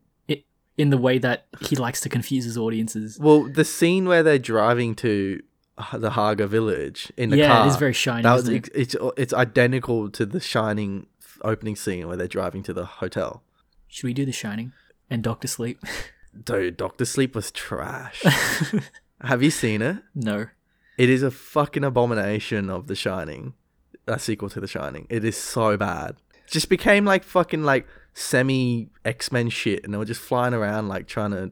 in 0.81 0.91
the 0.91 0.99
way 0.99 1.18
that 1.18 1.47
he 1.68 1.76
likes 1.76 2.01
to 2.01 2.09
confuse 2.09 2.45
his 2.45 2.57
audiences. 2.57 3.18
well, 3.20 3.43
the 3.45 3.64
scene 3.64 4.07
where 4.09 4.22
they're 4.22 4.39
driving 4.55 4.95
to 4.97 5.41
the 5.95 6.11
Hårga 6.11 6.47
village 6.49 7.12
in 7.16 7.31
the 7.31 7.37
Yeah, 7.39 7.49
car. 7.49 7.57
Yeah, 7.59 7.64
it 7.64 7.68
is 7.68 7.76
very 7.76 7.93
Shining, 7.93 8.22
That 8.24 8.35
was 8.35 8.49
it? 8.49 8.68
it's 8.74 8.95
oh, 9.01 9.12
it's 9.16 9.33
identical 9.33 10.11
to 10.11 10.24
the 10.26 10.41
Shining 10.41 11.07
opening 11.43 11.76
scene 11.76 12.07
where 12.09 12.16
they're 12.16 12.28
driving 12.41 12.62
to 12.64 12.72
the 12.74 12.85
hotel. 12.85 13.43
Should 13.89 14.05
we 14.07 14.14
do 14.14 14.24
The 14.26 14.33
Shining 14.33 14.72
and 15.09 15.22
Doctor 15.22 15.49
Sleep? 15.49 15.78
Dude, 16.45 16.76
Doctor 16.76 17.05
Sleep 17.05 17.35
was 17.35 17.51
trash. 17.51 18.22
Have 19.22 19.43
you 19.43 19.51
seen 19.51 19.83
it? 19.83 19.97
no. 20.14 20.47
It 20.99 21.09
is 21.09 21.22
a 21.22 21.31
fucking 21.31 21.83
abomination 21.83 22.68
of 22.68 22.87
The 22.87 22.95
Shining, 22.95 23.55
a 24.07 24.18
sequel 24.18 24.51
to 24.51 24.61
The 24.61 24.66
Shining. 24.68 25.07
It 25.09 25.24
is 25.24 25.37
so 25.37 25.78
bad. 25.78 26.16
Just 26.47 26.68
became 26.68 27.07
like 27.07 27.24
fucking 27.24 27.62
like 27.62 27.87
semi 28.20 28.90
X 29.04 29.32
Men 29.32 29.48
shit, 29.48 29.84
and 29.84 29.92
they 29.94 29.98
were 29.98 30.04
just 30.04 30.20
flying 30.20 30.54
around 30.54 30.88
like 30.88 31.06
trying 31.06 31.30
to 31.32 31.50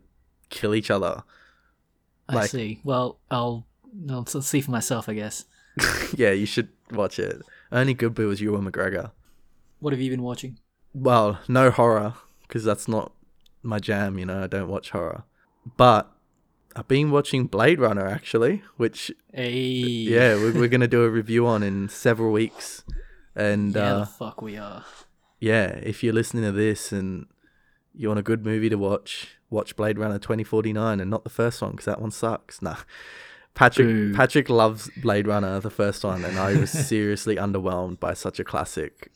kill 0.51 0.75
each 0.75 0.91
other. 0.91 1.23
I 2.29 2.47
see. 2.47 2.81
Well, 2.85 3.19
I'll 3.31 3.67
I'll 4.11 4.27
see 4.27 4.61
for 4.61 4.71
myself, 4.71 5.09
I 5.09 5.15
guess. 5.15 5.47
yeah, 6.15 6.31
you 6.31 6.47
should 6.47 6.69
watch 6.91 7.19
it. 7.19 7.41
Only 7.73 7.95
good 7.95 8.15
bit 8.15 8.27
was 8.27 8.41
Ewan 8.41 8.71
McGregor. 8.71 9.13
What 9.81 9.93
have 9.93 10.01
you 10.01 10.11
been 10.11 10.23
watching? 10.23 10.59
Well, 10.93 11.39
no 11.49 11.71
horror 11.71 12.15
because 12.43 12.65
that's 12.65 12.89
not 12.89 13.13
my 13.63 13.79
jam. 13.79 14.19
You 14.19 14.27
know, 14.27 14.45
I 14.45 14.47
don't 14.47 14.69
watch 14.69 14.91
horror. 14.91 15.25
But 15.77 16.11
I've 16.77 16.89
been 16.89 17.11
watching 17.11 17.47
Blade 17.47 17.81
Runner 17.81 18.07
actually, 18.07 18.63
which 18.77 19.11
Hey. 19.33 19.53
yeah, 19.53 20.35
we're, 20.35 20.53
we're 20.53 20.69
gonna 20.69 20.89
do 20.89 21.03
a 21.05 21.11
review 21.11 21.47
on 21.47 21.63
in 21.63 21.89
several 21.89 22.33
weeks. 22.33 22.85
And 23.35 23.75
Yeah, 23.75 23.95
uh, 23.95 23.99
the 24.01 24.07
fuck 24.07 24.43
we 24.43 24.57
are. 24.57 24.85
Yeah, 25.41 25.79
if 25.83 26.03
you're 26.03 26.13
listening 26.15 26.45
to 26.45 26.53
this 26.53 26.93
and 26.93 27.27
you 27.95 28.09
want 28.09 28.21
a 28.21 28.23
good 28.23 28.45
movie 28.45 28.69
to 28.69 28.77
watch, 28.77 29.37
watch 29.51 29.77
Blade 29.77 29.99
Runner 29.99 30.19
2049 30.19 31.01
and 31.01 31.11
not 31.11 31.25
the 31.25 31.31
first 31.31 31.61
one 31.63 31.73
because 31.73 31.87
that 31.87 32.01
one 32.01 32.11
sucks. 32.11 32.61
Nah. 32.63 32.77
Patrick 33.55 33.89
Boo. 33.89 34.15
Patrick 34.15 34.49
loves 34.49 34.89
Blade 35.03 35.27
Runner, 35.27 35.59
the 35.59 35.71
first 35.71 36.05
one, 36.05 36.25
and 36.25 36.39
I 36.39 36.55
was 36.57 36.71
seriously 36.87 37.35
underwhelmed 37.37 37.99
by 37.99 38.15
such 38.15 38.39
a 38.39 38.45
classic. 38.45 39.11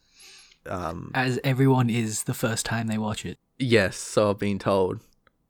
Um, 0.67 1.13
As 1.15 1.39
everyone 1.45 1.89
is 1.89 2.25
the 2.25 2.35
first 2.35 2.67
time 2.67 2.89
they 2.89 2.99
watch 2.99 3.25
it. 3.25 3.39
yes, 3.59 3.97
so 3.97 4.31
I've 4.31 4.39
been 4.41 4.59
told, 4.59 4.99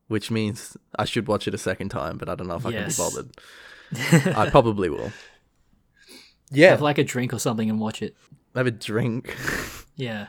which 0.09 0.31
means 0.31 0.77
I 0.99 1.07
should 1.07 1.27
watch 1.27 1.49
it 1.49 1.55
a 1.55 1.59
second 1.59 1.89
time, 1.89 2.18
but 2.18 2.29
I 2.29 2.35
don't 2.35 2.49
know 2.49 2.57
if 2.57 2.64
Yes. 2.64 3.01
I 3.01 3.11
can 3.11 3.23
be 3.23 3.31
bothered. 4.12 4.37
I 4.37 4.51
probably 4.51 4.91
will. 4.91 5.12
Yeah, 6.51 6.70
Have 6.70 6.83
like 6.83 6.99
a 6.99 7.05
drink 7.05 7.33
or 7.33 7.39
something 7.39 7.70
and 7.70 7.81
watch 7.81 8.03
it. 8.03 8.14
have 8.55 8.66
a 8.66 8.70
drink. 8.70 9.35
Yeah. 9.97 10.27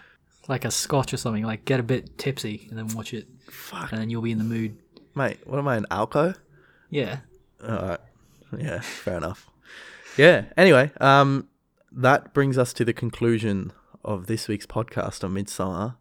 Like 0.48 0.66
a 0.66 0.72
scotch 0.72 1.14
or 1.14 1.18
something. 1.18 1.44
Like 1.44 1.66
get 1.66 1.80
a 1.80 1.84
bit 1.84 2.18
tipsy 2.18 2.68
and 2.70 2.78
then 2.78 2.88
watch 2.96 3.14
it. 3.14 3.28
Fuck, 3.50 3.91
And 3.91 4.02
then 4.02 4.10
you'll 4.10 4.22
be 4.22 4.32
in 4.32 4.38
the 4.39 4.44
mood. 4.44 4.78
mate. 5.16 5.39
What 5.46 5.58
am 5.60 5.68
I, 5.68 5.78
an 5.78 5.86
alco? 5.91 6.36
Yeah. 6.89 7.20
All 7.68 7.76
right. 7.76 8.00
Yeah, 8.58 8.82
fair 8.82 9.18
enough. 9.18 9.50
Yeah. 10.18 10.46
Anyway, 10.58 10.91
um, 11.00 11.48
that 11.91 12.34
brings 12.34 12.58
us 12.58 12.74
to 12.74 12.86
the 12.86 12.94
conclusion 12.94 13.72
of 14.04 14.28
this 14.28 14.48
week's 14.48 14.66
podcast 14.66 15.24
on 15.24 15.34
Midsommar. 15.34 15.96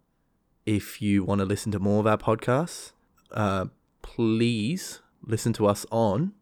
If 0.66 1.00
you 1.00 1.24
want 1.24 1.38
to 1.40 1.44
listen 1.44 1.72
to 1.72 1.78
more 1.78 2.00
of 2.00 2.06
our 2.06 2.18
podcasts, 2.18 2.92
uh, 3.30 3.66
please 4.02 5.00
listen 5.24 5.52
to 5.54 5.66
us 5.66 5.86
on. 5.90 6.32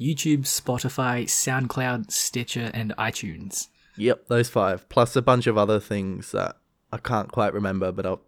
YouTube, 0.00 0.40
Spotify, 0.40 1.24
SoundCloud, 1.24 2.10
Stitcher, 2.10 2.70
and 2.72 2.94
iTunes. 2.98 3.68
Yep, 3.96 4.28
those 4.28 4.48
five, 4.48 4.88
plus 4.88 5.14
a 5.14 5.20
bunch 5.22 5.46
of 5.46 5.58
other 5.58 5.78
things 5.78 6.32
that 6.32 6.56
I 6.92 6.98
can't 6.98 7.30
quite 7.30 7.54
remember, 7.54 7.92
but 7.92 8.06
I'll 8.06 8.22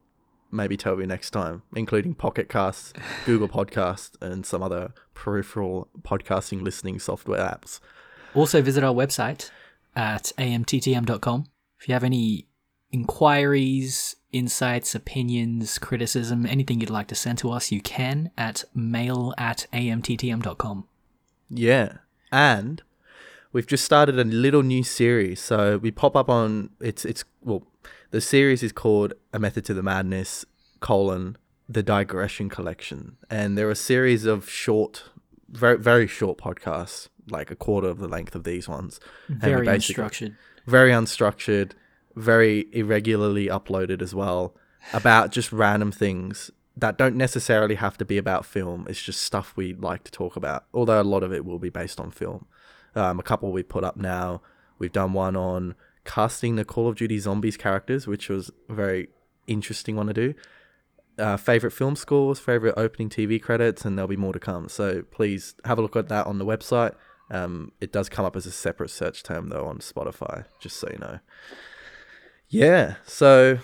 maybe 0.51 0.77
tell 0.77 1.01
you 1.01 1.07
next 1.07 1.31
time, 1.31 1.63
including 1.75 2.15
Pocket 2.15 2.49
Casts, 2.49 2.93
Google 3.25 3.49
Podcast, 3.49 4.13
and 4.21 4.45
some 4.45 4.63
other 4.63 4.93
peripheral 5.15 5.89
podcasting 6.03 6.63
listening 6.63 6.99
software 6.99 7.41
apps. 7.41 7.81
Also, 8.35 8.63
visit 8.63 8.85
our 8.85 8.95
website 8.95 9.51
at 9.97 10.33
amttm.com. 10.39 11.47
If 11.81 11.89
you 11.89 11.95
have 11.95 12.05
any 12.05 12.47
inquiries, 12.93 14.17
insights, 14.33 14.95
opinions, 14.95 15.79
criticism, 15.79 16.47
anything 16.47 16.81
you'd 16.81 16.91
like 16.91 17.09
to 17.09 17.15
send 17.15 17.39
to 17.39 17.51
us, 17.51 17.73
you 17.73 17.81
can 17.81 18.31
at 18.37 18.65
mail 18.75 19.35
at 19.39 19.67
amttm.com. 19.73 20.87
Yeah. 21.51 21.99
And 22.31 22.83
we've 23.53 23.67
just 23.67 23.85
started 23.85 24.19
a 24.19 24.25
little 24.25 24.63
new 24.63 24.83
series. 24.83 25.41
So 25.41 25.79
we 25.79 25.91
pop 25.91 26.17
up 26.17 26.29
on 26.29 26.71
it's 26.81 27.05
it's 27.05 27.25
well 27.43 27.67
the 28.13 28.21
series 28.21 28.63
is 28.63 28.73
called 28.73 29.15
A 29.33 29.39
Method 29.39 29.65
to 29.65 29.75
the 29.75 29.83
Madness 29.83 30.45
colon 30.81 31.37
the 31.69 31.83
digression 31.83 32.49
collection. 32.49 33.17
And 33.31 33.57
there 33.57 33.67
are 33.69 33.73
a 33.73 33.77
series 33.77 34.25
of 34.27 34.49
short 34.49 35.05
very 35.49 35.79
very 35.79 36.07
short 36.07 36.39
podcasts, 36.39 37.09
like 37.29 37.51
a 37.51 37.57
quarter 37.57 37.89
of 37.89 37.99
the 37.99 38.09
length 38.09 38.35
of 38.35 38.45
these 38.45 38.69
ones. 38.69 39.01
Very 39.29 39.67
unstructured. 39.67 40.37
very 40.67 40.91
unstructured, 40.91 41.73
very 42.15 42.69
irregularly 42.73 43.47
uploaded 43.49 44.01
as 44.01 44.15
well, 44.15 44.55
about 44.93 45.31
just 45.31 45.53
random 45.53 45.93
things 45.93 46.51
that 46.77 46.97
don't 46.97 47.17
necessarily 47.17 47.75
have 47.75 47.99
to 47.99 48.05
be 48.05 48.17
about 48.17 48.47
film. 48.47 48.87
It's 48.89 49.03
just 49.03 49.23
stuff 49.23 49.53
we 49.57 49.75
like 49.75 50.05
to 50.05 50.11
talk 50.11 50.37
about, 50.37 50.65
although 50.73 51.01
a 51.01 51.05
lot 51.05 51.23
of 51.23 51.33
it 51.33 51.45
will 51.45 51.59
be 51.59 51.69
based 51.69 52.01
on 52.01 52.11
film. 52.11 52.47
Um, 52.95 53.19
a 53.19 53.23
couple 53.23 53.53
we 53.53 53.63
put 53.63 53.85
up 53.85 53.97
now. 53.97 54.43
We've 54.79 54.93
done 54.93 55.13
one 55.13 55.37
on 55.37 55.75
casting 56.05 56.57
the 56.57 56.65
Call 56.65 56.89
of 56.89 56.97
Duty 56.97 57.19
Zombies 57.19 57.57
characters, 57.57 58.07
which 58.07 58.29
was 58.29 58.51
a 58.69 58.75
very 58.75 59.09
interesting 59.47 59.97
one 59.97 60.07
to 60.07 60.13
do. 60.13 60.35
Uh, 61.19 61.37
favorite 61.37 61.73
film 61.73 61.95
scores, 61.95 62.39
favorite 62.39 62.75
opening 62.77 63.09
TV 63.11 63.41
credits, 63.41 63.85
and 63.85 63.97
there'll 63.97 64.09
be 64.09 64.17
more 64.17 64.33
to 64.33 64.41
come. 64.41 64.69
So 64.69 65.03
please 65.11 65.55
have 65.65 65.79
a 65.79 65.83
look 65.83 65.95
at 65.95 66.09
that 66.09 66.27
on 66.27 66.39
the 66.39 66.47
website. 66.47 66.95
Um, 67.31 67.73
it 67.81 67.93
does 67.93 68.09
come 68.09 68.25
up 68.25 68.37
as 68.37 68.47
a 68.47 68.51
separate 68.51 68.91
search 68.91 69.23
term 69.23 69.49
though 69.49 69.67
on 69.67 69.79
Spotify, 69.79 70.47
just 70.61 70.77
so 70.77 70.89
you 70.91 70.99
know. 70.99 71.19
Yeah, 72.49 72.97
so 73.07 73.59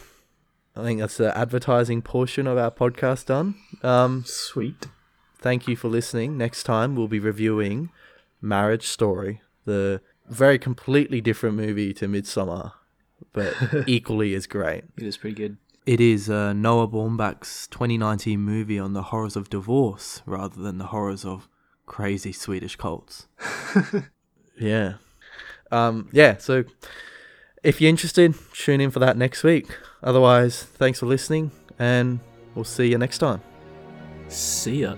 I 0.75 0.83
think 0.83 1.01
that's 1.01 1.17
the 1.17 1.37
advertising 1.37 2.01
portion 2.03 2.47
of 2.47 2.57
our 2.57 2.71
podcast 2.71 3.27
done. 3.27 3.57
Um, 3.83 4.25
Sweet. 4.27 4.87
thank 5.39 5.69
you 5.69 5.77
for 5.77 5.89
listening. 5.89 6.39
Next 6.39 6.63
time 6.63 6.97
we'll 6.97 7.09
be 7.09 7.19
reviewing 7.19 7.91
Marriage 8.41 8.87
Story, 8.87 9.43
the 9.65 10.01
very 10.31 10.59
completely 10.59 11.21
different 11.21 11.57
movie 11.57 11.93
to 11.95 12.07
Midsommar, 12.07 12.73
but 13.33 13.55
equally 13.87 14.35
as 14.35 14.47
great. 14.47 14.85
It 14.97 15.05
is 15.05 15.17
pretty 15.17 15.35
good. 15.35 15.57
It 15.87 16.01
is 16.01 16.29
uh, 16.29 16.53
Noah 16.53 16.87
Baumbach's 16.87 17.67
2019 17.69 18.39
movie 18.41 18.79
on 18.79 18.93
the 18.93 19.05
horrors 19.05 19.37
of 19.37 19.49
divorce 19.49 20.21
rather 20.27 20.61
than 20.61 20.77
the 20.77 20.87
horrors 20.87 21.25
of 21.25 21.49
crazy 21.87 22.33
Swedish 22.33 22.77
cults. 22.77 23.27
yeah. 24.61 24.95
Um, 25.71 26.09
yeah, 26.13 26.37
so 26.37 26.65
if 27.63 27.81
you're 27.81 27.89
interested, 27.89 28.35
tune 28.53 28.81
in 28.81 28.91
for 28.91 28.99
that 28.99 29.17
next 29.17 29.43
week. 29.43 29.67
Otherwise, 30.03 30.63
thanks 30.63 31.01
for 31.01 31.07
listening, 31.07 31.51
and 31.79 32.21
we'll 32.55 32.65
see 32.65 32.91
you 32.91 32.99
next 32.99 33.19
time. 33.19 33.41
See 34.29 34.83
ya. 34.83 34.95